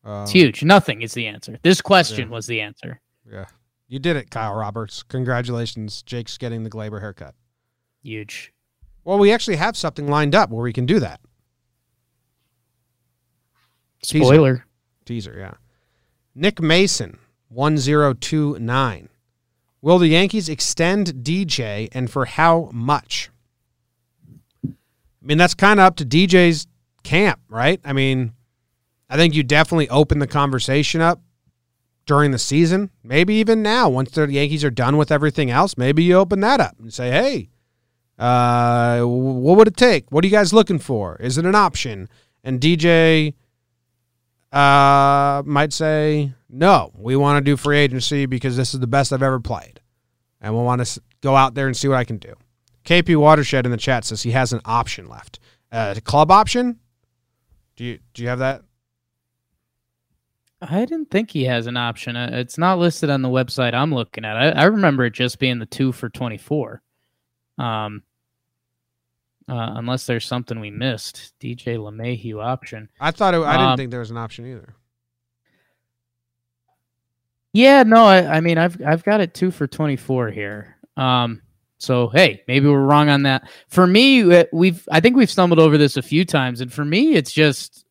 Um, 0.08 0.22
It's 0.22 0.30
huge. 0.32 0.62
Nothing 0.62 1.02
is 1.02 1.12
the 1.12 1.26
answer. 1.26 1.58
This 1.62 1.80
question 1.82 2.28
Yeah. 2.28 2.34
was 2.34 2.46
the 2.46 2.60
answer. 2.62 3.00
Yeah, 3.30 3.44
you 3.88 3.98
did 3.98 4.16
it, 4.16 4.30
Kyle 4.30 4.54
Roberts. 4.54 5.02
Congratulations, 5.02 6.02
Jake's 6.02 6.38
getting 6.38 6.64
the 6.64 6.70
Gleyber 6.70 7.00
haircut. 7.00 7.34
Huge. 8.02 8.52
Well, 9.04 9.18
we 9.18 9.32
actually 9.32 9.56
have 9.56 9.76
something 9.76 10.08
lined 10.08 10.34
up 10.34 10.50
where 10.50 10.62
we 10.62 10.72
can 10.72 10.86
do 10.86 10.98
that. 11.00 11.20
Teaser. 14.02 14.24
Spoiler. 14.24 14.64
Teaser, 15.04 15.36
yeah. 15.38 15.54
Nick 16.34 16.60
Mason, 16.62 17.18
1029. 17.48 19.08
Will 19.80 19.98
the 19.98 20.08
Yankees 20.08 20.48
extend 20.48 21.22
DJ 21.24 21.88
and 21.92 22.10
for 22.10 22.24
how 22.24 22.70
much? 22.72 23.30
I 24.64 24.70
mean, 25.22 25.38
that's 25.38 25.54
kind 25.54 25.80
of 25.80 25.84
up 25.86 25.96
to 25.96 26.04
DJ's 26.06 26.66
camp, 27.02 27.40
right? 27.48 27.80
I 27.84 27.92
mean, 27.92 28.32
I 29.08 29.16
think 29.16 29.34
you 29.34 29.42
definitely 29.42 29.88
open 29.88 30.18
the 30.18 30.26
conversation 30.26 31.00
up 31.00 31.20
during 32.06 32.30
the 32.30 32.38
season. 32.38 32.90
Maybe 33.02 33.34
even 33.34 33.62
now, 33.62 33.88
once 33.88 34.10
the 34.10 34.30
Yankees 34.30 34.64
are 34.64 34.70
done 34.70 34.96
with 34.96 35.12
everything 35.12 35.50
else, 35.50 35.76
maybe 35.76 36.02
you 36.02 36.16
open 36.16 36.40
that 36.40 36.60
up 36.60 36.76
and 36.78 36.92
say, 36.92 37.10
hey, 37.10 37.48
uh, 38.18 39.02
what 39.02 39.56
would 39.56 39.68
it 39.68 39.76
take? 39.76 40.10
What 40.10 40.24
are 40.24 40.26
you 40.26 40.32
guys 40.32 40.52
looking 40.52 40.78
for? 40.78 41.16
Is 41.16 41.38
it 41.38 41.46
an 41.46 41.54
option? 41.54 42.08
And 42.42 42.60
DJ 42.60 43.34
uh, 44.52 45.42
might 45.44 45.72
say, 45.72 46.32
no, 46.48 46.92
we 46.96 47.16
want 47.16 47.36
to 47.36 47.50
do 47.50 47.56
free 47.56 47.78
agency 47.78 48.26
because 48.26 48.56
this 48.56 48.74
is 48.74 48.80
the 48.80 48.86
best 48.86 49.12
I've 49.12 49.22
ever 49.22 49.40
played. 49.40 49.80
And 50.40 50.54
we 50.54 50.62
want 50.62 50.84
to 50.84 51.00
go 51.20 51.36
out 51.36 51.54
there 51.54 51.66
and 51.66 51.76
see 51.76 51.88
what 51.88 51.98
I 51.98 52.04
can 52.04 52.18
do. 52.18 52.34
KP 52.84 53.16
Watershed 53.16 53.66
in 53.66 53.72
the 53.72 53.76
chat 53.76 54.04
says 54.04 54.22
he 54.22 54.30
has 54.30 54.52
an 54.52 54.60
option 54.64 55.08
left. 55.08 55.40
Uh, 55.70 55.94
club 56.04 56.30
option? 56.30 56.78
Do 57.76 57.84
you 57.84 57.98
do 58.14 58.22
you 58.22 58.28
have 58.28 58.38
that? 58.38 58.62
I 60.60 60.80
didn't 60.84 61.10
think 61.10 61.30
he 61.30 61.44
has 61.44 61.66
an 61.66 61.76
option. 61.76 62.16
Uh, 62.16 62.30
It's 62.32 62.58
not 62.58 62.78
listed 62.78 63.10
on 63.10 63.22
the 63.22 63.28
website 63.28 63.74
I'm 63.74 63.94
looking 63.94 64.24
at. 64.24 64.36
I, 64.36 64.48
I 64.50 64.64
remember 64.64 65.04
it 65.04 65.12
just 65.14 65.38
being 65.38 65.58
the 65.58 65.66
two 65.66 65.92
for 65.92 66.08
24. 66.08 66.82
Um, 67.58 68.02
uh, 69.48 69.72
unless 69.76 70.04
there's 70.06 70.26
something 70.26 70.58
we 70.60 70.70
missed. 70.70 71.32
DJ 71.40 71.78
LeMahieu 71.78 72.42
option. 72.44 72.88
I 73.00 73.12
thought 73.12 73.34
it, 73.34 73.40
I 73.40 73.52
didn't 73.52 73.70
Um, 73.72 73.76
think 73.76 73.90
there 73.90 74.00
was 74.00 74.10
an 74.10 74.16
option 74.18 74.46
either. 74.50 74.74
Yeah, 77.52 77.82
no, 77.84 78.04
I, 78.04 78.36
I 78.36 78.40
mean, 78.40 78.58
I've 78.58 78.80
I've 78.84 79.02
got 79.04 79.20
it 79.20 79.34
two 79.34 79.50
for 79.50 79.66
24 79.66 80.30
here. 80.30 80.76
Um, 80.96 81.40
so 81.78 82.08
hey, 82.08 82.42
maybe 82.46 82.68
we're 82.68 82.78
wrong 82.82 83.08
on 83.08 83.22
that. 83.22 83.48
For 83.68 83.86
me, 83.86 84.22
uh, 84.40 84.44
we've 84.52 84.86
I 84.92 85.00
think 85.00 85.16
we've 85.16 85.30
stumbled 85.30 85.58
over 85.58 85.78
this 85.78 85.96
a 85.96 86.02
few 86.02 86.24
times, 86.24 86.60
and 86.60 86.72
for 86.72 86.84
me, 86.84 87.14
it's 87.14 87.32
just 87.32 87.86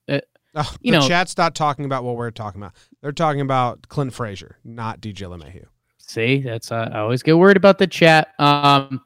Oh, 0.60 0.76
you 0.82 0.92
the 0.92 1.00
know- 1.00 1.08
chat's 1.08 1.38
not 1.38 1.54
talking 1.56 1.86
about 1.86 2.04
what 2.04 2.16
we're 2.16 2.32
talking 2.32 2.60
about. 2.62 2.74
They're 3.02 3.12
talking 3.12 3.42
about 3.42 3.88
Clint 3.90 4.14
Frazier, 4.14 4.58
not 4.66 5.00
DJ 5.02 5.28
LeMahieu. 5.28 5.66
See, 6.00 6.42
that's 6.42 6.72
uh, 6.72 6.90
I 6.92 7.00
always 7.00 7.22
get 7.22 7.38
worried 7.38 7.58
about 7.58 7.78
the 7.78 7.86
chat. 7.88 8.30
Um, 8.40 9.02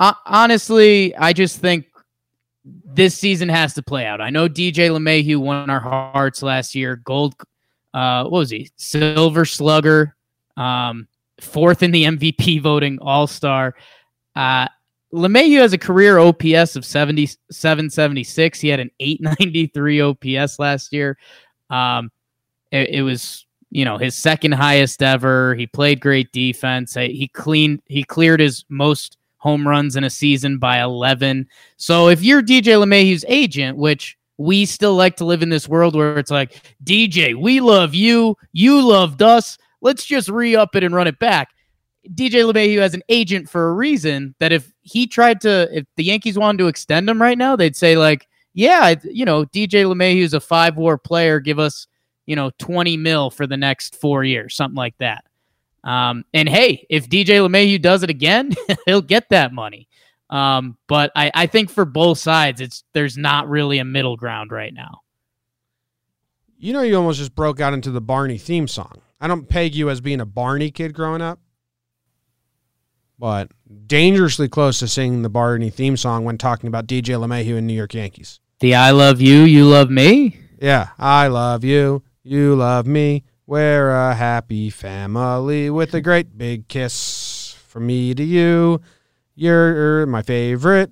ho- 0.00 0.14
honestly, 0.24 1.14
I 1.16 1.32
just 1.32 1.58
think 1.60 1.86
this 2.64 3.16
season 3.18 3.48
has 3.48 3.74
to 3.74 3.82
play 3.82 4.06
out. 4.06 4.20
I 4.20 4.30
know 4.30 4.48
DJ 4.48 4.88
LeMahieu 4.90 5.36
won 5.38 5.68
our 5.68 5.80
hearts 5.80 6.42
last 6.42 6.74
year. 6.74 6.96
Gold, 6.96 7.34
uh, 7.92 8.22
what 8.22 8.32
was 8.38 8.50
he? 8.50 8.70
Silver 8.76 9.44
Slugger, 9.44 10.14
um, 10.56 11.08
fourth 11.40 11.82
in 11.82 11.90
the 11.90 12.04
MVP 12.04 12.62
voting, 12.62 12.98
All 13.02 13.26
Star. 13.26 13.74
Uh, 14.36 14.68
LeMahieu 15.12 15.58
has 15.58 15.72
a 15.72 15.78
career 15.78 16.18
OPS 16.18 16.76
of 16.76 16.86
7776. 16.86 18.60
He 18.60 18.68
had 18.68 18.80
an 18.80 18.90
893 18.98 20.00
OPS 20.00 20.58
last 20.58 20.92
year. 20.92 21.18
Um, 21.70 22.10
it, 22.70 22.90
it 22.90 23.02
was 23.02 23.46
you 23.70 23.84
know 23.84 23.98
his 23.98 24.16
second 24.16 24.52
highest 24.52 25.02
ever. 25.02 25.54
He 25.54 25.66
played 25.66 26.00
great 26.00 26.32
defense. 26.32 26.94
He 26.94 27.28
cleaned 27.28 27.82
he 27.86 28.04
cleared 28.04 28.40
his 28.40 28.64
most 28.68 29.18
home 29.38 29.66
runs 29.66 29.96
in 29.96 30.04
a 30.04 30.10
season 30.10 30.58
by 30.58 30.80
11. 30.80 31.48
So 31.76 32.08
if 32.08 32.22
you're 32.22 32.42
DJ 32.42 32.78
LeMahieu's 32.78 33.24
agent, 33.26 33.76
which 33.76 34.16
we 34.38 34.64
still 34.64 34.94
like 34.94 35.16
to 35.16 35.24
live 35.24 35.42
in 35.42 35.48
this 35.48 35.68
world 35.68 35.96
where 35.96 36.16
it's 36.16 36.30
like 36.30 36.76
DJ, 36.84 37.34
we 37.34 37.60
love 37.60 37.92
you, 37.92 38.36
you 38.52 38.80
loved 38.86 39.20
us. 39.20 39.58
Let's 39.80 40.04
just 40.04 40.28
re-up 40.28 40.76
it 40.76 40.84
and 40.84 40.94
run 40.94 41.08
it 41.08 41.18
back. 41.18 41.48
DJ 42.08 42.50
LeMahieu 42.50 42.80
has 42.80 42.94
an 42.94 43.02
agent 43.08 43.48
for 43.48 43.68
a 43.68 43.74
reason 43.74 44.34
that 44.38 44.52
if 44.52 44.72
he 44.82 45.06
tried 45.06 45.40
to, 45.42 45.68
if 45.72 45.86
the 45.96 46.04
Yankees 46.04 46.38
wanted 46.38 46.58
to 46.58 46.66
extend 46.66 47.08
him 47.08 47.20
right 47.20 47.38
now, 47.38 47.54
they'd 47.56 47.76
say 47.76 47.96
like, 47.96 48.28
yeah, 48.54 48.94
you 49.04 49.24
know, 49.24 49.44
DJ 49.46 49.84
LeMahieu 49.84 50.22
is 50.22 50.34
a 50.34 50.40
five 50.40 50.76
war 50.76 50.98
player. 50.98 51.40
Give 51.40 51.58
us, 51.58 51.86
you 52.26 52.36
know, 52.36 52.50
20 52.58 52.96
mil 52.96 53.30
for 53.30 53.46
the 53.46 53.56
next 53.56 53.96
four 53.96 54.24
years, 54.24 54.54
something 54.54 54.76
like 54.76 54.96
that. 54.98 55.24
Um, 55.84 56.24
and 56.34 56.48
hey, 56.48 56.86
if 56.90 57.08
DJ 57.08 57.46
LeMahieu 57.46 57.80
does 57.80 58.02
it 58.02 58.10
again, 58.10 58.52
he'll 58.86 59.00
get 59.00 59.28
that 59.30 59.52
money. 59.52 59.88
Um, 60.30 60.78
but 60.88 61.12
I, 61.14 61.30
I 61.34 61.46
think 61.46 61.70
for 61.70 61.84
both 61.84 62.18
sides, 62.18 62.60
it's 62.60 62.84
there's 62.94 63.18
not 63.18 63.48
really 63.48 63.78
a 63.78 63.84
middle 63.84 64.16
ground 64.16 64.50
right 64.50 64.72
now. 64.72 65.00
You 66.58 66.72
know, 66.72 66.82
you 66.82 66.96
almost 66.96 67.18
just 67.18 67.34
broke 67.34 67.60
out 67.60 67.74
into 67.74 67.90
the 67.90 68.00
Barney 68.00 68.38
theme 68.38 68.68
song. 68.68 69.02
I 69.20 69.28
don't 69.28 69.48
peg 69.48 69.74
you 69.74 69.90
as 69.90 70.00
being 70.00 70.20
a 70.20 70.26
Barney 70.26 70.70
kid 70.70 70.94
growing 70.94 71.20
up, 71.20 71.40
but 73.22 73.52
dangerously 73.86 74.48
close 74.48 74.80
to 74.80 74.88
singing 74.88 75.22
the 75.22 75.28
Barney 75.28 75.70
theme 75.70 75.96
song 75.96 76.24
when 76.24 76.36
talking 76.36 76.66
about 76.66 76.88
DJ 76.88 77.16
LeMahieu 77.16 77.56
and 77.56 77.68
New 77.68 77.72
York 77.72 77.94
Yankees. 77.94 78.40
The 78.58 78.74
I 78.74 78.90
love 78.90 79.20
you, 79.20 79.42
you 79.42 79.64
love 79.64 79.90
me. 79.90 80.40
Yeah, 80.60 80.88
I 80.98 81.28
love 81.28 81.62
you, 81.62 82.02
you 82.24 82.56
love 82.56 82.84
me. 82.84 83.22
We're 83.46 83.92
a 83.92 84.12
happy 84.16 84.70
family 84.70 85.70
with 85.70 85.94
a 85.94 86.00
great 86.00 86.36
big 86.36 86.66
kiss 86.66 87.56
from 87.68 87.86
me 87.86 88.12
to 88.12 88.24
you. 88.24 88.80
You're 89.36 90.04
my 90.06 90.22
favorite. 90.22 90.90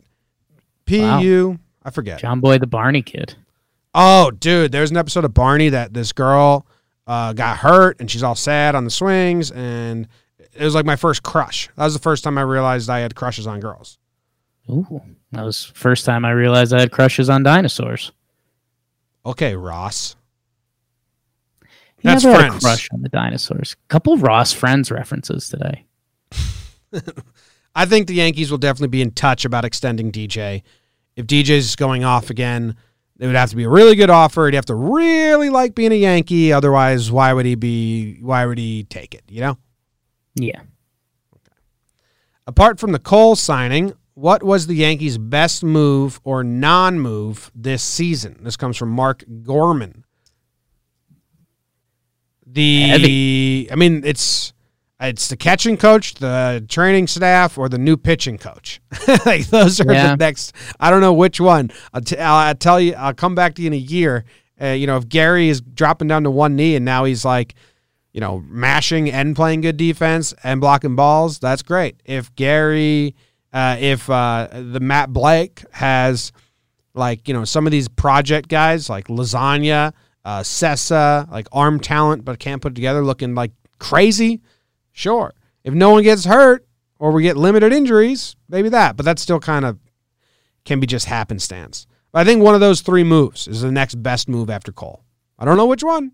Pu. 0.87 1.59
I 1.83 1.91
forget. 1.91 2.21
John 2.21 2.39
Boy, 2.39 2.59
the 2.59 2.69
Barney 2.69 3.03
kid. 3.03 3.35
Oh, 3.93 4.31
dude, 4.31 4.71
there's 4.71 4.93
an 4.93 4.97
episode 4.97 5.25
of 5.25 5.35
Barney 5.35 5.71
that 5.71 5.95
this 5.95 6.13
girl 6.13 6.65
uh, 7.09 7.33
got 7.33 7.57
hurt 7.57 7.99
and 7.99 8.09
she's 8.09 8.23
all 8.23 8.37
sad 8.37 8.77
on 8.77 8.85
the 8.85 8.91
swings, 8.91 9.51
and 9.51 10.07
it 10.61 10.65
was 10.65 10.75
like 10.75 10.85
my 10.85 10.97
first 10.97 11.23
crush. 11.23 11.71
That 11.77 11.85
was 11.85 11.95
the 11.95 12.01
first 12.01 12.23
time 12.23 12.37
I 12.37 12.43
realized 12.43 12.91
I 12.91 12.99
had 12.99 13.15
crushes 13.15 13.47
on 13.47 13.61
girls. 13.61 13.99
Ooh, 14.69 15.01
that 15.33 15.43
was 15.43 15.73
first 15.75 16.05
time 16.05 16.25
I 16.27 16.33
realized 16.33 16.75
I 16.75 16.81
had 16.81 16.93
crushes 16.93 17.31
on 17.31 17.43
dinosaurs. 17.43 18.13
Okay, 19.25 19.57
Ross. 19.57 20.17
That's 22.03 22.23
they 22.23 22.31
had 22.31 22.37
a 22.37 22.43
friends. 22.43 22.63
crush 22.63 22.89
on 22.93 23.01
the 23.01 23.09
dinosaurs. 23.09 23.75
Couple 23.89 24.19
Ross 24.19 24.53
Friends 24.53 24.91
references 24.91 25.49
today. 25.49 25.87
I 27.75 27.87
think 27.87 28.07
the 28.07 28.15
Yankees 28.15 28.51
will 28.51 28.59
definitely 28.59 28.89
be 28.89 29.03
in 29.03 29.13
touch 29.13 29.47
about 29.47 29.65
extending 29.65 30.13
DJ. 30.13 30.63
If 31.17 31.27
DJ's 31.27 31.75
going 31.75 32.05
off 32.05 32.29
again, 32.29 32.77
it 33.19 33.27
would 33.27 33.37
have 33.37 33.51
to 33.51 33.57
be 33.57 33.65
a 33.65 33.69
really 33.69 33.97
good 33.97 34.11
offer. 34.11 34.45
He'd 34.47 34.55
have 34.55 34.67
to 34.67 34.75
really 34.75 35.49
like 35.49 35.75
being 35.75 35.93
a 35.93 35.97
Yankee. 35.97 36.53
Otherwise, 36.53 37.11
why 37.11 37.33
would 37.33 37.47
he 37.47 37.55
be? 37.55 38.19
Why 38.21 38.45
would 38.45 38.59
he 38.59 38.85
take 38.85 39.15
it? 39.15 39.23
You 39.29 39.41
know. 39.41 39.59
Yeah. 40.35 40.61
Apart 42.47 42.79
from 42.81 42.93
the 42.93 42.99
Cole 42.99 43.37
signing, 43.37 43.93
what 44.15 44.43
was 44.43 44.67
the 44.67 44.75
Yankees' 44.75 45.19
best 45.19 45.63
move 45.63 46.21
or 46.25 46.43
non-move 46.43 47.51
this 47.55 47.83
season? 47.83 48.39
This 48.43 48.57
comes 48.57 48.77
from 48.77 48.91
Mark 48.91 49.25
Gorman. 49.43 50.05
The 52.47 52.83
Heavy. 52.89 53.71
I 53.71 53.77
mean, 53.77 54.03
it's 54.05 54.53
it's 54.99 55.29
the 55.29 55.37
catching 55.37 55.77
coach, 55.77 56.15
the 56.15 56.65
training 56.69 57.07
staff, 57.07 57.57
or 57.57 57.69
the 57.69 57.79
new 57.79 57.97
pitching 57.97 58.39
coach. 58.39 58.81
like 59.27 59.47
those 59.47 59.81
are 59.81 59.93
Yeah. 59.93 60.11
the 60.11 60.17
next. 60.17 60.53
I 60.81 60.91
don't 60.91 61.01
know 61.01 61.13
which 61.13 61.41
one. 61.41 61.71
I'll, 61.95 62.01
t- 62.01 62.19
I'll, 62.19 62.35
I'll 62.49 62.55
tell 62.55 62.81
you. 62.81 62.95
I'll 62.95 63.15
come 63.15 63.35
back 63.35 63.55
to 63.55 63.63
you 63.63 63.69
in 63.69 63.73
a 63.73 63.77
year. 63.77 64.25
Uh, 64.61 64.67
you 64.69 64.87
know, 64.87 64.97
if 64.97 65.09
Gary 65.09 65.49
is 65.49 65.61
dropping 65.61 66.09
down 66.09 66.25
to 66.25 66.31
one 66.31 66.57
knee 66.57 66.75
and 66.77 66.85
now 66.85 67.05
he's 67.05 67.25
like, 67.25 67.55
you 68.13 68.21
know, 68.21 68.43
mashing 68.47 69.11
and 69.11 69.37
playing 69.37 69.61
good 69.61 69.77
defense 69.77 70.35
and 70.43 70.61
blocking 70.61 70.97
balls, 70.97 71.39
that's 71.39 71.63
great. 71.63 72.01
If 72.05 72.35
Gary, 72.35 73.15
uh, 73.53 73.77
if 73.79 74.09
uh, 74.11 74.49
the 74.53 74.81
Matt 74.81 75.13
Blake 75.13 75.63
has 75.73 76.33
like, 76.95 77.29
you 77.29 77.35
know, 77.35 77.45
some 77.45 77.67
of 77.67 77.71
these 77.71 77.89
project 77.89 78.49
guys 78.49 78.91
like 78.91 79.07
Lasagna, 79.09 79.93
uh, 80.25 80.41
Sessa, 80.41 81.31
like 81.31 81.49
arm 81.53 81.81
talent, 81.81 82.25
but 82.25 82.39
can't 82.39 82.61
put 82.61 82.75
together 82.75 83.05
looking 83.05 83.35
like 83.35 83.53
crazy, 83.79 84.41
sure. 84.93 85.33
If 85.65 85.75
no 85.75 85.91
one 85.91 86.03
gets 86.03 86.25
hurt 86.25 86.67
or 86.99 87.13
we 87.13 87.23
get 87.23 87.37
limited 87.37 87.73
injuries, 87.73 88.37
maybe 88.49 88.69
that. 88.71 88.97
But 88.97 89.05
that's 89.05 89.23
still 89.23 89.41
kind 89.41 89.65
of 89.65 89.79
can 90.65 90.81
be 90.81 90.87
just 90.87 91.07
happenstance. 91.07 91.87
But 92.13 92.21
I 92.21 92.25
think 92.25 92.43
one 92.43 92.55
of 92.55 92.61
those 92.61 92.81
three 92.81 93.05
moves 93.05 93.47
is 93.47 93.63
the 93.63 93.71
next 93.71 94.03
best 94.03 94.29
move 94.29 94.51
after 94.51 94.73
Cole. 94.73 95.05
I 95.39 95.45
don't 95.45 95.57
know 95.57 95.67
which 95.67 95.85
one. 95.85 96.13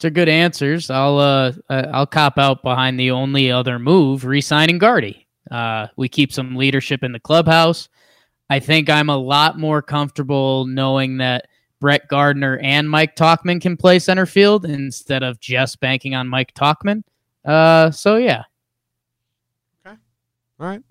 They're 0.00 0.10
good 0.10 0.28
answers. 0.28 0.90
I'll 0.90 1.18
uh 1.18 1.52
uh, 1.68 1.86
I'll 1.92 2.06
cop 2.06 2.38
out 2.38 2.62
behind 2.62 2.98
the 2.98 3.10
only 3.10 3.50
other 3.50 3.78
move, 3.78 4.24
re-signing 4.24 4.78
Guardy. 4.78 5.26
Uh, 5.50 5.88
we 5.96 6.08
keep 6.08 6.32
some 6.32 6.56
leadership 6.56 7.02
in 7.02 7.12
the 7.12 7.20
clubhouse. 7.20 7.88
I 8.48 8.58
think 8.60 8.88
I'm 8.88 9.10
a 9.10 9.16
lot 9.16 9.58
more 9.58 9.82
comfortable 9.82 10.66
knowing 10.66 11.18
that 11.18 11.46
Brett 11.80 12.08
Gardner 12.08 12.58
and 12.58 12.88
Mike 12.88 13.16
Tauchman 13.16 13.60
can 13.60 13.76
play 13.76 13.98
center 13.98 14.24
field 14.24 14.64
instead 14.64 15.22
of 15.22 15.40
just 15.40 15.80
banking 15.80 16.14
on 16.14 16.28
Mike 16.28 16.54
Tauchman. 16.54 17.02
Uh, 17.44 17.90
so 17.90 18.16
yeah, 18.16 18.44
Okay. 19.84 19.96
All 20.60 20.66
right. 20.66 20.82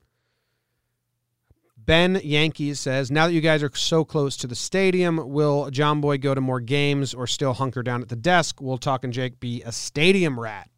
Ben 1.91 2.21
Yankees 2.23 2.79
says, 2.79 3.11
now 3.11 3.27
that 3.27 3.33
you 3.33 3.41
guys 3.41 3.61
are 3.61 3.69
so 3.75 4.05
close 4.05 4.37
to 4.37 4.47
the 4.47 4.55
stadium, 4.55 5.29
will 5.29 5.69
John 5.71 5.99
Boy 5.99 6.17
go 6.19 6.33
to 6.33 6.39
more 6.39 6.61
games 6.61 7.13
or 7.13 7.27
still 7.27 7.51
hunker 7.51 7.83
down 7.83 8.01
at 8.01 8.07
the 8.07 8.15
desk? 8.15 8.61
Will 8.61 8.77
Talk 8.77 9.03
and 9.03 9.11
Jake 9.11 9.41
be 9.41 9.61
a 9.63 9.73
stadium 9.73 10.39
rat? 10.39 10.69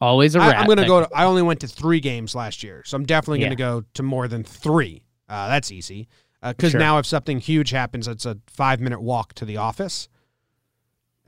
always 0.00 0.34
a 0.34 0.40
rat. 0.40 0.56
I, 0.56 0.60
am 0.62 0.66
going 0.66 0.78
to 0.78 0.86
go 0.86 1.02
to. 1.02 1.08
I 1.14 1.22
only 1.22 1.42
went 1.42 1.60
to 1.60 1.68
three 1.68 2.00
games 2.00 2.34
last 2.34 2.64
year, 2.64 2.82
so 2.84 2.96
I'm 2.96 3.06
definitely 3.06 3.38
going 3.38 3.50
to 3.50 3.56
go 3.56 3.84
to 3.94 4.02
more 4.02 4.26
than 4.26 4.42
three. 4.42 5.04
Uh, 5.28 5.46
that's 5.46 5.70
easy. 5.70 6.08
Because 6.42 6.72
Sure. 6.72 6.80
now 6.80 6.98
if 6.98 7.06
something 7.06 7.38
huge 7.38 7.70
happens, 7.70 8.08
it's 8.08 8.26
a 8.26 8.36
five 8.48 8.80
minute 8.80 9.00
walk 9.00 9.34
to 9.34 9.44
the 9.44 9.58
office. 9.58 10.08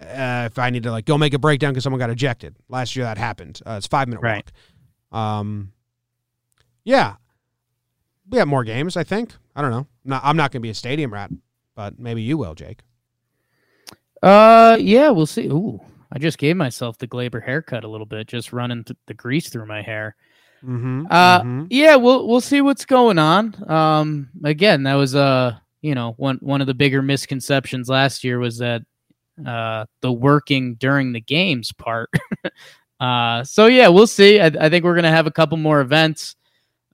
Uh, 0.02 0.48
if 0.50 0.58
I 0.58 0.70
need 0.70 0.82
to 0.82 0.90
like 0.90 1.04
go 1.04 1.16
make 1.16 1.32
a 1.32 1.38
breakdown 1.38 1.70
because 1.70 1.84
someone 1.84 2.00
got 2.00 2.10
ejected 2.10 2.56
last 2.68 2.96
year, 2.96 3.04
that 3.04 3.18
happened. 3.18 3.60
Uh, 3.64 3.74
it's 3.78 3.86
five 3.86 4.08
minute 4.08 4.20
Right. 4.20 4.50
walk. 5.12 5.20
Um, 5.22 5.70
yeah, 6.82 7.14
we 8.30 8.38
have 8.38 8.48
more 8.48 8.64
games. 8.64 8.96
I 8.96 9.04
think. 9.04 9.34
I 9.54 9.62
don't 9.62 9.70
know. 9.70 9.86
No, 10.04 10.20
I'm 10.22 10.36
not 10.36 10.52
going 10.52 10.60
to 10.60 10.66
be 10.66 10.70
a 10.70 10.74
stadium 10.74 11.12
rat, 11.12 11.30
but 11.74 11.98
maybe 11.98 12.22
you 12.22 12.38
will, 12.38 12.54
Jake. 12.54 12.80
Uh, 14.22 14.76
yeah, 14.80 15.10
we'll 15.10 15.26
see. 15.26 15.46
Ooh, 15.46 15.80
I 16.12 16.18
just 16.18 16.38
gave 16.38 16.56
myself 16.56 16.98
the 16.98 17.06
Gleyber 17.06 17.42
haircut 17.44 17.84
a 17.84 17.88
little 17.88 18.06
bit, 18.06 18.26
just 18.26 18.52
running 18.52 18.84
th- 18.84 18.98
the 19.06 19.14
grease 19.14 19.48
through 19.48 19.66
my 19.66 19.82
hair. 19.82 20.16
Mm-hmm. 20.64 21.06
Uh, 21.10 21.66
Yeah, 21.70 21.96
we'll 21.96 22.26
we'll 22.26 22.40
see 22.40 22.60
what's 22.60 22.84
going 22.84 23.18
on. 23.18 23.54
Um, 23.70 24.30
again, 24.44 24.84
that 24.84 24.94
was 24.94 25.14
uh, 25.14 25.56
you 25.82 25.94
know, 25.94 26.14
one 26.16 26.38
one 26.40 26.60
of 26.60 26.66
the 26.66 26.74
bigger 26.74 27.02
misconceptions 27.02 27.88
last 27.88 28.24
year 28.24 28.38
was 28.38 28.58
that 28.58 28.82
uh 29.44 29.84
the 30.00 30.10
working 30.10 30.74
during 30.76 31.12
the 31.12 31.20
games 31.20 31.70
part. 31.72 32.08
uh, 33.00 33.44
so 33.44 33.66
yeah, 33.66 33.88
we'll 33.88 34.06
see. 34.06 34.40
I, 34.40 34.46
I 34.46 34.68
think 34.70 34.84
we're 34.84 34.94
gonna 34.94 35.10
have 35.10 35.26
a 35.26 35.32
couple 35.32 35.58
more 35.58 35.80
events. 35.80 36.36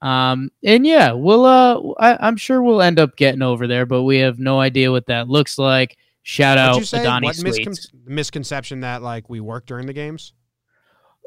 Um, 0.03 0.51
and 0.65 0.87
yeah, 0.87 1.13
we'll 1.13 1.45
uh, 1.47 1.81
I, 1.99 2.19
I'm 2.27 2.37
sure 2.37 2.63
we'll 2.63 2.83
end 2.83 2.99
up 2.99 3.17
getting 3.17 3.41
over 3.43 3.67
there, 3.67 3.87
but 3.87 4.03
we 4.03 4.19
have 4.19 4.39
no 4.39 4.61
idea 4.61 4.91
what 4.91 5.07
that 5.07 5.29
looks 5.29 5.59
like. 5.59 5.97
Shout 6.25 6.59
What'd 6.59 6.75
out 6.75 6.79
you 6.79 6.85
say? 6.85 6.99
Adani 7.05 7.25
What 7.25 7.37
Sweets. 7.37 7.59
miscon- 7.61 8.07
misconception 8.07 8.81
that 8.81 9.03
like 9.03 9.31
we 9.31 9.41
work 9.41 9.67
during 9.67 9.87
the 9.87 9.93
games? 9.93 10.33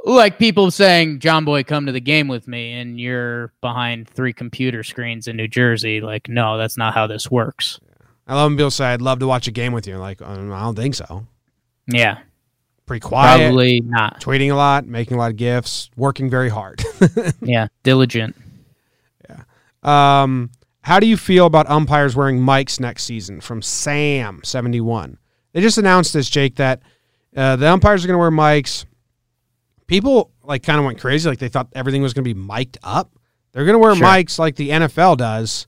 like 0.07 0.37
people 0.37 0.69
saying 0.69 1.17
john 1.17 1.43
boy 1.45 1.63
come 1.63 1.87
to 1.87 1.91
the 1.91 1.99
game 1.99 2.27
with 2.27 2.47
me 2.47 2.73
and 2.73 2.99
you're 2.99 3.51
behind 3.59 4.07
three 4.07 4.31
computer 4.31 4.83
screens 4.83 5.27
in 5.27 5.35
new 5.35 5.47
jersey 5.47 5.99
like 5.99 6.29
no 6.29 6.59
that's 6.59 6.77
not 6.77 6.93
how 6.93 7.07
this 7.07 7.31
works 7.31 7.79
I 8.27 8.35
love 8.35 8.51
when 8.51 8.57
people 8.57 8.71
say, 8.71 8.85
"I'd 8.85 9.01
love 9.01 9.19
to 9.19 9.27
watch 9.27 9.47
a 9.47 9.51
game 9.51 9.71
with 9.71 9.85
you." 9.87 9.97
Like, 9.97 10.21
um, 10.21 10.51
I 10.51 10.61
don't 10.61 10.75
think 10.75 10.95
so. 10.95 11.27
yeah 11.87 12.19
Pretty 12.85 13.01
quiet, 13.01 13.37
probably 13.39 13.81
not 13.81 14.21
tweeting 14.21 14.51
a 14.51 14.55
lot, 14.55 14.85
making 14.85 15.17
a 15.17 15.19
lot 15.19 15.31
of 15.31 15.37
gifts, 15.37 15.89
working 15.95 16.29
very 16.29 16.49
hard. 16.49 16.83
yeah 17.41 17.67
diligent 17.83 18.35
um, 19.85 20.49
how 20.81 20.99
do 20.99 21.07
you 21.07 21.17
feel 21.17 21.45
about 21.45 21.69
umpires 21.69 22.15
wearing 22.15 22.39
mics 22.39 22.79
next 22.79 23.03
season? 23.03 23.41
From 23.41 23.61
Sam 23.61 24.41
seventy 24.43 24.81
one. 24.81 25.17
They 25.53 25.61
just 25.61 25.77
announced 25.77 26.13
this, 26.13 26.29
Jake, 26.29 26.55
that 26.55 26.81
uh, 27.35 27.55
the 27.55 27.69
umpires 27.69 28.03
are 28.03 28.07
going 28.07 28.15
to 28.15 28.19
wear 28.19 28.31
mics. 28.31 28.85
People 29.87 30.31
like 30.43 30.63
kind 30.63 30.79
of 30.79 30.85
went 30.85 30.99
crazy, 30.99 31.29
like 31.29 31.39
they 31.39 31.47
thought 31.47 31.69
everything 31.73 32.01
was 32.01 32.13
going 32.13 32.23
to 32.25 32.33
be 32.33 32.39
mic'd 32.39 32.77
up. 32.83 33.11
They're 33.51 33.65
going 33.65 33.75
to 33.75 33.79
wear 33.79 33.95
Sure. 33.95 34.05
mics 34.05 34.37
like 34.39 34.55
the 34.57 34.69
NFL 34.71 35.17
does. 35.17 35.67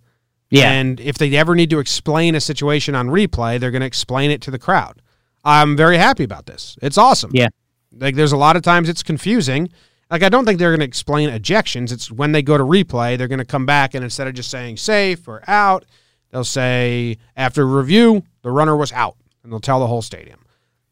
yeah 0.50 0.70
And 0.72 1.00
if 1.00 1.18
they 1.18 1.34
ever 1.38 1.56
need 1.56 1.70
to 1.70 1.80
explain 1.80 2.36
a 2.36 2.42
situation 2.42 2.96
on 2.96 3.08
replay, 3.08 3.60
they're 3.60 3.72
going 3.72 3.82
to 3.82 3.88
explain 3.88 4.30
it 4.32 4.42
to 4.42 4.52
the 4.52 4.60
crowd. 4.60 5.02
I'm 5.46 5.78
very 5.78 5.98
happy 5.98 6.24
about 6.24 6.48
this. 6.48 6.78
It's 6.82 6.98
awesome. 6.98 7.32
Yeah. 7.34 7.48
Like 7.94 8.16
there's 8.16 8.34
a 8.34 8.38
lot 8.38 8.56
of 8.58 8.62
times 8.64 8.90
it's 8.90 9.04
confusing. 9.04 9.70
Like 10.10 10.24
I 10.24 10.30
don't 10.30 10.46
think 10.46 10.60
they're 10.60 10.72
going 10.72 10.80
to 10.80 10.86
explain 10.86 11.30
ejections. 11.30 11.92
It's 11.92 12.12
when 12.12 12.32
they 12.32 12.42
go 12.42 12.58
to 12.58 12.64
replay, 12.64 13.18
they're 13.18 13.28
going 13.28 13.40
to 13.40 13.46
come 13.46 13.66
back 13.66 13.94
and 13.94 14.04
instead 14.04 14.28
of 14.28 14.34
just 14.34 14.50
saying 14.50 14.78
safe 14.78 15.28
or 15.28 15.44
out, 15.48 15.86
they'll 16.32 16.44
say 16.44 17.18
after 17.36 17.68
review, 17.68 18.24
the 18.42 18.52
runner 18.52 18.78
was 18.78 18.92
out, 18.94 19.18
and 19.44 19.52
they'll 19.52 19.60
tell 19.60 19.80
the 19.80 19.88
whole 19.88 20.02
stadium. 20.02 20.40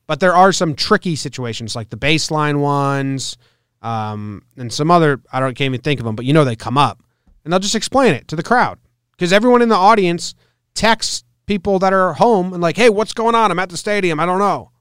But 0.07 0.19
there 0.19 0.35
are 0.35 0.51
some 0.51 0.75
tricky 0.75 1.15
situations 1.15 1.75
like 1.75 1.89
the 1.89 1.97
baseline 1.97 2.59
ones, 2.59 3.37
um, 3.81 4.43
and 4.57 4.71
some 4.71 4.91
other 4.91 5.21
I 5.31 5.39
don't 5.39 5.55
can't 5.55 5.73
even 5.73 5.81
think 5.81 5.99
of 5.99 6.05
them, 6.05 6.15
but 6.15 6.25
you 6.25 6.33
know 6.33 6.43
they 6.43 6.55
come 6.55 6.77
up, 6.77 7.01
and 7.43 7.51
they'll 7.51 7.59
just 7.59 7.75
explain 7.75 8.13
it 8.13 8.27
to 8.27 8.35
the 8.35 8.43
crowd 8.43 8.79
because 9.11 9.31
everyone 9.31 9.61
in 9.61 9.69
the 9.69 9.75
audience 9.75 10.35
texts 10.73 11.23
people 11.45 11.79
that 11.79 11.93
are 11.93 12.13
home 12.13 12.53
and 12.53 12.61
like, 12.61 12.75
hey, 12.75 12.89
what's 12.89 13.13
going 13.13 13.35
on? 13.35 13.51
I'm 13.51 13.59
at 13.59 13.69
the 13.69 13.77
stadium. 13.77 14.19
I 14.19 14.25
don't 14.25 14.39
know. 14.39 14.71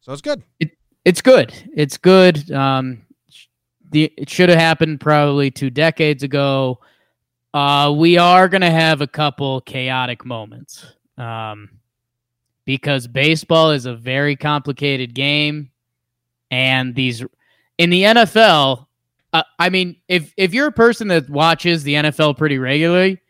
So 0.00 0.12
it's 0.12 0.22
good. 0.22 0.42
It's 1.04 1.20
good. 1.20 1.52
It's 1.74 1.96
good. 1.96 2.50
Um 2.50 3.02
the 3.90 4.12
it 4.16 4.28
should 4.28 4.48
have 4.48 4.58
happened 4.58 5.00
probably 5.00 5.50
two 5.50 5.70
decades 5.70 6.22
ago. 6.22 6.80
Uh 7.52 7.94
we 7.96 8.18
are 8.18 8.48
gonna 8.48 8.70
have 8.70 9.00
a 9.00 9.06
couple 9.06 9.60
chaotic 9.62 10.24
moments. 10.24 10.86
Um 11.18 11.70
because 12.64 13.06
baseball 13.06 13.70
is 13.72 13.86
a 13.86 13.94
very 13.94 14.36
complicated 14.36 15.14
game 15.14 15.70
and 16.50 16.94
these 16.94 17.22
in 17.78 17.90
the 17.90 18.02
NFL 18.02 18.86
uh, 19.32 19.42
I 19.58 19.68
mean 19.68 19.96
if 20.08 20.32
if 20.36 20.54
you're 20.54 20.68
a 20.68 20.72
person 20.72 21.08
that 21.08 21.28
watches 21.28 21.82
the 21.82 21.94
NFL 21.94 22.38
pretty 22.38 22.58
regularly 22.58 23.20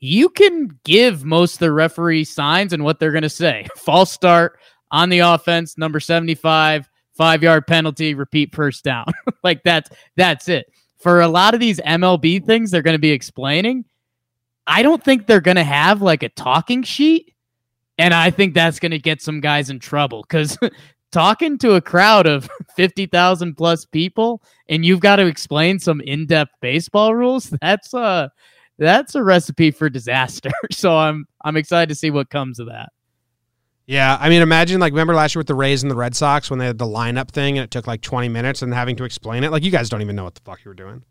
you 0.00 0.28
can 0.28 0.78
give 0.84 1.24
most 1.24 1.54
of 1.54 1.58
the 1.60 1.72
referee 1.72 2.24
signs 2.24 2.72
and 2.72 2.84
what 2.84 2.98
they're 2.98 3.12
going 3.12 3.22
to 3.22 3.28
say. 3.28 3.66
False 3.76 4.12
start 4.12 4.58
on 4.90 5.08
the 5.08 5.20
offense 5.20 5.76
number 5.76 6.00
75 6.00 6.88
5 7.18 7.42
yard 7.42 7.66
penalty 7.66 8.14
repeat 8.14 8.54
first 8.54 8.84
down 8.84 9.04
like 9.44 9.62
that's 9.62 9.90
that's 10.16 10.48
it 10.48 10.72
for 10.98 11.20
a 11.20 11.28
lot 11.28 11.52
of 11.52 11.60
these 11.60 11.80
MLB 11.80 12.44
things 12.44 12.70
they're 12.70 12.82
going 12.82 12.94
to 12.94 12.98
be 12.98 13.10
explaining 13.10 13.84
I 14.66 14.82
don't 14.82 15.02
think 15.02 15.26
they're 15.26 15.40
going 15.40 15.56
to 15.56 15.64
have 15.64 16.00
like 16.00 16.22
a 16.22 16.30
talking 16.30 16.82
sheet 16.82 17.34
and 17.98 18.14
I 18.14 18.30
think 18.30 18.54
that's 18.54 18.78
going 18.78 18.92
to 18.92 18.98
get 18.98 19.20
some 19.20 19.40
guys 19.40 19.68
in 19.68 19.78
trouble 19.78 20.24
cuz 20.24 20.56
talking 21.12 21.58
to 21.58 21.74
a 21.74 21.80
crowd 21.80 22.26
of 22.26 22.48
50,000 22.76 23.54
plus 23.54 23.84
people 23.84 24.42
and 24.70 24.84
you've 24.84 25.00
got 25.00 25.16
to 25.16 25.26
explain 25.26 25.78
some 25.78 26.00
in-depth 26.00 26.52
baseball 26.62 27.14
rules 27.14 27.50
that's 27.60 27.92
uh 27.92 28.28
that's 28.78 29.14
a 29.14 29.22
recipe 29.22 29.70
for 29.70 29.90
disaster. 29.90 30.50
So 30.70 30.96
I'm 30.96 31.26
I'm 31.44 31.56
excited 31.56 31.88
to 31.88 31.94
see 31.94 32.10
what 32.10 32.30
comes 32.30 32.58
of 32.60 32.68
that. 32.68 32.90
Yeah, 33.88 34.18
I 34.20 34.28
mean, 34.28 34.42
imagine 34.42 34.80
like 34.80 34.92
remember 34.92 35.14
last 35.14 35.34
year 35.34 35.40
with 35.40 35.46
the 35.46 35.54
Rays 35.54 35.82
and 35.82 35.90
the 35.90 35.96
Red 35.96 36.14
Sox 36.14 36.50
when 36.50 36.58
they 36.58 36.66
had 36.66 36.76
the 36.76 36.84
lineup 36.84 37.30
thing 37.30 37.56
and 37.56 37.64
it 37.64 37.70
took 37.70 37.86
like 37.86 38.02
20 38.02 38.28
minutes 38.28 38.60
and 38.60 38.72
having 38.74 38.96
to 38.96 39.04
explain 39.04 39.44
it. 39.44 39.50
Like 39.50 39.62
you 39.64 39.70
guys 39.70 39.88
don't 39.88 40.02
even 40.02 40.14
know 40.14 40.24
what 40.24 40.34
the 40.34 40.42
fuck 40.42 40.62
you 40.62 40.68
were 40.68 40.74
doing. 40.74 41.02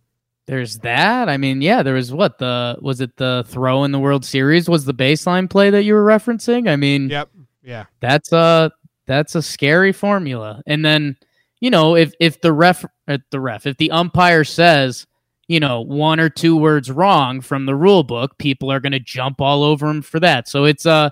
There's 0.46 0.78
that. 0.80 1.28
I 1.28 1.38
mean, 1.38 1.62
yeah, 1.62 1.82
there 1.82 1.96
was 1.96 2.14
what 2.14 2.38
the 2.38 2.78
was 2.80 3.02
it 3.02 3.18
the 3.18 3.44
throw 3.48 3.84
in 3.84 3.92
the 3.92 4.00
World 4.00 4.24
Series 4.24 4.70
was 4.70 4.86
the 4.86 4.94
baseline 4.94 5.50
play 5.50 5.72
that 5.72 5.84
you 5.84 5.96
were 5.96 6.06
referencing? 6.06 6.70
I 6.70 6.76
mean, 6.76 7.10
Yep. 7.10 7.30
Yeah. 7.64 7.86
that's 8.00 8.32
a 8.32 8.72
that's 9.08 9.34
a 9.34 9.42
scary 9.42 9.92
formula. 9.92 10.62
And 10.68 10.86
then, 10.86 11.18
you 11.60 11.72
know, 11.72 11.96
if 11.96 12.14
if 12.20 12.42
the 12.42 12.54
ref 12.54 12.86
uh, 13.08 13.18
the 13.32 13.40
ref, 13.40 13.66
if 13.66 13.78
the 13.78 13.90
umpire 13.90 14.44
says, 14.44 15.08
you 15.48 15.60
know, 15.60 15.82
one 15.82 16.20
or 16.20 16.30
two 16.30 16.56
words 16.56 16.92
wrong 16.92 17.42
from 17.42 17.66
the 17.66 17.76
rule 17.76 18.04
book, 18.04 18.38
people 18.38 18.72
are 18.72 18.80
going 18.80 18.92
to 18.92 19.00
jump 19.00 19.42
all 19.42 19.64
over 19.64 19.88
him 19.90 20.04
for 20.04 20.20
that. 20.20 20.48
So 20.48 20.64
it's 20.66 20.86
uh 20.86 21.10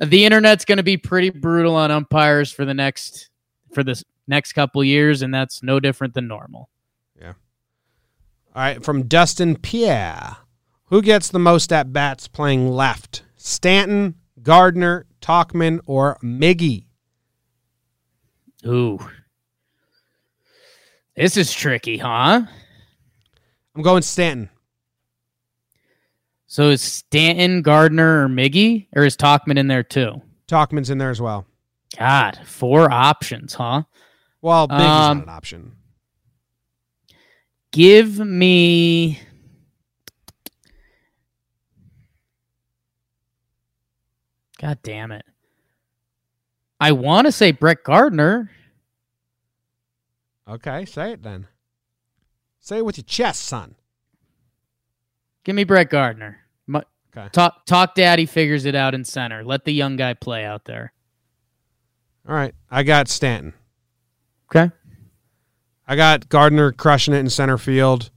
the 0.00 0.24
internet's 0.24 0.64
going 0.64 0.78
to 0.78 0.84
be 0.84 0.96
pretty 0.96 1.30
brutal 1.30 1.74
on 1.74 1.90
umpires 1.90 2.50
for 2.50 2.64
the 2.64 2.74
next 2.74 3.30
for 3.72 3.82
this 3.82 4.04
next 4.26 4.52
couple 4.52 4.82
years 4.82 5.22
and 5.22 5.32
that's 5.32 5.62
no 5.62 5.80
different 5.80 6.14
than 6.14 6.28
normal. 6.28 6.68
Yeah. 7.20 7.34
All 8.54 8.62
right, 8.62 8.84
from 8.84 9.06
Dustin 9.06 9.56
Pierre. 9.56 10.38
Who 10.86 11.02
gets 11.02 11.28
the 11.30 11.38
most 11.38 11.72
at 11.72 11.92
bats 11.92 12.28
playing 12.28 12.68
left? 12.68 13.24
Stanton, 13.36 14.14
Gardner, 14.42 15.06
Tauchman, 15.20 15.80
or 15.86 16.16
Miggy? 16.22 16.86
Ooh. 18.64 18.98
This 21.16 21.36
is 21.36 21.52
tricky, 21.52 21.98
huh? 21.98 22.42
I'm 23.74 23.82
going 23.82 24.02
Stanton. 24.02 24.48
So 26.46 26.70
is 26.70 26.80
Stanton, 26.80 27.62
Gardner, 27.62 28.24
or 28.24 28.28
Miggy, 28.28 28.86
or 28.94 29.04
is 29.04 29.16
Tauchman 29.16 29.58
in 29.58 29.66
there 29.66 29.82
too? 29.82 30.22
Tauchman's 30.46 30.90
in 30.90 30.98
there 30.98 31.10
as 31.10 31.20
well. 31.20 31.44
God, 31.98 32.38
four 32.44 32.90
options, 32.92 33.54
huh? 33.54 33.82
Well, 34.42 34.68
Miggy's 34.68 34.80
Um, 35.10 35.18
not 35.18 35.22
an 35.24 35.28
option. 35.28 35.72
Give 37.72 38.18
me. 38.18 39.20
God 44.60 44.78
damn 44.82 45.12
it. 45.12 45.24
I 46.80 46.92
want 46.92 47.26
to 47.26 47.32
say 47.32 47.52
Brett 47.52 47.82
Gardner. 47.84 48.50
Okay, 50.48 50.84
say 50.84 51.12
it 51.12 51.22
then. 51.22 51.48
Say 52.60 52.78
it 52.78 52.84
with 52.84 52.98
your 52.98 53.04
chest, 53.04 53.42
son. 53.44 53.74
Give 55.46 55.54
me 55.54 55.62
Brett 55.62 55.90
Gardner. 55.90 56.38
My, 56.66 56.82
Okay. 57.16 57.28
Talk, 57.30 57.64
talk 57.66 57.94
Daddy 57.94 58.26
figures 58.26 58.64
it 58.64 58.74
out 58.74 58.92
in 58.92 59.04
center. 59.04 59.44
Let 59.44 59.64
the 59.64 59.72
young 59.72 59.94
guy 59.94 60.12
play 60.14 60.44
out 60.44 60.64
there. 60.64 60.92
All 62.28 62.34
right, 62.34 62.52
I 62.68 62.82
got 62.82 63.06
Stanton. 63.06 63.54
Okay. 64.50 64.72
I 65.86 65.94
got 65.94 66.28
Gardner 66.28 66.72
crushing 66.72 67.14
it 67.14 67.18
in 67.18 67.30
center 67.30 67.58
field 67.58 68.10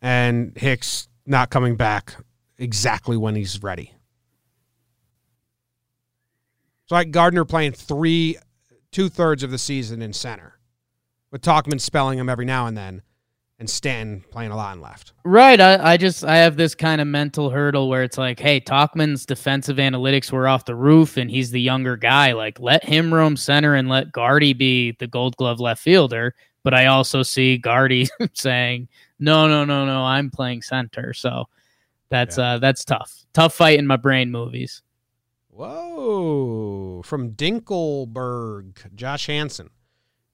and 0.00 0.56
Hicks 0.56 1.08
not 1.26 1.50
coming 1.50 1.76
back 1.76 2.16
exactly 2.56 3.18
when 3.18 3.34
he's 3.34 3.62
ready. 3.62 3.92
So 6.86 6.94
like 6.94 7.10
Gardner 7.10 7.44
playing 7.44 7.72
three, 7.72 8.38
two 8.90 9.10
thirds 9.10 9.42
of 9.42 9.50
the 9.50 9.58
season 9.58 10.00
in 10.00 10.14
center, 10.14 10.58
with 11.30 11.42
Tauchman 11.42 11.78
spelling 11.78 12.18
him 12.18 12.30
every 12.30 12.46
now 12.46 12.66
and 12.66 12.74
then, 12.74 13.02
and 13.58 13.68
Stanton 13.68 14.24
playing 14.30 14.52
a 14.52 14.56
lot 14.56 14.76
in 14.76 14.80
left. 14.80 15.12
Right. 15.24 15.60
I, 15.60 15.92
I 15.92 15.96
just 15.96 16.24
I 16.24 16.36
have 16.36 16.56
this 16.56 16.74
kind 16.74 17.00
of 17.00 17.06
mental 17.06 17.50
hurdle 17.50 17.88
where 17.88 18.04
it's 18.04 18.18
like, 18.18 18.38
hey, 18.38 18.60
Tauchman's 18.60 19.26
defensive 19.26 19.78
analytics 19.78 20.30
were 20.30 20.46
off 20.46 20.64
the 20.64 20.76
roof 20.76 21.16
and 21.16 21.30
he's 21.30 21.50
the 21.50 21.60
younger 21.60 21.96
guy. 21.96 22.32
Like, 22.32 22.60
let 22.60 22.84
him 22.84 23.12
roam 23.12 23.36
center 23.36 23.74
and 23.74 23.88
let 23.88 24.12
Guardy 24.12 24.52
be 24.52 24.92
the 24.92 25.08
gold 25.08 25.36
glove 25.36 25.60
left 25.60 25.82
fielder. 25.82 26.34
But 26.62 26.74
I 26.74 26.86
also 26.86 27.22
see 27.22 27.58
Guardy 27.58 28.08
saying, 28.32 28.88
No, 29.18 29.48
no, 29.48 29.64
no, 29.64 29.84
no, 29.84 30.04
I'm 30.04 30.30
playing 30.30 30.62
center. 30.62 31.12
So 31.12 31.48
that's 32.10 32.38
uh 32.38 32.58
that's 32.58 32.84
tough. 32.84 33.24
Tough 33.32 33.54
fight 33.54 33.78
in 33.78 33.86
my 33.86 33.96
brain 33.96 34.30
movies. 34.30 34.82
Whoa! 35.50 37.02
From 37.04 37.32
Dinkelberg, 37.32 38.94
Josh 38.94 39.26
Hansen. 39.26 39.70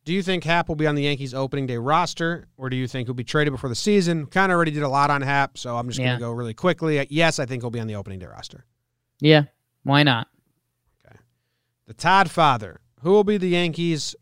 Do 0.05 0.13
you 0.13 0.23
think 0.23 0.45
Happ 0.45 0.69
will 0.69 0.77
be 0.77 0.87
on 0.87 0.95
the 0.95 1.03
Yankees 1.03 1.33
opening 1.33 1.67
day 1.67 1.79
roster, 1.79 2.47
or 2.59 2.69
do 2.69 2.77
you 2.77 2.87
think 2.87 3.09
he'll 3.09 3.15
be 3.15 3.25
traded 3.25 3.53
before 3.55 3.71
the 3.71 3.75
season? 3.75 4.27
Kind 4.27 4.53
of 4.53 4.57
already 4.57 4.71
did 4.71 4.83
a 4.83 4.89
lot 4.89 5.11
on 5.11 5.23
Happ, 5.23 5.57
so 5.57 5.77
I'm 5.77 5.89
just 5.89 5.99
Yeah. 5.99 6.07
going 6.09 6.19
to 6.19 6.25
go 6.27 6.31
really 6.33 6.53
quickly. 6.55 7.07
Yes, 7.09 7.39
I 7.39 7.47
think 7.47 7.63
he'll 7.63 7.71
be 7.71 7.81
on 7.81 7.87
the 7.87 7.95
opening 7.95 8.19
day 8.19 8.27
roster. 8.27 8.67
Yeah. 9.21 9.45
Why 9.83 10.03
not? 10.03 10.29
Okay. 11.07 11.17
The 11.87 11.95
Todd 11.95 12.31
Father. 12.31 12.81
Who 13.01 13.11
will 13.13 13.25
be 13.25 13.39
the 13.39 13.49
Yankees? 13.49 14.15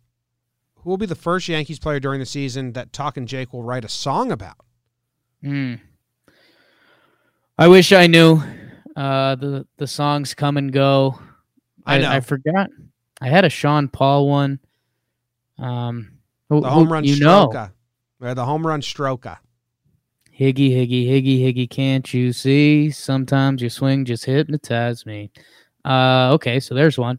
Who 0.76 0.90
will 0.90 0.96
be 0.98 1.06
the 1.06 1.14
first 1.16 1.48
Yankees 1.48 1.78
player 1.80 1.98
during 2.00 2.20
the 2.20 2.26
season 2.26 2.72
that 2.74 2.92
Talking 2.92 3.26
Jake 3.26 3.52
will 3.52 3.62
write 3.64 3.84
a 3.84 3.88
song 3.88 4.30
about? 4.30 4.58
Hmm. 5.42 5.74
I 7.58 7.68
wish 7.68 7.92
I 7.92 8.06
knew. 8.06 8.40
Uh, 8.96 9.34
the 9.36 9.66
the 9.78 9.86
songs 9.86 10.34
come 10.34 10.56
and 10.56 10.72
go. 10.72 11.18
I 11.86 11.98
know. 11.98 12.10
I, 12.10 12.20
forgot. 12.20 12.68
I 13.20 13.28
had 13.28 13.44
a 13.44 13.48
Sean 13.50 13.88
Paul 13.88 14.28
one. 14.28 14.60
Um, 15.62 16.18
who- 16.48 16.60
The 16.60 16.68
who- 16.68 16.74
home 16.74 16.92
run 16.92 17.04
you 17.04 17.18
know, 17.20 17.48
stroker. 17.48 17.72
Or 18.20 18.34
the 18.34 18.44
home 18.44 18.66
run 18.66 18.80
stroker. 18.80 19.38
Higgy, 20.38 20.70
Higgy, 20.70 21.06
Higgy, 21.08 21.40
Higgy. 21.44 21.68
Can't 21.70 22.12
you 22.14 22.32
see? 22.32 22.90
Sometimes 22.90 23.60
your 23.60 23.70
swing 23.70 24.04
just 24.04 24.24
hypnotize 24.24 25.04
me. 25.06 25.30
Uh, 25.84 26.30
okay, 26.34 26.58
so 26.58 26.74
there's 26.74 26.98
one. 26.98 27.18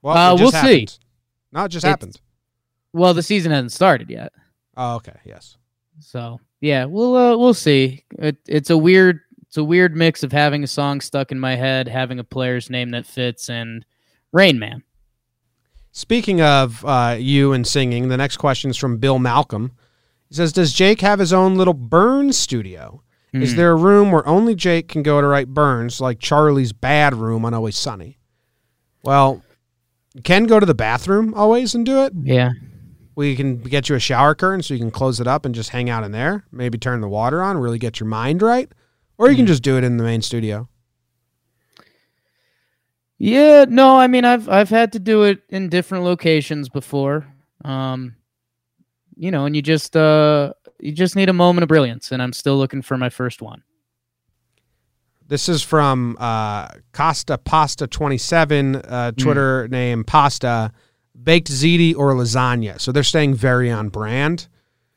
Well, 0.00 0.16
Uh, 0.16 0.34
it 0.34 0.38
just 0.38 0.42
we'll 0.54 0.62
see. 0.62 0.80
happened. 0.80 0.98
No, 1.52 1.64
it 1.64 1.68
just 1.68 1.84
It's- 1.84 1.90
happened. 1.92 2.20
Well, 2.92 3.14
the 3.14 3.22
season 3.22 3.52
hasn't 3.52 3.72
started 3.72 4.10
yet, 4.10 4.32
Oh, 4.76 4.96
okay. 4.96 5.16
Yes. 5.24 5.56
so 5.98 6.40
yeah, 6.60 6.84
we'll 6.84 7.16
uh, 7.16 7.36
we'll 7.36 7.54
see. 7.54 8.04
It, 8.18 8.36
it's 8.46 8.68
a 8.70 8.76
weird 8.76 9.20
it's 9.46 9.56
a 9.56 9.64
weird 9.64 9.96
mix 9.96 10.22
of 10.22 10.30
having 10.32 10.62
a 10.62 10.66
song 10.66 11.00
stuck 11.00 11.32
in 11.32 11.38
my 11.40 11.56
head, 11.56 11.88
having 11.88 12.18
a 12.18 12.24
player's 12.24 12.68
name 12.70 12.90
that 12.90 13.06
fits, 13.06 13.48
and 13.50 13.84
Rain 14.32 14.58
Man. 14.58 14.82
Speaking 15.92 16.40
of 16.40 16.84
uh, 16.84 17.16
you 17.18 17.52
and 17.52 17.66
singing, 17.66 18.08
the 18.08 18.16
next 18.16 18.38
question 18.38 18.70
is 18.70 18.76
from 18.76 18.96
Bill 18.96 19.18
Malcolm. 19.18 19.72
He 20.28 20.34
says, 20.34 20.52
"Does 20.52 20.72
Jake 20.72 21.02
have 21.02 21.18
his 21.18 21.32
own 21.32 21.56
little 21.56 21.74
burn 21.74 22.32
studio? 22.32 23.02
Is 23.34 23.52
Hmm. 23.52 23.56
there 23.56 23.70
a 23.72 23.76
room 23.76 24.10
where 24.12 24.26
only 24.26 24.54
Jake 24.54 24.88
can 24.88 25.02
go 25.02 25.20
to 25.20 25.26
write 25.26 25.48
burns, 25.48 26.00
like 26.00 26.18
Charlie's 26.18 26.72
bad 26.72 27.14
room 27.14 27.44
on 27.44 27.52
Always 27.54 27.76
Sunny?" 27.76 28.18
Well, 29.02 29.42
you 30.14 30.22
can 30.22 30.44
go 30.44 30.58
to 30.60 30.66
the 30.66 30.74
bathroom 30.74 31.34
always 31.34 31.74
and 31.74 31.84
do 31.84 32.04
it. 32.04 32.12
Yeah. 32.22 32.50
We 33.14 33.36
can 33.36 33.58
get 33.58 33.88
you 33.90 33.96
a 33.96 34.00
shower 34.00 34.34
curtain 34.34 34.62
so 34.62 34.72
you 34.74 34.80
can 34.80 34.90
close 34.90 35.20
it 35.20 35.26
up 35.26 35.44
and 35.44 35.54
just 35.54 35.70
hang 35.70 35.90
out 35.90 36.04
in 36.04 36.12
there. 36.12 36.44
Maybe 36.52 36.78
turn 36.78 37.00
the 37.02 37.08
water 37.08 37.42
on, 37.42 37.58
really 37.58 37.78
get 37.78 38.00
your 38.00 38.08
mind 38.08 38.40
right, 38.40 38.70
or 39.18 39.28
you 39.30 39.36
can 39.36 39.46
just 39.46 39.62
do 39.62 39.76
it 39.76 39.84
in 39.84 39.98
the 39.98 40.04
main 40.04 40.22
studio. 40.22 40.68
Yeah, 43.24 43.66
no, 43.68 43.96
I 43.98 44.08
mean 44.08 44.24
I've 44.24 44.48
I've 44.48 44.68
had 44.68 44.92
to 44.94 44.98
do 44.98 45.22
it 45.22 45.42
in 45.48 45.68
different 45.68 46.02
locations 46.04 46.68
before. 46.68 47.24
Um 47.64 48.16
you 49.14 49.30
know, 49.30 49.46
and 49.46 49.54
you 49.54 49.62
just 49.62 49.96
uh 49.96 50.52
you 50.80 50.90
just 50.90 51.14
need 51.14 51.28
a 51.28 51.32
moment 51.32 51.62
of 51.62 51.68
brilliance 51.68 52.10
and 52.10 52.20
I'm 52.20 52.32
still 52.32 52.56
looking 52.58 52.82
for 52.82 52.98
my 52.98 53.08
first 53.10 53.40
one. 53.40 53.62
This 55.28 55.48
is 55.48 55.62
from 55.62 56.16
uh, 56.18 56.68
Costa 56.92 57.38
Pasta 57.38 57.86
twenty 57.86 58.18
seven, 58.18 58.76
uh, 58.76 59.12
Twitter 59.12 59.68
name 59.68 60.02
Pasta, 60.02 60.72
baked 61.14 61.48
ziti 61.48 61.96
or 61.96 62.12
lasagna. 62.14 62.80
So 62.80 62.90
they're 62.90 63.04
staying 63.04 63.36
very 63.36 63.70
on 63.70 63.88
brand, 63.88 64.48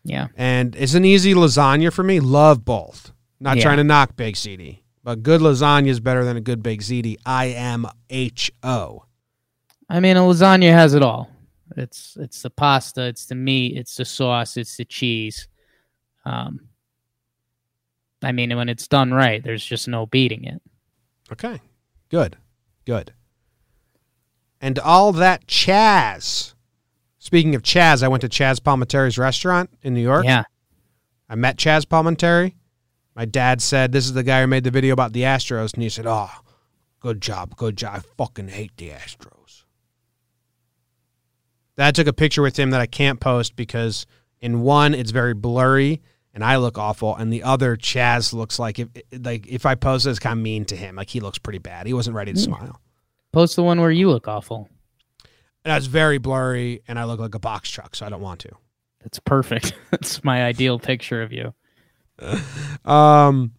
Yeah. 0.03 0.27
and 0.35 0.75
it's 0.75 0.95
an 0.95 1.05
easy 1.05 1.35
lasagna 1.35 1.93
for 1.93 2.03
me. 2.03 2.19
Love 2.19 2.65
both. 2.65 3.13
Not 3.39 3.57
Yeah. 3.57 3.63
trying 3.63 3.77
to 3.77 3.83
knock 3.83 4.15
baked 4.17 4.39
ziti, 4.39 4.79
but 5.05 5.23
good 5.23 5.39
lasagna 5.39 5.87
is 5.87 6.01
better 6.01 6.25
than 6.25 6.35
a 6.35 6.41
good 6.41 6.61
baked 6.61 6.83
ziti. 6.83 7.15
I 7.25 7.49
M 7.49 7.85
H 8.09 8.51
O. 8.63 9.05
I 9.87 9.99
mean 10.01 10.17
a 10.17 10.21
lasagna 10.21 10.71
has 10.71 10.95
it 10.95 11.03
all. 11.03 11.29
It's 11.77 12.17
it's 12.19 12.41
the 12.41 12.49
pasta, 12.49 13.03
it's 13.05 13.27
the 13.27 13.35
meat, 13.35 13.77
it's 13.77 13.95
the 13.95 14.03
sauce, 14.03 14.57
it's 14.57 14.75
the 14.75 14.83
cheese. 14.83 15.47
Um 16.25 16.67
I 18.23 18.31
mean 18.31 18.55
when 18.57 18.67
it's 18.67 18.87
done 18.87 19.13
right, 19.13 19.43
there's 19.43 19.63
just 19.63 19.87
no 19.87 20.07
beating 20.07 20.45
it. 20.45 20.61
Okay, 21.31 21.61
good, 22.09 22.35
good. 22.85 23.13
And 24.59 24.79
all 24.79 25.11
that 25.13 25.45
Chaz. 25.45 26.53
Speaking 27.19 27.53
of 27.53 27.61
Chaz, 27.61 28.01
I 28.01 28.07
went 28.07 28.21
to 28.21 28.29
Chazz 28.29 28.59
Palminteri's 28.59 29.19
restaurant 29.19 29.69
in 29.83 29.93
New 29.93 30.01
York. 30.01 30.25
Yeah. 30.25 30.43
I 31.29 31.35
met 31.35 31.57
Chazz 31.57 31.85
Palminteri. 31.85 32.53
My 33.15 33.25
dad 33.25 33.61
said, 33.61 33.91
This 33.91 34.05
is 34.05 34.13
the 34.13 34.23
guy 34.23 34.41
who 34.41 34.47
made 34.47 34.63
the 34.63 34.71
video 34.71 34.93
about 34.93 35.13
the 35.13 35.21
Astros. 35.21 35.73
And 35.73 35.83
he 35.83 35.89
said, 35.89 36.05
Oh, 36.07 36.29
good 36.99 37.21
job, 37.21 37.55
good 37.55 37.77
job. 37.77 37.95
I 37.95 37.99
fucking 38.17 38.49
hate 38.49 38.75
the 38.77 38.89
Astros. 38.89 39.63
Dad 41.77 41.95
took 41.95 42.07
a 42.07 42.13
picture 42.13 42.41
with 42.41 42.57
him 42.57 42.71
that 42.71 42.81
I 42.81 42.85
can't 42.85 43.19
post 43.19 43.55
because 43.55 44.05
in 44.39 44.61
one, 44.61 44.93
it's 44.93 45.11
very 45.11 45.33
blurry. 45.33 46.01
and 46.33 46.43
I 46.43 46.57
look 46.57 46.77
awful, 46.77 47.15
and 47.15 47.31
the 47.31 47.43
other 47.43 47.77
Chaz 47.77 48.33
looks 48.33 48.59
like 48.59 48.77
if 48.79 48.89
like 49.17 49.47
if 49.47 49.65
I 49.65 49.75
pose 49.75 50.05
it's 50.05 50.19
kind 50.19 50.37
of 50.37 50.43
mean 50.43 50.65
to 50.65 50.75
him, 50.75 50.97
like 50.97 51.09
he 51.09 51.21
looks 51.21 51.37
pretty 51.37 51.59
bad. 51.59 51.87
He 51.87 51.93
wasn't 51.93 52.15
ready 52.17 52.33
to 52.33 52.37
Yeah. 52.39 52.43
smile, 52.45 52.81
Post 53.31 53.55
the 53.55 53.63
one 53.63 53.79
where 53.79 53.91
you 53.91 54.09
look 54.09 54.27
awful. 54.27 54.69
and 55.63 55.71
I 55.71 55.75
was 55.75 55.87
very 55.87 56.17
blurry, 56.17 56.81
and 56.89 56.99
I 56.99 57.05
look 57.05 57.19
like 57.21 57.35
a 57.35 57.39
box 57.39 57.69
truck, 57.69 57.95
so 57.95 58.05
I 58.05 58.09
don't 58.09 58.21
want 58.21 58.41
to. 58.41 58.51
That's 59.01 59.19
perfect. 59.19 59.73
That's 59.91 60.23
my 60.25 60.43
ideal 60.45 60.77
picture 60.77 61.21
of 61.21 61.31
you. 61.31 61.53
Um, 62.85 63.51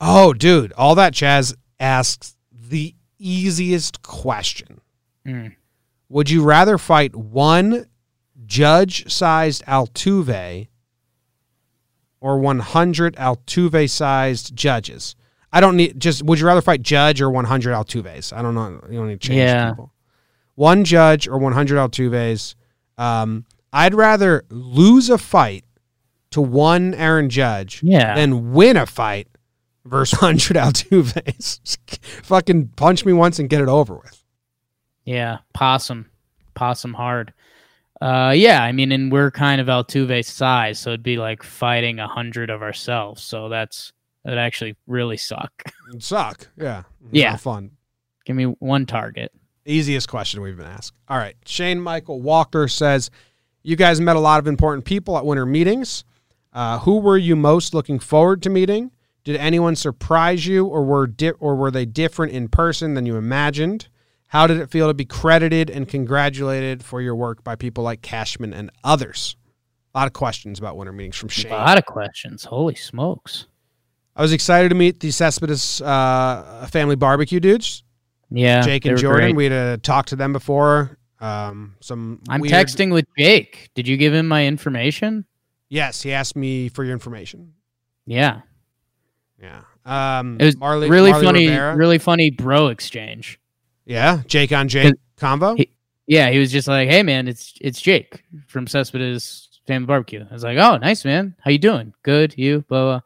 oh, 0.00 0.32
dude, 0.34 0.72
all 0.72 0.94
that 0.96 1.12
Chaz 1.14 1.54
asks 1.80 2.36
the 2.52 2.94
easiest 3.18 4.02
question. 4.02 4.80
Mm. 5.26 5.54
Would 6.08 6.30
you 6.30 6.42
rather 6.42 6.78
fight 6.78 7.14
one 7.16 7.86
judge-sized 8.46 9.64
Altuve 9.66 10.68
or 12.20 12.38
100 12.38 13.16
Altuve-sized 13.16 14.54
judges? 14.54 15.16
I 15.52 15.60
don't 15.60 15.76
need 15.76 16.00
just. 16.00 16.22
Would 16.24 16.40
you 16.40 16.46
rather 16.46 16.60
fight 16.62 16.82
judge 16.82 17.20
or 17.20 17.30
100 17.30 17.72
Altuves? 17.72 18.32
I 18.36 18.42
don't 18.42 18.54
know. 18.54 18.80
You 18.90 18.98
don't 18.98 19.08
need 19.08 19.20
to 19.20 19.28
change 19.28 19.38
Yeah. 19.38 19.70
people. 19.70 19.92
One 20.56 20.84
judge 20.84 21.28
or 21.28 21.38
100 21.38 21.76
Altuves. 21.78 22.54
Um, 22.98 23.44
I'd 23.72 23.94
rather 23.94 24.44
lose 24.50 25.08
a 25.10 25.18
fight 25.18 25.64
to 26.34 26.40
one 26.40 26.94
Aaron 26.94 27.30
Judge 27.30 27.80
Yeah. 27.82 28.14
than 28.14 28.52
win 28.52 28.76
a 28.76 28.86
fight 28.86 29.28
versus 29.84 30.18
100 30.20 30.56
Altuves. 30.56 31.78
Fucking 32.24 32.68
punch 32.76 33.04
me 33.04 33.12
once 33.12 33.38
and 33.38 33.48
get 33.48 33.60
it 33.60 33.68
over 33.68 33.94
with. 33.96 34.22
Yeah, 35.04 35.38
possum, 35.52 36.06
possum 36.54 36.94
hard. 36.94 37.32
Uh, 38.00 38.32
yeah, 38.36 38.62
I 38.62 38.72
mean, 38.72 38.90
and 38.92 39.10
we're 39.12 39.30
kind 39.30 39.60
of 39.60 39.66
Altuve's 39.68 40.26
size, 40.26 40.78
so 40.78 40.90
it'd 40.90 41.02
be 41.02 41.16
like 41.16 41.42
fighting 41.42 41.98
a 42.00 42.08
hundred 42.08 42.50
of 42.50 42.62
ourselves. 42.62 43.22
So 43.22 43.48
that's 43.48 43.92
that 44.24 44.38
actually 44.38 44.76
really 44.86 45.16
suck. 45.18 45.52
It'd 45.90 46.02
suck. 46.02 46.48
Yeah. 46.56 46.84
It's 47.04 47.08
Yeah. 47.12 47.36
fun. 47.36 47.72
Give 48.24 48.34
me 48.36 48.44
one 48.44 48.86
target. 48.86 49.30
Easiest 49.66 50.08
question 50.08 50.40
we've 50.40 50.56
been 50.56 50.66
asked. 50.66 50.94
All 51.08 51.18
right. 51.18 51.36
Shane 51.44 51.78
Michael 51.80 52.20
Walker 52.22 52.66
says, 52.68 53.10
You 53.62 53.76
guys 53.76 54.00
met 54.00 54.16
a 54.16 54.20
lot 54.20 54.38
of 54.38 54.46
important 54.46 54.86
people 54.86 55.16
at 55.18 55.26
winter 55.26 55.44
meetings. 55.46 56.04
Uh, 56.54 56.78
who 56.80 56.98
were 56.98 57.18
you 57.18 57.34
most 57.36 57.74
looking 57.74 57.98
forward 57.98 58.42
to 58.44 58.50
meeting? 58.50 58.90
Did 59.24 59.36
anyone 59.36 59.74
surprise 59.74 60.46
you, 60.46 60.66
or 60.66 60.84
were 60.84 61.06
di- 61.06 61.30
or 61.32 61.56
were 61.56 61.70
they 61.70 61.84
different 61.86 62.32
in 62.32 62.48
person 62.48 62.94
than 62.94 63.06
you 63.06 63.16
imagined? 63.16 63.88
How 64.28 64.46
did 64.46 64.58
it 64.58 64.70
feel 64.70 64.86
to 64.88 64.94
be 64.94 65.04
credited 65.04 65.70
and 65.70 65.88
congratulated 65.88 66.84
for 66.84 67.00
your 67.00 67.14
work 67.14 67.42
by 67.42 67.56
people 67.56 67.82
like 67.84 68.02
Cashman 68.02 68.52
and 68.52 68.70
others? 68.82 69.36
A 69.94 69.98
lot 69.98 70.06
of 70.06 70.12
questions 70.12 70.58
about 70.58 70.76
winter 70.76 70.92
meetings 70.92 71.16
from 71.16 71.28
Shane. 71.28 71.52
A 71.52 71.56
lot 71.56 71.78
of 71.78 71.86
questions. 71.86 72.44
Holy 72.44 72.74
smokes. 72.74 73.46
I 74.16 74.22
was 74.22 74.32
excited 74.32 74.68
to 74.68 74.74
meet 74.74 75.00
the 75.00 75.10
Cespedes 75.10 75.80
uh, 75.80 76.68
family 76.70 76.94
barbecue 76.96 77.40
dudes, 77.40 77.82
Yeah, 78.30 78.60
Jake 78.60 78.84
and 78.84 78.96
Jordan. 78.98 79.30
great. 79.30 79.36
We 79.36 79.44
had 79.44 79.52
uh, 79.52 79.76
talked 79.82 80.10
to 80.10 80.16
them 80.16 80.32
before. 80.32 80.98
Um, 81.20 81.76
some 81.80 82.20
I'm 82.28 82.40
weird- 82.40 82.52
texting 82.52 82.92
with 82.92 83.06
Jake. 83.18 83.70
Did 83.74 83.88
you 83.88 83.96
give 83.96 84.12
him 84.14 84.28
my 84.28 84.46
information? 84.46 85.24
Yes, 85.68 86.02
he 86.02 86.12
asked 86.12 86.36
me 86.36 86.68
for 86.68 86.84
your 86.84 86.92
information. 86.92 87.54
Yeah, 88.06 88.42
Yeah. 89.40 89.62
Um, 89.86 90.38
it 90.40 90.44
was 90.44 90.56
Marly, 90.56 90.88
really 90.88 91.10
Marly 91.10 91.26
funny. 91.26 91.46
Rivera. 91.48 91.76
Really 91.76 91.98
funny, 91.98 92.30
bro. 92.30 92.68
Exchange. 92.68 93.38
Yeah, 93.84 94.22
Jake 94.26 94.52
on 94.52 94.68
Jake 94.68 94.94
combo. 95.18 95.56
He- 95.56 95.70
Yeah, 96.06 96.30
he 96.30 96.38
was 96.38 96.50
just 96.52 96.68
like, 96.68 96.88
"Hey, 96.88 97.02
man, 97.02 97.28
it's 97.28 97.54
it's 97.60 97.80
Jake 97.80 98.22
from 98.46 98.66
Cespedes 98.66 99.48
Family 99.66 99.86
Barbecue." 99.86 100.24
I 100.28 100.32
was 100.32 100.42
like, 100.44 100.56
"Oh, 100.58 100.76
nice, 100.78 101.04
man. 101.04 101.34
How 101.42 101.50
you 101.50 101.58
doing? 101.58 101.92
Good. 102.02 102.34
You?" 102.38 102.64
Blah. 102.68 102.82
blah. 102.84 103.00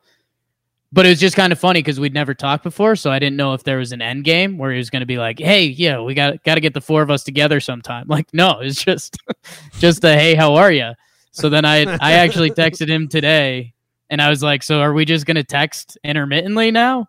But 0.93 1.05
it 1.07 1.11
was 1.11 1.21
just 1.21 1.37
kind 1.37 1.53
of 1.53 1.59
funny 1.59 1.81
because 1.81 1.99
we'd 2.01 2.15
never 2.15 2.33
talked 2.33 2.65
before, 2.65 2.97
so 2.97 3.11
I 3.11 3.19
didn't 3.19 3.37
know 3.37 3.53
if 3.55 3.63
there 3.65 3.77
was 3.79 3.93
an 3.93 4.01
end 4.01 4.25
game 4.25 4.57
where 4.57 4.71
he 4.73 4.79
was 4.79 4.89
going 4.91 5.01
to 5.01 5.07
be 5.07 5.19
like, 5.19 5.39
"Hey, 5.41 5.65
yeah, 5.67 6.01
we 6.01 6.15
got 6.15 6.43
got 6.45 6.55
to 6.55 6.61
get 6.61 6.75
the 6.75 6.81
four 6.81 7.03
of 7.03 7.11
us 7.11 7.25
together 7.25 7.59
sometime." 7.61 8.07
Like, 8.09 8.27
no, 8.33 8.61
it's 8.61 8.85
just 8.85 9.17
just 9.81 10.05
a 10.05 10.15
"Hey, 10.15 10.35
how 10.37 10.55
are 10.55 10.71
you?" 10.73 10.93
So 11.39 11.49
then 11.49 11.65
I 11.65 11.83
I 12.01 12.13
actually 12.15 12.51
texted 12.51 12.89
him 12.89 13.09
today, 13.09 13.75
and 14.11 14.21
I 14.21 14.29
was 14.31 14.43
like, 14.43 14.63
"So 14.63 14.81
are 14.81 14.93
we 14.93 15.05
just 15.05 15.27
going 15.27 15.37
to 15.37 15.45
text 15.45 15.97
intermittently 16.05 16.71
now?" 16.71 17.07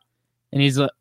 And 0.51 0.61
he's 0.61 0.77
like, 0.77 0.91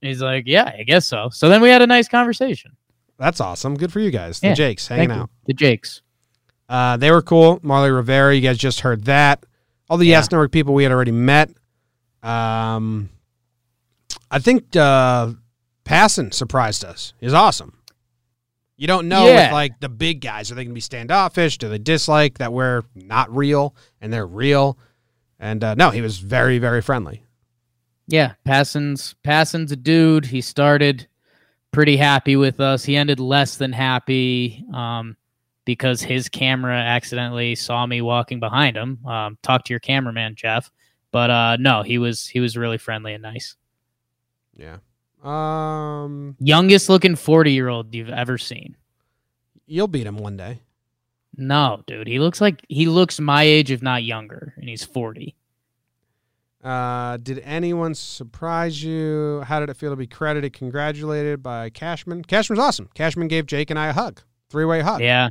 "He's 0.00 0.20
like, 0.22 0.44
yeah, 0.46 0.72
I 0.78 0.82
guess 0.84 1.06
so." 1.06 1.28
So 1.32 1.48
then 1.48 1.60
we 1.60 1.68
had 1.68 1.82
a 1.82 1.86
nice 1.86 2.08
conversation. 2.08 2.76
That's 3.18 3.40
awesome. 3.40 3.76
Good 3.76 3.92
for 3.92 4.00
you 4.00 4.10
guys. 4.10 4.40
The 4.40 4.48
Yeah, 4.48 4.54
Jakes 4.54 4.86
hanging 4.88 5.10
you. 5.10 5.16
out. 5.16 5.30
The 5.46 5.54
Jakes. 5.54 6.02
Uh, 6.68 6.96
they 6.98 7.10
were 7.10 7.22
cool. 7.22 7.58
Marly 7.62 7.90
Rivera, 7.90 8.34
you 8.34 8.40
guys 8.42 8.58
just 8.58 8.80
heard 8.80 9.04
that. 9.04 9.44
All 9.90 9.96
the 9.96 10.06
Yeah. 10.06 10.18
Yes 10.18 10.30
Network 10.30 10.52
people 10.52 10.74
we 10.74 10.82
had 10.82 10.92
already 10.92 11.12
met. 11.12 11.50
Um, 12.22 13.08
I 14.30 14.38
think 14.38 14.76
uh, 14.76 15.32
Passan 15.84 16.32
surprised 16.34 16.84
us. 16.84 17.14
He's 17.20 17.32
awesome. 17.32 17.77
You 18.78 18.86
don't 18.86 19.08
know 19.08 19.26
Yeah. 19.26 19.46
with 19.48 19.52
like 19.52 19.80
the 19.80 19.88
big 19.90 20.20
guys. 20.22 20.50
Are 20.50 20.54
they 20.54 20.62
going 20.62 20.70
to 20.70 20.74
be 20.74 20.80
standoffish? 20.80 21.58
Do 21.58 21.68
they 21.68 21.78
dislike 21.78 22.38
that 22.38 22.52
we're 22.52 22.84
not 22.94 23.34
real 23.34 23.74
and 24.00 24.10
they're 24.12 24.26
real? 24.26 24.78
And 25.38 25.62
uh, 25.62 25.74
no, 25.74 25.90
he 25.90 26.00
was 26.00 26.18
very, 26.18 26.58
very 26.58 26.80
friendly. 26.80 27.22
Yeah, 28.06 28.34
Passan's 28.46 29.14
Passan's 29.22 29.70
a 29.72 29.76
dude. 29.76 30.24
He 30.24 30.40
started 30.40 31.06
pretty 31.72 31.96
happy 31.98 32.36
with 32.36 32.58
us. 32.60 32.84
He 32.84 32.96
ended 32.96 33.20
less 33.20 33.56
than 33.56 33.72
happy 33.72 34.64
um, 34.72 35.16
because 35.66 36.00
his 36.00 36.28
camera 36.30 36.76
accidentally 36.78 37.54
saw 37.54 37.84
me 37.84 38.00
walking 38.00 38.40
behind 38.40 38.76
him. 38.76 39.04
Um, 39.04 39.36
talk 39.42 39.64
to 39.64 39.72
your 39.74 39.80
cameraman, 39.80 40.36
Jeff. 40.36 40.70
But 41.10 41.30
uh, 41.30 41.56
no, 41.58 41.82
he 41.82 41.98
was 41.98 42.26
he 42.26 42.40
was 42.40 42.56
really 42.56 42.78
friendly 42.78 43.12
and 43.12 43.22
nice. 43.22 43.56
Yeah. 44.56 44.78
Um, 45.22 46.36
Youngest 46.38 46.88
looking 46.88 47.16
forty 47.16 47.52
year 47.52 47.68
old 47.68 47.94
you've 47.94 48.08
ever 48.10 48.38
seen. 48.38 48.76
you'll 49.66 49.88
beat 49.88 50.06
him 50.06 50.16
one 50.18 50.36
day. 50.36 50.60
No, 51.36 51.82
dude, 51.86 52.06
he 52.08 52.18
looks 52.18 52.40
like 52.40 52.64
he 52.68 52.86
looks 52.86 53.20
my 53.20 53.42
age, 53.42 53.70
if 53.70 53.82
not 53.82 54.02
younger, 54.04 54.54
and 54.56 54.68
he's 54.68 54.84
forty. 54.84 55.34
Uh, 56.62 57.16
did 57.18 57.38
anyone 57.44 57.94
surprise 57.94 58.82
you? 58.82 59.42
How 59.46 59.60
did 59.60 59.70
it 59.70 59.76
feel 59.76 59.90
to 59.90 59.96
be 59.96 60.08
credited, 60.08 60.52
congratulated 60.52 61.40
by 61.42 61.70
Cashman? 61.70 62.24
Cashman's 62.24 62.58
awesome. 62.58 62.88
Cashman 62.94 63.28
gave 63.28 63.46
Jake 63.46 63.70
and 63.70 63.78
I 63.78 63.88
a 63.88 63.92
hug, 63.92 64.20
three 64.50 64.64
way 64.64 64.80
hug, 64.80 65.00
Yeah, 65.00 65.28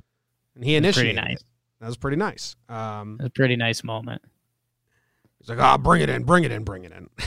and 0.56 0.64
he 0.64 0.76
it 0.76 0.86
was 0.86 0.96
pretty 0.96 1.10
initiated. 1.10 1.30
nice. 1.32 1.40
it. 1.42 1.46
That 1.82 1.88
was 1.88 1.98
pretty 1.98 2.18
nice. 2.18 2.56
Um, 2.70 3.18
was 3.20 3.28
a 3.28 3.30
pretty 3.30 3.56
nice 3.58 3.84
moment. 3.84 4.22
he's 5.40 5.50
like, 5.50 5.60
"Oh, 5.60 5.78
bring 5.78 6.02
it 6.02 6.10
in, 6.10 6.24
bring 6.24 6.44
it 6.46 6.52
in, 6.52 6.64
bring 6.64 6.86
it 6.86 6.92
in." 6.94 7.10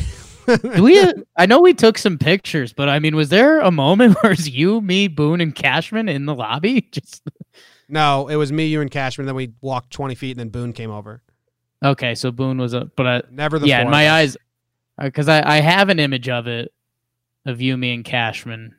Do 0.74 0.82
we? 0.82 1.12
I 1.36 1.46
know 1.46 1.60
we 1.60 1.74
took 1.74 1.98
some 1.98 2.18
pictures, 2.18 2.72
but 2.72 2.88
I 2.88 2.98
mean, 2.98 3.16
was 3.16 3.28
there 3.28 3.60
a 3.60 3.70
moment 3.70 4.16
where 4.22 4.32
it's 4.32 4.48
you, 4.48 4.80
me, 4.80 5.08
Boone, 5.08 5.40
and 5.40 5.54
Cashman 5.54 6.08
in 6.08 6.26
the 6.26 6.34
lobby? 6.34 6.82
Just 6.92 7.22
no, 7.88 8.28
it 8.28 8.36
was 8.36 8.52
me, 8.52 8.66
you, 8.66 8.80
and 8.80 8.90
Cashman. 8.90 9.26
Then 9.26 9.34
we 9.34 9.52
walked 9.60 9.90
twenty 9.92 10.14
feet, 10.14 10.32
and 10.32 10.40
then 10.40 10.48
Boone 10.48 10.72
came 10.72 10.90
over. 10.90 11.22
okay. 11.84 12.14
So 12.14 12.30
Boone 12.30 12.58
was 12.58 12.72
a, 12.74 12.84
but 12.96 13.06
I, 13.06 13.22
Never 13.30 13.58
the 13.58 13.66
yeah, 13.68 13.82
in 13.82 13.90
my 13.90 14.10
eyes, 14.10 14.36
uh, 14.98 15.04
because 15.04 15.28
I 15.28 15.42
I 15.56 15.60
have 15.60 15.88
an 15.88 15.98
image 15.98 16.28
of 16.28 16.46
it, 16.46 16.72
of 17.46 17.60
you, 17.60 17.76
me, 17.76 17.94
and 17.94 18.04
Cashman, 18.04 18.76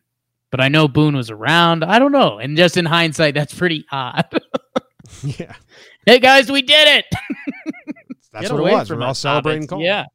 but 0.49 0.59
I 0.62 0.68
know 0.70 0.88
Boone 0.88 1.16
was 1.16 1.30
around. 1.30 1.84
I 1.84 1.99
don't 1.99 2.12
know, 2.12 2.38
and 2.39 2.55
just 2.57 2.78
in 2.78 2.86
hindsight, 2.86 3.34
that's 3.36 3.53
pretty 3.53 3.86
odd. 3.91 4.26
Yeah, 5.24 5.55
hey 6.05 6.20
guys, 6.20 6.49
we 6.49 6.62
did 6.62 6.88
it! 6.88 7.05
that's 8.32 8.47
Get 8.47 8.53
what 8.53 8.72
it 8.72 8.74
was. 8.74 8.88
from 8.88 8.99
We're 8.99 9.07
all 9.07 9.14
celebrating. 9.14 9.68
Cole. 9.68 9.82
Yeah. 9.82 10.05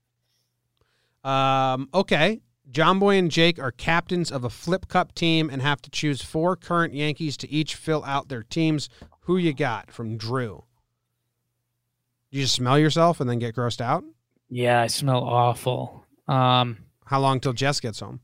Um, 1.27 1.89
okay. 1.93 2.41
John 2.71 2.99
Boy 2.99 3.17
and 3.17 3.31
Jake 3.31 3.59
are 3.59 3.71
captains 3.71 4.31
of 4.33 4.45
a 4.45 4.51
flip 4.51 4.89
cup 4.89 5.15
team 5.15 5.51
and 5.51 5.63
have 5.63 5.81
to 5.83 5.91
choose 5.91 6.21
four 6.23 6.57
current 6.57 6.95
Yankees 6.95 7.37
to 7.39 7.51
each 7.51 7.75
fill 7.75 8.05
out 8.05 8.29
their 8.29 8.43
teams. 8.43 8.89
Who 9.21 9.37
you 9.37 9.53
got 9.53 9.91
from 9.91 10.17
Drew? 10.17 10.65
You 12.31 12.43
just 12.43 12.55
smell 12.55 12.79
yourself 12.79 13.21
and 13.21 13.31
then 13.31 13.39
get 13.39 13.55
grossed 13.55 13.81
out? 13.81 14.05
Yeah, 14.51 14.83
I 14.83 14.87
smell 14.89 15.23
awful. 15.23 16.05
Um, 16.29 16.79
How 17.05 17.21
long 17.21 17.41
till 17.41 17.53
Jess 17.53 17.81
gets 17.81 18.01
home? 18.01 18.21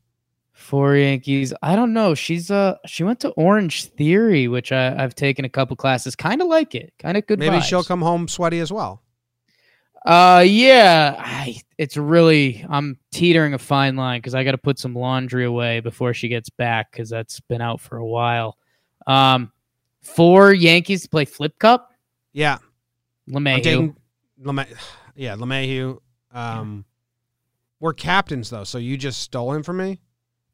Four 0.52 0.96
Yankees. 0.96 1.52
I 1.62 1.74
don't 1.76 1.92
know. 1.92 2.14
She's 2.14 2.50
uh 2.50 2.76
she 2.86 3.04
went 3.04 3.20
to 3.20 3.30
Orange 3.30 3.86
Theory, 3.86 4.48
which 4.48 4.70
I, 4.70 5.02
I've 5.02 5.14
taken 5.14 5.44
a 5.44 5.48
couple 5.48 5.74
classes. 5.76 6.14
Kind 6.14 6.42
of 6.42 6.48
like 6.48 6.74
it. 6.74 6.92
Kind 6.98 7.16
of 7.16 7.26
good. 7.26 7.38
Maybe 7.38 7.56
vibes. 7.56 7.64
she'll 7.64 7.82
come 7.82 8.02
home 8.02 8.28
sweaty 8.28 8.60
as 8.60 8.70
well. 8.70 9.01
Uh, 10.04 10.44
yeah. 10.46 11.16
I, 11.18 11.60
it's 11.78 11.96
really 11.96 12.64
I'm 12.68 12.98
teetering 13.12 13.54
a 13.54 13.58
fine 13.58 13.96
line 13.96 14.18
because 14.20 14.34
I 14.34 14.44
got 14.44 14.52
to 14.52 14.58
put 14.58 14.78
some 14.78 14.94
laundry 14.94 15.44
away 15.44 15.80
before 15.80 16.14
she 16.14 16.28
gets 16.28 16.50
back 16.50 16.90
because 16.90 17.08
that's 17.08 17.40
been 17.40 17.60
out 17.60 17.80
for 17.80 17.96
a 17.96 18.06
while. 18.06 18.56
Um, 19.06 19.52
four 20.02 20.52
Yankees 20.52 21.02
to 21.02 21.08
play 21.08 21.24
Flip 21.24 21.58
Cup. 21.58 21.92
Yeah. 22.32 22.58
I'm 23.28 23.44
LeMahieu. 23.44 23.62
taking 23.62 23.96
Lema- 24.42 24.68
yeah, 25.16 25.36
LeMahieu. 25.36 25.98
Um, 26.32 26.84
We're 27.80 27.92
captains, 27.92 28.50
though, 28.50 28.64
so 28.64 28.78
you 28.78 28.96
just 28.96 29.20
stole 29.20 29.52
him 29.52 29.62
from 29.62 29.76
me? 29.76 30.00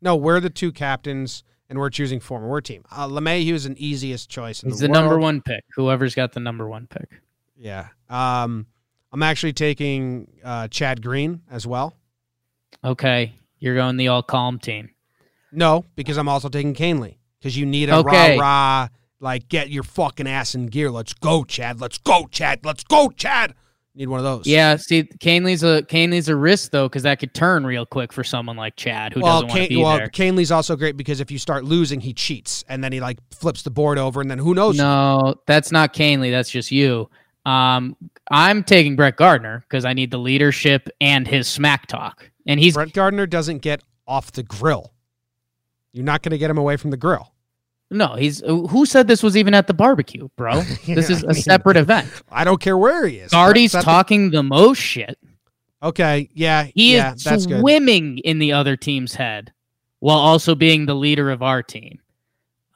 No, 0.01 0.17
we're 0.17 0.41
the 0.41 0.51
two 0.51 0.73
captains, 0.73 1.45
and 1.69 1.79
we're 1.79 1.91
choosing 1.91 2.21
former. 2.21 2.49
We're 2.49 2.61
team. 2.61 2.85
Uh, 2.91 3.07
LeMahieu 3.09 3.53
is 3.53 3.67
an 3.67 3.77
easiest 3.79 4.31
choice 4.31 4.63
in 4.63 4.71
He's 4.71 4.79
the, 4.81 4.87
the 4.89 4.93
number 4.93 5.19
one 5.19 5.41
pick. 5.41 5.65
Whoever's 5.75 6.15
got 6.15 6.33
the 6.33 6.41
number 6.41 6.69
one 6.69 6.87
pick. 6.87 7.21
Yeah. 7.57 7.89
Um, 8.09 8.67
I'm 9.13 9.23
actually 9.23 9.53
taking 9.53 10.31
uh, 10.45 10.69
Chad 10.69 11.03
Green 11.03 11.43
as 11.51 11.67
well. 11.67 11.95
Okay, 12.85 13.35
you're 13.59 13.75
going 13.75 13.97
the 13.97 14.09
all 14.09 14.23
calm 14.23 14.59
team. 14.59 14.91
No, 15.51 15.85
because 15.97 16.19
I'm 16.19 16.29
also 16.29 16.49
taking 16.49 16.75
Kahnle 16.75 17.17
because 17.41 17.57
you 17.57 17.67
need 17.67 17.89
a 17.89 17.97
Okay. 17.97 18.39
rah 18.39 18.43
rah 18.43 18.89
like 19.21 19.49
get 19.49 19.71
your 19.71 19.83
fucking 19.83 20.29
ass 20.29 20.55
in 20.55 20.67
gear. 20.67 20.91
Let's 20.91 21.15
go, 21.15 21.45
Chad. 21.45 21.81
Let's 21.81 21.99
go, 21.99 22.27
Chad. 22.31 22.65
Let's 22.65 22.85
go, 22.85 23.09
Chad. 23.11 23.55
Need 23.95 24.09
one 24.09 24.21
of 24.21 24.25
those. 24.25 24.47
Yeah, 24.47 24.77
see, 24.77 25.03
Kahnle's 25.03 25.65
a 25.65 25.83
Kahnle's 25.83 26.29
a 26.29 26.37
risk 26.37 26.71
though, 26.71 26.89
because 26.89 27.03
that 27.03 27.19
could 27.19 27.35
turn 27.35 27.67
real 27.67 27.85
quick 27.85 28.13
for 28.13 28.23
someone 28.23 28.57
like 28.57 28.77
Chad 28.77 29.13
who 29.13 29.21
well, 29.21 29.43
doesn't 29.43 29.49
want 29.49 29.63
to 29.65 29.69
be 29.69 29.83
well, 29.83 29.97
there. 29.97 30.07
Kahnle's 30.09 30.53
also 30.53 30.77
great 30.77 30.97
because 30.97 31.19
if 31.21 31.33
you 31.33 31.39
start 31.39 31.65
losing, 31.65 32.01
he 32.01 32.13
cheats 32.13 32.65
and 32.69 32.85
then 32.85 32.93
he 32.93 33.01
like 33.01 33.19
flips 33.33 33.63
the 33.63 33.71
board 33.71 33.99
over 33.99 34.21
and 34.21 34.31
then 34.31 34.39
who 34.39 34.55
knows? 34.55 34.77
No, 34.77 35.35
that's 35.47 35.73
not 35.73 35.95
Kahnle. 35.95 36.31
That's 36.31 36.51
just 36.51 36.71
you. 36.71 37.11
Um, 37.49 37.97
I'm 38.31 38.63
taking 38.63 38.97
Brett 38.97 39.17
Gardner 39.17 39.61
because 39.69 39.85
I 39.85 39.93
need 39.95 40.11
the 40.11 40.19
leadership 40.19 40.89
and 41.01 41.27
his 41.27 41.47
smack 41.49 41.87
talk, 41.87 42.31
and 42.47 42.61
he's 42.61 42.75
Brett 42.75 42.93
Gardner 42.93 43.27
doesn't 43.27 43.59
get 43.59 43.83
off 44.07 44.33
the 44.33 44.43
grill. 44.43 44.93
You're 45.93 46.05
not 46.05 46.23
going 46.23 46.31
to 46.33 46.39
get 46.39 46.51
him 46.51 46.59
away 46.59 46.77
from 46.77 46.91
the 46.91 46.97
grill. 46.97 47.33
no, 47.91 48.15
he's 48.17 48.41
who 48.41 48.85
said 48.85 49.09
this 49.09 49.23
was 49.23 49.37
even 49.37 49.55
at 49.55 49.67
the 49.67 49.75
barbecue, 49.75 50.29
bro? 50.37 50.63
This 50.87 51.09
is 51.11 51.25
I 51.25 51.29
a 51.31 51.33
mean, 51.33 51.43
separate 51.43 51.77
event. 51.79 52.11
I 52.31 52.45
don't 52.45 52.61
care 52.61 52.77
where 52.77 53.07
he 53.07 53.17
is. 53.17 53.31
Gardy's 53.31 53.73
Brett's 53.73 53.87
at 53.87 53.91
the- 53.91 53.93
talking 53.95 54.31
the 54.31 54.43
most 54.43 54.79
shit. 54.79 55.19
Okay, 55.83 56.29
yeah, 56.35 56.65
He 56.75 56.95
yeah, 56.97 57.15
is 57.15 57.23
that's 57.25 57.47
good. 57.47 57.61
swimming 57.61 58.19
in 58.19 58.41
the 58.41 58.53
other 58.53 58.77
team's 58.77 59.15
head 59.15 59.53
while 60.01 60.19
also 60.19 60.55
being 60.57 60.87
the 60.87 60.95
leader 60.95 61.31
of 61.31 61.41
our 61.43 61.63
team. 61.63 62.01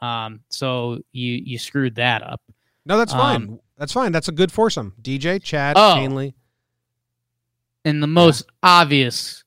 Um, 0.01 0.41
so 0.49 1.01
you 1.13 1.33
you 1.45 1.59
screwed 1.59 1.97
that 1.97 2.23
up. 2.23 2.41
No, 2.87 2.97
that's 2.99 3.13
fine. 3.13 3.59
That's 3.83 3.93
fine. 3.93 4.13
That's 4.13 4.29
a 4.29 4.33
good 4.33 4.53
foursome. 4.53 4.95
DJ, 5.03 5.43
Chad, 5.43 5.75
Oh. 5.77 6.31
And 7.85 8.01
the 8.01 8.07
most 8.07 8.45
obvious 8.63 9.43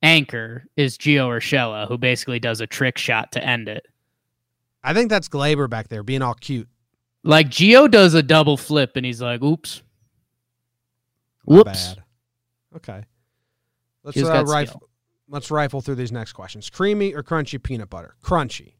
anchor 0.00 0.66
is 0.76 0.96
Gio 0.96 1.26
Urshela, 1.26 1.88
who 1.88 1.98
basically 1.98 2.38
does 2.38 2.60
a 2.60 2.68
trick 2.68 2.98
shot 2.98 3.32
to 3.32 3.44
end 3.44 3.68
it. 3.68 3.84
I 4.84 4.94
think 4.94 5.10
that's 5.10 5.28
Gleyber 5.28 5.68
back 5.68 5.88
there 5.88 6.04
being 6.04 6.22
all 6.22 6.34
cute. 6.34 6.68
Like 7.24 7.48
Gio 7.48 7.90
does 7.90 8.14
a 8.14 8.22
double 8.22 8.56
flip 8.56 8.92
and 8.94 9.04
he's 9.04 9.20
like, 9.20 9.42
oops. 9.42 9.82
Whoops. 11.44 11.94
bad. 11.94 12.04
Okay. 12.76 13.04
Let's 14.04 14.22
uh, 14.22 14.44
rifle. 14.46 14.76
skill. 14.76 14.88
Let's 15.28 15.50
rifle 15.50 15.80
through 15.80 15.96
these 15.96 16.12
next 16.12 16.34
questions. 16.34 16.70
Creamy 16.70 17.12
or 17.12 17.24
crunchy 17.24 17.60
peanut 17.60 17.90
butter? 17.90 18.14
Crunchy. 18.22 18.74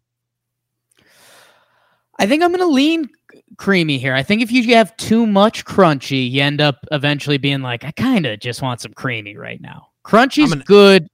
I 2.17 2.27
think 2.27 2.45
I'm 2.45 2.51
going 2.51 2.61
to 2.61 2.73
lean 2.73 3.11
creamy 3.57 3.99
here. 3.99 4.15
I 4.15 4.23
think 4.23 4.43
if 4.43 4.51
you 4.53 4.75
have 4.75 4.97
too 4.97 5.27
much 5.27 5.65
crunchy, 5.65 6.31
you 6.31 6.43
end 6.43 6.61
up 6.61 6.85
eventually 6.93 7.39
being 7.39 7.61
like, 7.63 7.85
I 7.85 7.91
kind 7.93 8.27
of 8.27 8.41
just 8.41 8.63
want 8.63 8.81
some 8.81 8.93
creamy 8.93 9.37
right 9.37 9.61
now. 9.61 9.89
Crunchy's 10.05 10.53
I'm 10.53 10.61
an- 10.61 10.65
good. 10.67 11.09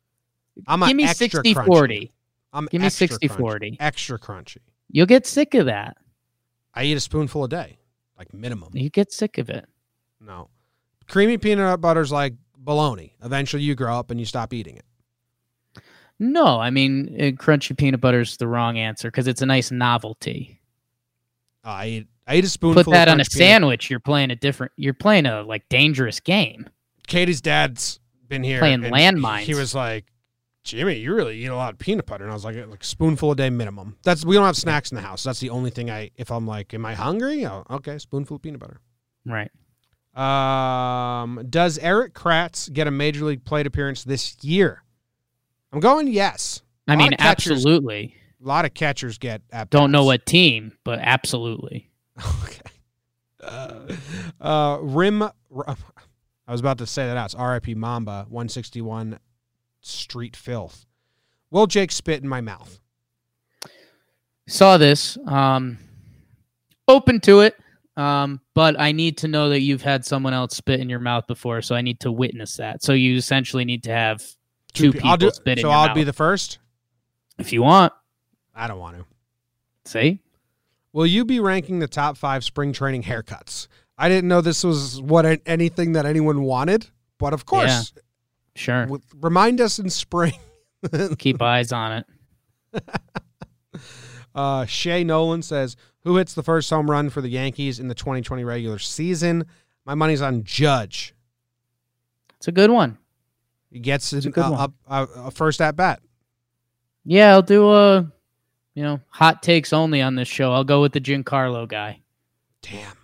I'm 0.66 0.80
Give 0.80 0.97
me 0.97 1.05
extra 1.05 1.28
60 1.28 1.55
crunchy. 1.55 1.66
40. 1.66 2.12
I'm 2.53 2.66
Give 2.66 2.80
me 2.80 2.86
extra 2.86 3.09
60 3.09 3.28
crunchy. 3.28 3.36
40. 3.38 3.76
Extra 3.80 4.18
crunchy. 4.18 4.57
You'll 4.91 5.07
get 5.07 5.26
sick 5.26 5.55
of 5.55 5.66
that. 5.66 5.97
I 6.74 6.84
eat 6.84 6.97
a 6.97 7.01
spoonful 7.01 7.45
a 7.45 7.49
day, 7.49 7.78
like 8.18 8.34
minimum. 8.34 8.70
You 8.74 8.91
get 8.91 9.12
sick 9.12 9.38
of 9.38 9.49
it. 9.51 9.66
No. 10.20 10.49
Creamy 11.09 11.38
peanut 11.38 11.80
butter's 11.80 12.12
like 12.12 12.34
bologna. 12.59 13.14
Eventually, 13.22 13.62
you 13.62 13.74
grow 13.74 13.97
up 13.99 14.11
and 14.11 14.20
you 14.20 14.26
stop 14.26 14.53
eating 14.53 14.76
it. 14.76 14.84
No, 16.18 16.61
I 16.61 16.70
mean, 16.70 17.16
uh, 17.18 17.22
crunchy 17.43 17.76
peanut 17.76 18.01
butter 18.01 18.20
is 18.20 18.36
the 18.36 18.47
wrong 18.47 18.76
answer 18.78 19.09
because 19.11 19.26
it's 19.26 19.41
a 19.43 19.47
nice 19.47 19.70
novelty. 19.70 20.60
Uh, 21.65 21.69
I 21.69 21.87
eat. 21.87 22.07
I 22.27 22.37
eat 22.37 22.45
a 22.45 22.49
spoonful. 22.49 22.85
Put 22.85 22.91
that 22.93 23.09
on 23.09 23.15
a 23.15 23.25
peanut- 23.25 23.33
sandwich. 23.33 23.91
You're 23.91 24.01
playing 24.01 24.31
a 24.31 24.37
different. 24.37 24.73
You're 24.77 24.95
playing 24.95 25.27
a 25.27 25.43
like 25.43 25.69
dangerous 25.69 26.21
game. 26.21 26.69
Katie's 27.07 27.41
dad's 27.41 27.99
been 28.29 28.43
here. 28.45 28.61
Playing 28.61 28.85
and 28.85 28.95
landmines. 28.95 29.41
He 29.41 29.55
was 29.55 29.75
like, 29.75 30.07
Jimmy, 30.63 30.95
you 30.99 31.13
really 31.15 31.39
eat 31.43 31.47
a 31.47 31.57
lot 31.57 31.73
of 31.73 31.79
peanut 31.79 32.07
butter. 32.07 32.23
And 32.25 32.31
I 32.31 32.35
was 32.35 32.45
like, 32.45 32.55
like 32.69 32.83
a 32.83 32.87
spoonful 32.87 33.33
a 33.33 33.37
day 33.37 33.51
minimum. 33.51 33.97
That's 34.05 34.25
we 34.25 34.37
don't 34.37 34.45
have 34.47 34.57
snacks 34.57 34.93
in 34.93 34.97
the 34.97 35.03
house. 35.03 35.25
That's 35.25 35.41
the 35.41 35.51
only 35.51 35.71
thing 35.71 35.91
I 35.91 36.11
if 36.17 36.31
I'm 36.31 36.47
like, 36.47 36.73
am 36.73 36.87
I 36.87 36.95
hungry? 36.95 37.45
Oh, 37.47 37.65
okay, 37.69 37.99
spoonful 37.99 38.37
of 38.37 38.43
peanut 38.43 38.61
butter. 38.61 38.81
Right. 39.27 39.51
Um, 40.15 41.47
does 41.49 41.79
Eric 41.79 42.15
Kratz 42.15 42.73
get 42.73 42.87
a 42.87 42.91
major 42.91 43.25
league 43.25 43.45
plate 43.45 43.67
appearance 43.67 44.05
this 44.05 44.37
year? 44.43 44.83
I'm 45.73 45.81
going 45.81 46.09
yes. 46.09 46.63
I 46.89 46.97
mean, 46.97 47.13
catchers- 47.13 47.53
absolutely. 47.53 48.15
A 48.43 48.47
lot 48.49 48.64
of 48.64 48.72
catchers 48.74 49.18
get 49.18 49.43
at 49.53 49.70
Don't 49.70 49.93
know 49.93 50.05
what 50.05 50.24
team, 50.26 50.72
but 50.84 50.99
absolutely. 51.01 51.91
Okay. 52.45 52.61
Uh, 53.43 53.97
uh, 54.41 54.78
Rim. 54.82 55.22
I 55.22 55.32
was 56.49 56.61
about 56.61 56.76
to 56.78 56.86
say 56.86 57.07
that 57.07 57.16
out. 57.16 57.26
It's 57.26 57.34
R.I.P. 57.34 57.74
Mamba, 57.74 58.26
161 58.28 59.18
Street 59.80 60.36
Filth. 60.36 60.84
Will 61.51 61.66
Jake 61.66 61.91
spit 61.93 62.22
in 62.22 62.28
my 62.28 62.41
mouth? 62.43 62.78
Saw 64.47 64.76
this. 64.76 65.16
Um, 65.26 65.78
open 66.88 67.20
to 67.20 67.41
it. 67.41 67.57
Um, 67.97 68.41
but 68.55 68.78
I 68.78 68.93
need 68.93 69.18
to 69.18 69.28
know 69.28 69.49
that 69.51 69.61
you've 69.61 69.82
had 69.82 70.05
someone 70.05 70.32
else 70.34 70.57
spit 70.57 70.80
in 70.80 70.88
your 70.88 71.01
mouth 71.01 71.26
before, 71.26 71.62
so 71.62 71.74
I 71.74 71.80
need 71.82 72.01
to 72.01 72.12
witness 72.12 72.57
that. 72.57 72.82
So 72.82 72.93
you 72.93 73.16
essentially 73.16 73.64
need 73.64 73.84
to 73.84 73.93
have 73.93 74.22
two 74.72 74.93
pe- 74.93 75.01
people 75.01 75.16
do, 75.16 75.30
spit 75.30 75.59
in 75.59 75.62
So 75.62 75.68
your 75.68 75.76
I'll 75.76 75.86
mouth. 75.88 75.95
be 75.95 76.05
the 76.05 76.12
first. 76.12 76.59
if 77.38 77.53
you 77.53 77.62
want. 77.62 77.93
I 78.61 78.69
don't 78.69 78.79
want 78.79 78.97
to. 78.99 79.05
See, 79.91 80.21
Will 80.93 81.07
you 81.07 81.25
be 81.25 81.41
ranking 81.41 81.79
the 81.79 81.89
top 81.89 82.17
five 82.17 82.45
spring 82.45 82.73
training 82.73 83.05
haircuts? 83.05 83.69
I 83.97 84.09
didn't 84.09 84.29
know 84.29 84.41
this 84.41 84.65
was 84.65 85.01
what 85.01 85.41
anything 85.47 85.93
that 85.93 86.05
anyone 86.05 86.43
wanted, 86.43 86.89
but 87.19 87.33
of 87.33 87.47
course, 87.47 87.93
sure. 88.57 88.83
w- 88.87 89.03
remind 89.21 89.61
us 89.61 89.79
in 89.79 89.89
spring. 89.89 90.35
Keep 91.19 91.41
eyes 91.43 91.73
on 91.73 92.05
it. 92.73 92.85
Uh, 94.33 94.65
Shay 94.65 95.03
Nolan 95.03 95.43
says, 95.43 95.75
"Who 96.05 96.17
hits 96.17 96.35
the 96.35 96.43
first 96.45 96.71
home 96.71 96.89
run 96.89 97.11
for 97.11 97.21
the 97.21 97.29
Yankees 97.29 97.81
in 97.81 97.89
the 97.89 97.97
2020 97.97 98.45
regular 98.45 98.79
season?" 98.79 99.45
My 99.85 99.97
money's 99.97 100.23
on 100.23 100.45
Judge. 100.45 101.15
It's 102.37 102.47
a 102.47 102.53
good 102.53 102.71
one. 102.71 102.99
He 103.73 103.81
gets 103.81 104.13
a 104.13 104.21
good 104.21 104.37
a, 104.45 104.51
one. 104.53 104.73
a, 104.87 105.03
a 105.17 105.31
first 105.33 105.61
at 105.61 105.75
bat. 105.75 106.01
Yeah, 107.05 107.33
I'll 107.33 107.43
do 107.43 107.73
a, 107.73 108.13
you 108.75 108.83
know, 108.83 109.01
hot 109.09 109.43
takes 109.43 109.73
only 109.73 110.01
on 110.03 110.14
this 110.14 110.29
show. 110.29 110.53
I'll 110.53 110.64
go 110.64 110.81
with 110.81 110.93
the 110.93 111.01
Giancarlo 111.01 111.66
guy. 111.68 112.01
Damn. 112.62 112.97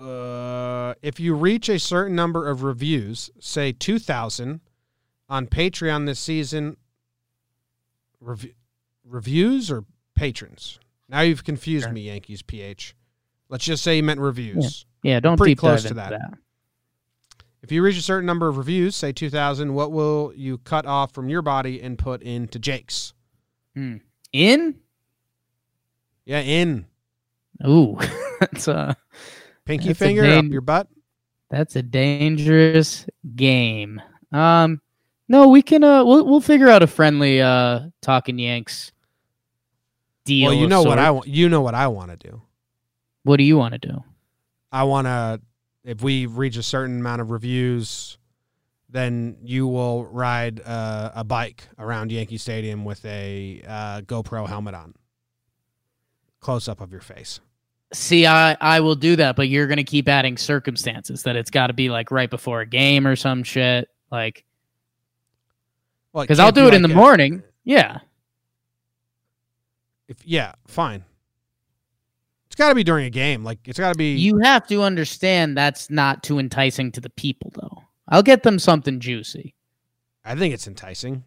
Uh, 0.00 0.94
if 1.02 1.20
you 1.20 1.34
reach 1.34 1.68
a 1.68 1.78
certain 1.78 2.16
number 2.16 2.48
of 2.48 2.62
reviews, 2.62 3.30
say 3.38 3.72
2,000 3.72 4.60
on 5.28 5.46
Patreon 5.46 6.06
this 6.06 6.18
season, 6.18 6.76
rev- 8.20 8.54
reviews 9.04 9.70
or 9.70 9.84
patrons? 10.14 10.78
Now 11.08 11.20
you've 11.20 11.44
confused 11.44 11.84
Sure. 11.84 11.92
me, 11.92 12.02
Yankees 12.02 12.40
PH. 12.42 12.94
Let's 13.50 13.64
just 13.64 13.82
say 13.82 13.96
you 13.96 14.02
meant 14.02 14.20
reviews. 14.20 14.86
Yeah, 15.02 15.20
don't 15.20 15.36
Pretty 15.36 15.52
deep 15.52 15.58
close 15.58 15.82
to 15.84 15.94
that. 15.94 16.10
that. 16.10 16.34
If 17.62 17.70
you 17.72 17.82
reach 17.82 17.98
a 17.98 18.02
certain 18.02 18.26
number 18.26 18.48
of 18.48 18.56
reviews, 18.56 18.96
say 18.96 19.12
2,000, 19.12 19.74
what 19.74 19.92
will 19.92 20.32
you 20.34 20.58
cut 20.58 20.86
off 20.86 21.12
from 21.12 21.28
your 21.28 21.42
body 21.42 21.82
and 21.82 21.98
put 21.98 22.22
into 22.22 22.58
Jake's? 22.58 23.12
In? 23.74 24.74
Yeah, 26.24 26.40
in. 26.40 26.86
Ooh, 27.66 27.98
that's 28.40 28.68
a 28.68 28.96
Pinky 29.64 29.88
That's 29.88 30.00
a 30.00 30.04
finger 30.04 30.24
up 30.24 30.44
your 30.46 30.60
butt. 30.60 30.88
that's 31.50 31.76
a 31.76 31.82
dangerous 31.82 33.06
game. 33.36 34.00
Um, 34.32 34.80
no, 35.28 35.48
we 35.48 35.62
can. 35.62 35.84
Uh, 35.84 36.04
we'll 36.04 36.24
we'll 36.26 36.40
figure 36.40 36.68
out 36.68 36.82
a 36.82 36.86
friendly 36.86 37.40
uh 37.40 37.82
talking 38.00 38.38
Yanks 38.38 38.92
deal. 40.24 40.50
Well, 40.50 40.58
you 40.58 40.66
know 40.66 40.82
what 40.82 40.98
I 40.98 41.10
want. 41.10 41.28
You 41.28 41.48
know 41.48 41.60
what 41.60 41.74
I 41.74 41.88
want 41.88 42.10
to 42.10 42.16
do. 42.16 42.42
What 43.24 43.36
do 43.36 43.44
you 43.44 43.56
want 43.56 43.74
to 43.74 43.78
do? 43.78 44.02
I 44.72 44.84
want 44.84 45.06
to, 45.06 45.40
if 45.84 46.02
we 46.02 46.26
reach 46.26 46.56
a 46.56 46.62
certain 46.62 47.00
amount 47.00 47.20
of 47.20 47.30
reviews, 47.30 48.18
then 48.92 49.36
you 49.42 49.66
will 49.66 50.04
ride 50.06 50.60
uh, 50.64 51.12
a 51.14 51.24
bike 51.24 51.64
around 51.78 52.10
Yankee 52.12 52.38
Stadium 52.38 52.84
with 52.84 53.04
a 53.04 53.62
uh, 53.66 54.00
GoPro 54.02 54.46
helmet 54.48 54.74
on, 54.74 54.94
close 56.40 56.68
up 56.68 56.80
of 56.80 56.90
your 56.92 57.00
face. 57.00 57.40
See, 57.92 58.24
I 58.26 58.56
I 58.60 58.80
will 58.80 58.94
do 58.94 59.16
that, 59.16 59.34
but 59.36 59.48
you're 59.48 59.66
gonna 59.66 59.82
keep 59.84 60.08
adding 60.08 60.36
circumstances 60.36 61.24
that 61.24 61.34
it's 61.36 61.50
got 61.50 61.68
to 61.68 61.72
be 61.72 61.90
like 61.90 62.10
right 62.10 62.30
before 62.30 62.60
a 62.60 62.66
game 62.66 63.06
or 63.06 63.16
some 63.16 63.42
shit. 63.42 63.88
Like, 64.12 64.44
Well, 66.12 66.24
because 66.24 66.38
I'll 66.38 66.52
do 66.52 66.66
it 66.68 66.74
in 66.74 66.82
the 66.82 66.90
a- 66.90 66.94
morning. 66.94 67.42
Yeah, 67.64 67.98
If 70.08 70.18
yeah, 70.24 70.52
fine. 70.66 71.04
It's 72.46 72.56
got 72.56 72.70
to 72.70 72.74
be 72.74 72.82
during 72.84 73.06
a 73.06 73.10
game. 73.10 73.44
Like 73.44 73.58
it's 73.66 73.78
got 73.78 73.92
to 73.92 73.98
be. 73.98 74.14
you 74.16 74.38
have 74.38 74.66
to 74.68 74.82
understand 74.82 75.56
that's 75.56 75.88
not 75.90 76.22
too 76.24 76.38
enticing 76.40 76.90
to 76.92 77.00
the 77.00 77.10
people, 77.10 77.52
though. 77.54 77.82
I'll 78.10 78.22
get 78.22 78.42
them 78.42 78.58
something 78.58 79.00
juicy. 79.00 79.54
I 80.24 80.34
think 80.34 80.52
it's 80.52 80.66
enticing. 80.66 81.24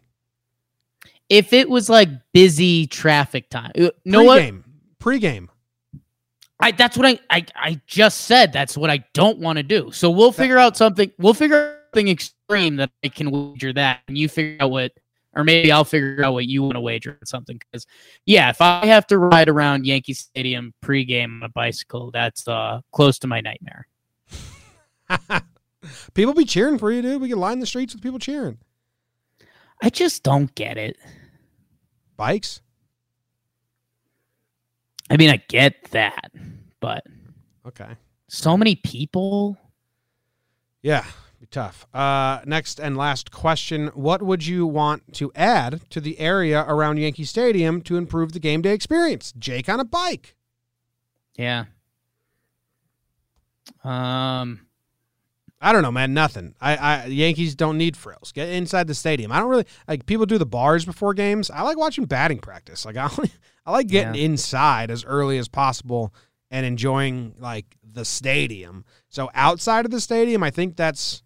If 1.28 1.52
it 1.52 1.68
was 1.68 1.88
like 1.88 2.08
busy 2.32 2.86
traffic 2.86 3.48
time, 3.48 3.72
no 3.76 3.90
know 4.04 4.22
what? 4.24 4.36
Pre-game. 4.36 4.64
Pre-game. 4.98 5.50
I 6.60 6.70
that's 6.70 6.96
what 6.96 7.06
I, 7.06 7.18
I 7.30 7.44
I 7.56 7.80
just 7.86 8.22
said. 8.22 8.52
That's 8.52 8.76
what 8.76 8.90
I 8.90 9.04
don't 9.12 9.38
want 9.38 9.56
to 9.56 9.62
do. 9.62 9.90
So 9.90 10.10
we'll 10.10 10.32
figure 10.32 10.58
out 10.58 10.76
something. 10.76 11.10
We'll 11.18 11.34
figure 11.34 11.56
out 11.56 11.78
something 11.92 12.08
extreme 12.08 12.76
that 12.76 12.90
I 13.04 13.08
can 13.08 13.30
wager 13.30 13.72
that, 13.72 14.00
and 14.06 14.16
you 14.16 14.28
figure 14.28 14.58
out 14.60 14.70
what, 14.70 14.92
or 15.34 15.42
maybe 15.42 15.72
I'll 15.72 15.84
figure 15.84 16.24
out 16.24 16.32
what 16.32 16.46
you 16.46 16.62
want 16.62 16.74
to 16.74 16.80
wager 16.80 17.18
on 17.20 17.26
something. 17.26 17.58
Because 17.58 17.86
yeah, 18.24 18.50
if 18.50 18.60
I 18.60 18.86
have 18.86 19.06
to 19.08 19.18
ride 19.18 19.48
around 19.48 19.84
Yankee 19.84 20.14
Stadium 20.14 20.72
pregame 20.82 21.36
on 21.36 21.42
a 21.42 21.48
bicycle, 21.48 22.10
that's 22.12 22.46
uh 22.46 22.80
close 22.92 23.18
to 23.20 23.26
my 23.26 23.40
nightmare. 23.40 23.86
people 26.14 26.34
be 26.34 26.44
cheering 26.44 26.78
for 26.78 26.90
you, 26.90 27.02
dude. 27.02 27.20
We 27.20 27.28
can 27.28 27.38
line 27.38 27.58
the 27.60 27.66
streets 27.66 27.94
with 27.94 28.02
people 28.02 28.18
cheering. 28.18 28.58
I 29.82 29.90
just 29.90 30.22
don't 30.22 30.54
get 30.54 30.76
it. 30.78 30.96
Bikes. 32.16 32.60
I 35.10 35.16
mean, 35.16 35.30
I 35.30 35.36
get 35.48 35.90
that, 35.90 36.30
but 36.80 37.04
Okay. 37.66 37.96
so 38.28 38.56
many 38.56 38.76
people. 38.76 39.58
Yeah, 40.82 41.04
be 41.40 41.46
tough. 41.46 41.86
Uh, 41.94 42.40
next 42.46 42.78
and 42.80 42.96
last 42.96 43.30
question: 43.30 43.88
What 43.88 44.22
would 44.22 44.46
you 44.46 44.66
want 44.66 45.12
to 45.14 45.30
add 45.34 45.82
to 45.90 46.00
the 46.00 46.18
area 46.18 46.64
around 46.66 46.98
Yankee 46.98 47.24
Stadium 47.24 47.82
to 47.82 47.96
improve 47.96 48.32
the 48.32 48.40
game 48.40 48.62
day 48.62 48.72
experience? 48.72 49.32
Jake 49.38 49.68
on 49.68 49.80
a 49.80 49.84
bike. 49.84 50.34
Yeah. 51.36 51.64
Um. 53.82 54.66
I 55.64 55.72
don't 55.72 55.80
know, 55.80 55.90
man. 55.90 56.12
Nothing. 56.12 56.54
I, 56.60 56.76
I 56.76 57.06
Yankees 57.06 57.54
don't 57.54 57.78
need 57.78 57.96
frills. 57.96 58.32
Get 58.32 58.50
inside 58.50 58.86
the 58.86 58.94
stadium. 58.94 59.32
I 59.32 59.38
don't 59.38 59.48
really 59.48 59.64
like 59.88 60.04
people 60.04 60.26
do 60.26 60.36
the 60.36 60.44
bars 60.44 60.84
before 60.84 61.14
games. 61.14 61.50
I 61.50 61.62
like 61.62 61.78
watching 61.78 62.04
batting 62.04 62.38
practice. 62.38 62.84
Like 62.84 62.96
I, 62.98 63.08
only, 63.10 63.30
I 63.64 63.72
like 63.72 63.86
getting 63.86 64.14
Yeah. 64.14 64.26
inside 64.26 64.90
as 64.90 65.04
early 65.06 65.38
as 65.38 65.48
possible 65.48 66.14
and 66.50 66.66
enjoying 66.66 67.34
like 67.38 67.64
the 67.82 68.04
stadium. 68.04 68.84
So 69.08 69.30
outside 69.34 69.86
of 69.86 69.90
the 69.90 70.00
stadium, 70.02 70.42
I 70.42 70.50
think 70.50 70.76
that's, 70.76 71.22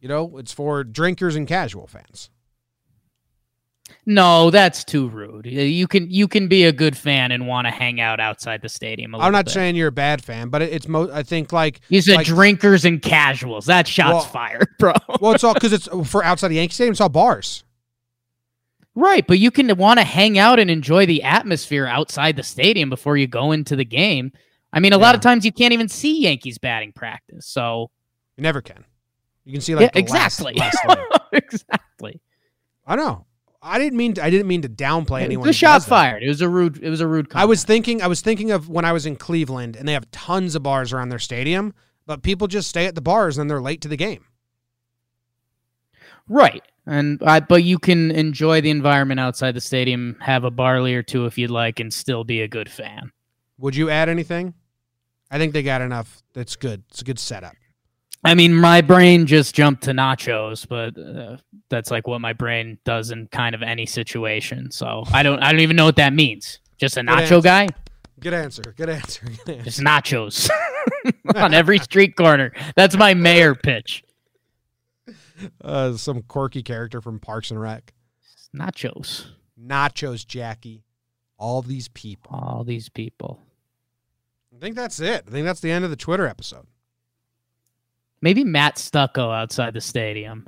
you 0.00 0.08
know, 0.08 0.38
it's 0.38 0.52
for 0.52 0.82
drinkers 0.82 1.36
and 1.36 1.46
casual 1.46 1.86
fans. 1.86 2.30
No, 4.06 4.50
that's 4.50 4.84
too 4.84 5.08
rude. 5.08 5.46
You 5.46 5.86
can 5.86 6.10
you 6.10 6.26
can 6.28 6.48
be 6.48 6.64
a 6.64 6.72
good 6.72 6.96
fan 6.96 7.32
and 7.32 7.46
want 7.46 7.66
to 7.66 7.70
hang 7.70 8.00
out 8.00 8.20
outside 8.20 8.62
the 8.62 8.68
stadium. 8.68 9.14
i 9.14 9.18
I'm 9.18 9.32
not 9.32 9.48
saying 9.48 9.76
you're 9.76 9.88
a 9.88 9.92
bad 9.92 10.22
fan, 10.24 10.48
but 10.48 10.62
it, 10.62 10.72
it's 10.72 10.88
mo. 10.88 11.10
I 11.12 11.22
think 11.22 11.52
like 11.52 11.80
you 11.88 12.00
said 12.02 12.16
like- 12.16 12.26
drinkers 12.26 12.84
and 12.84 13.00
casuals. 13.02 13.66
That 13.66 13.86
shots 13.88 14.12
Well- 14.12 14.20
fired, 14.24 14.68
bro. 14.78 14.92
well, 15.20 15.32
it's 15.32 15.44
all 15.44 15.54
because 15.54 15.72
it's 15.72 15.88
uh, 15.88 16.02
for 16.04 16.24
outside 16.24 16.48
the 16.48 16.56
Yankee 16.56 16.74
Stadium. 16.74 16.92
It's 16.92 17.00
all 17.00 17.08
bars. 17.08 17.64
right, 18.94 19.26
but 19.26 19.38
you 19.38 19.50
can 19.50 19.74
want 19.76 19.98
to 19.98 20.04
hang 20.04 20.38
out 20.38 20.58
and 20.58 20.70
enjoy 20.70 21.06
the 21.06 21.22
atmosphere 21.22 21.86
outside 21.86 22.36
the 22.36 22.42
stadium 22.42 22.90
before 22.90 23.16
you 23.16 23.26
go 23.26 23.52
into 23.52 23.76
the 23.76 23.84
game. 23.84 24.32
I 24.72 24.80
mean, 24.80 24.92
a 24.92 24.98
lot 24.98 25.14
of 25.14 25.20
times 25.20 25.44
you 25.44 25.52
can't 25.52 25.72
even 25.72 25.88
see 25.88 26.22
Yankees 26.22 26.58
batting 26.58 26.92
practice. 26.92 27.46
So 27.46 27.90
You 28.36 28.42
never 28.42 28.60
can. 28.62 28.84
You 29.44 29.52
can 29.52 29.60
see 29.60 29.72
yeah, 29.72 29.78
like 29.80 29.92
the 29.92 29.98
exactly, 29.98 30.54
last 30.54 30.76
lane. 30.88 30.98
exactly. 31.32 32.20
I 32.86 32.96
know. 32.96 33.26
I 33.64 33.78
didn't 33.78 33.96
mean. 33.96 34.18
I 34.20 34.28
didn't 34.28 34.48
mean 34.48 34.62
to 34.62 34.68
downplay 34.68 35.22
anyone. 35.22 35.46
The 35.46 35.52
shot 35.52 35.84
fired. 35.84 36.22
It 36.22 36.28
was 36.28 36.40
a 36.40 36.48
rude. 36.48 36.82
It 36.82 36.90
was 36.90 37.00
a 37.00 37.06
rude. 37.06 37.28
I 37.32 37.44
was 37.44 37.62
thinking. 37.62 38.02
I 38.02 38.08
was 38.08 38.20
thinking 38.20 38.50
of 38.50 38.68
when 38.68 38.84
I 38.84 38.92
was 38.92 39.06
in 39.06 39.14
Cleveland, 39.14 39.76
and 39.76 39.86
they 39.86 39.92
have 39.92 40.10
tons 40.10 40.56
of 40.56 40.64
bars 40.64 40.92
around 40.92 41.10
their 41.10 41.20
stadium, 41.20 41.72
but 42.04 42.22
people 42.22 42.48
just 42.48 42.68
stay 42.68 42.86
at 42.86 42.96
the 42.96 43.00
bars 43.00 43.38
and 43.38 43.48
they're 43.48 43.60
late 43.60 43.80
to 43.82 43.88
the 43.88 43.96
game. 43.96 44.24
right, 46.28 46.62
and 46.86 47.22
I. 47.24 47.38
But 47.38 47.62
you 47.62 47.78
can 47.78 48.10
enjoy 48.10 48.60
the 48.60 48.70
environment 48.70 49.20
outside 49.20 49.52
the 49.52 49.60
stadium, 49.60 50.16
have 50.20 50.42
a 50.42 50.50
barley 50.50 50.96
or 50.96 51.04
two 51.04 51.26
if 51.26 51.38
you'd 51.38 51.50
like, 51.50 51.78
and 51.78 51.94
still 51.94 52.24
be 52.24 52.40
a 52.40 52.48
good 52.48 52.68
fan. 52.68 53.12
Would 53.58 53.76
you 53.76 53.90
add 53.90 54.08
anything? 54.08 54.54
I 55.30 55.38
think 55.38 55.52
they 55.52 55.62
got 55.62 55.82
enough. 55.82 56.20
That's 56.34 56.56
good. 56.56 56.82
It's 56.90 57.00
a 57.00 57.04
good 57.04 57.18
setup. 57.18 57.54
I 58.24 58.34
mean, 58.34 58.54
my 58.54 58.82
brain 58.82 59.26
just 59.26 59.54
jumped 59.54 59.84
to 59.84 59.90
nachos, 59.90 60.66
but 60.68 60.96
uh, 60.96 61.38
that's 61.68 61.90
like 61.90 62.06
what 62.06 62.20
my 62.20 62.32
brain 62.32 62.78
does 62.84 63.10
in 63.10 63.26
kind 63.28 63.54
of 63.54 63.62
any 63.62 63.84
situation. 63.86 64.70
So 64.70 65.04
I 65.12 65.22
don't, 65.22 65.42
I 65.42 65.50
don't 65.50 65.60
even 65.60 65.76
know 65.76 65.86
what 65.86 65.96
that 65.96 66.12
means. 66.12 66.60
Just 66.78 66.96
a 66.96 67.00
nacho 67.00 67.42
guy, 67.42 67.68
Good 68.22 68.34
answer. 68.34 68.62
Good 68.76 68.88
answer. 68.88 69.26
Good 69.44 69.56
answer. 69.56 69.64
just 69.64 69.80
nachos 69.80 70.48
on 71.34 71.52
every 71.52 71.80
street 71.80 72.14
corner. 72.14 72.52
That's 72.76 72.96
my 72.96 73.14
mayor 73.14 73.56
pitch. 73.56 74.04
Uh, 75.60 75.94
some 75.94 76.22
quirky 76.22 76.62
character 76.62 77.00
from 77.00 77.18
Parks 77.18 77.50
and 77.50 77.60
Rec. 77.60 77.92
Nachos. 78.54 79.26
Nachos, 79.60 80.24
Jackie. 80.24 80.84
All 81.36 81.62
these 81.62 81.88
people. 81.88 82.30
All 82.32 82.62
these 82.62 82.88
people. 82.88 83.40
I 84.54 84.60
think 84.60 84.76
that's 84.76 85.00
it. 85.00 85.24
I 85.26 85.30
think 85.32 85.44
that's 85.44 85.60
the 85.60 85.72
end 85.72 85.84
of 85.84 85.90
the 85.90 85.96
Twitter 85.96 86.28
episode. 86.28 86.68
Maybe 88.22 88.44
Matt 88.44 88.78
Stucco 88.78 89.30
outside 89.30 89.74
the 89.74 89.80
stadium. 89.80 90.46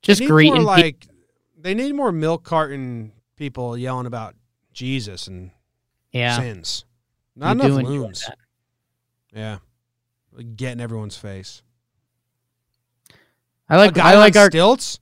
Just 0.00 0.24
greeting 0.24 0.62
like 0.62 1.06
they 1.58 1.74
need 1.74 1.94
more 1.94 2.12
milk 2.12 2.44
carton 2.44 3.12
people 3.36 3.76
yelling 3.76 4.06
about 4.06 4.34
Jesus 4.72 5.26
and 5.26 5.50
Yeah, 6.12 6.38
sins. 6.38 6.84
Not 7.36 7.56
you 7.56 7.78
enough 7.78 8.18
that. 8.26 8.38
Yeah, 9.34 9.58
get 10.56 10.72
in 10.72 10.80
everyone's 10.80 11.16
face. 11.16 11.62
I 13.68 13.76
like. 13.76 13.98
I 13.98 14.16
like 14.16 14.36
our 14.36 14.50
stilts. 14.50 15.00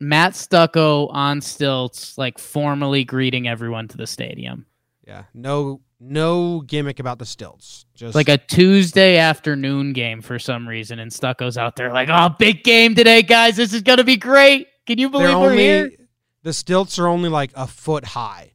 Matt 0.00 0.36
Stucco 0.36 1.08
on 1.08 1.40
stilts, 1.40 2.16
like 2.16 2.38
formally 2.38 3.04
greeting 3.04 3.48
everyone 3.48 3.88
to 3.88 3.96
the 3.96 4.06
stadium. 4.06 4.64
Yeah, 5.08 5.24
no, 5.32 5.80
no 5.98 6.60
gimmick 6.60 7.00
about 7.00 7.18
the 7.18 7.24
stilts. 7.24 7.86
Just 7.94 8.14
like 8.14 8.28
a 8.28 8.36
Tuesday 8.36 9.16
afternoon 9.16 9.94
game 9.94 10.20
for 10.20 10.38
some 10.38 10.68
reason, 10.68 10.98
and 10.98 11.10
Stucco's 11.10 11.56
out 11.56 11.76
there 11.76 11.90
like, 11.90 12.10
"Oh, 12.12 12.28
big 12.38 12.62
game 12.62 12.94
today, 12.94 13.22
guys! 13.22 13.56
This 13.56 13.72
is 13.72 13.80
gonna 13.80 14.04
be 14.04 14.18
great! 14.18 14.68
Can 14.86 14.98
you 14.98 15.08
they're 15.08 15.22
believe 15.22 15.38
we're 15.38 15.50
only 15.50 15.62
here?" 15.62 15.90
the 16.42 16.52
stilts 16.52 16.98
are 16.98 17.06
only 17.06 17.30
like 17.30 17.52
a 17.54 17.66
foot 17.66 18.04
high. 18.04 18.52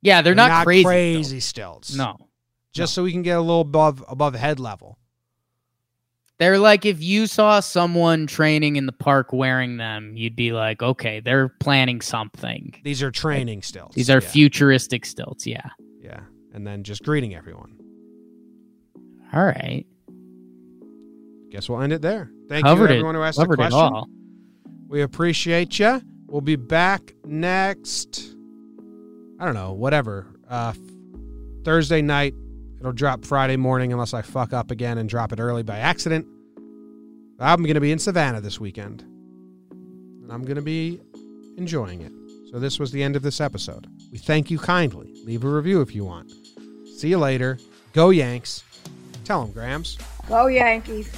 Yeah, 0.00 0.22
they're 0.22 0.34
not, 0.34 0.64
crazy. 0.64 1.36
though. 1.36 1.38
stilts. 1.38 1.94
No, 1.94 2.16
just 2.72 2.94
so 2.94 3.04
we 3.04 3.12
can 3.12 3.22
get 3.22 3.38
a 3.38 3.40
little 3.40 3.60
above 3.60 4.04
above 4.08 4.34
head 4.34 4.58
level. 4.58 4.98
they're 6.38 6.58
like 6.58 6.84
if 6.84 7.00
you 7.00 7.28
saw 7.28 7.60
someone 7.60 8.26
training 8.26 8.74
in 8.74 8.86
the 8.86 8.92
park 8.92 9.32
wearing 9.32 9.76
them, 9.76 10.16
you'd 10.16 10.34
be 10.34 10.50
like, 10.50 10.82
"Okay, 10.82 11.20
they're 11.20 11.48
planning 11.48 12.00
something." 12.00 12.74
These 12.82 13.04
are 13.04 13.12
training 13.12 13.62
stilts. 13.62 13.94
These 13.94 14.10
are 14.10 14.20
yeah, 14.20 14.28
futuristic 14.28 15.06
stilts. 15.06 15.46
Yeah. 15.46 15.70
Yeah, 16.02 16.20
and 16.52 16.66
then 16.66 16.82
just 16.82 17.02
greeting 17.04 17.34
everyone. 17.34 17.76
All 19.32 19.44
right. 19.44 19.86
Guess 21.50 21.68
we'll 21.68 21.80
end 21.80 21.92
it 21.92 22.02
there. 22.02 22.30
Thank 22.48 22.64
Covered 22.64 22.84
you 22.84 22.88
it. 22.88 22.96
everyone 22.96 23.14
who 23.14 23.22
asked 23.22 23.38
a 23.38 23.42
it 23.42 23.54
question. 23.54 23.78
all. 23.78 24.08
We 24.88 25.02
appreciate 25.02 25.78
you. 25.78 26.02
We'll 26.26 26.40
be 26.40 26.56
back 26.56 27.14
next. 27.24 28.34
I 29.38 29.44
don't 29.44 29.54
know, 29.54 29.72
whatever. 29.72 30.26
Uh, 30.48 30.72
Thursday 31.64 32.02
night. 32.02 32.34
It'll 32.80 32.92
drop 32.92 33.24
Friday 33.24 33.56
morning 33.56 33.92
unless 33.92 34.12
I 34.12 34.22
fuck 34.22 34.52
up 34.52 34.70
again 34.72 34.98
and 34.98 35.08
drop 35.08 35.32
it 35.32 35.38
early 35.38 35.62
by 35.62 35.78
accident. 35.78 36.26
I'm 37.38 37.62
going 37.62 37.74
to 37.74 37.80
be 37.80 37.92
in 37.92 37.98
Savannah 37.98 38.40
this 38.40 38.58
weekend. 38.58 39.02
And 39.70 40.32
I'm 40.32 40.42
going 40.42 40.56
to 40.56 40.62
be 40.62 41.00
enjoying 41.56 42.00
it. 42.02 42.12
So 42.50 42.58
this 42.58 42.78
was 42.80 42.90
the 42.90 43.02
end 43.02 43.14
of 43.14 43.22
this 43.22 43.40
episode. 43.40 43.86
We 44.10 44.18
thank 44.18 44.50
you 44.50 44.58
kindly. 44.58 45.11
Leave 45.24 45.44
a 45.44 45.48
review 45.48 45.80
if 45.80 45.94
you 45.94 46.04
want. 46.04 46.32
See 46.96 47.08
you 47.08 47.18
later. 47.18 47.58
Go 47.92 48.10
Yanks. 48.10 48.64
Tell 49.24 49.44
them, 49.44 49.52
Grams. 49.52 49.98
Go 50.28 50.46
Yankees. 50.46 51.12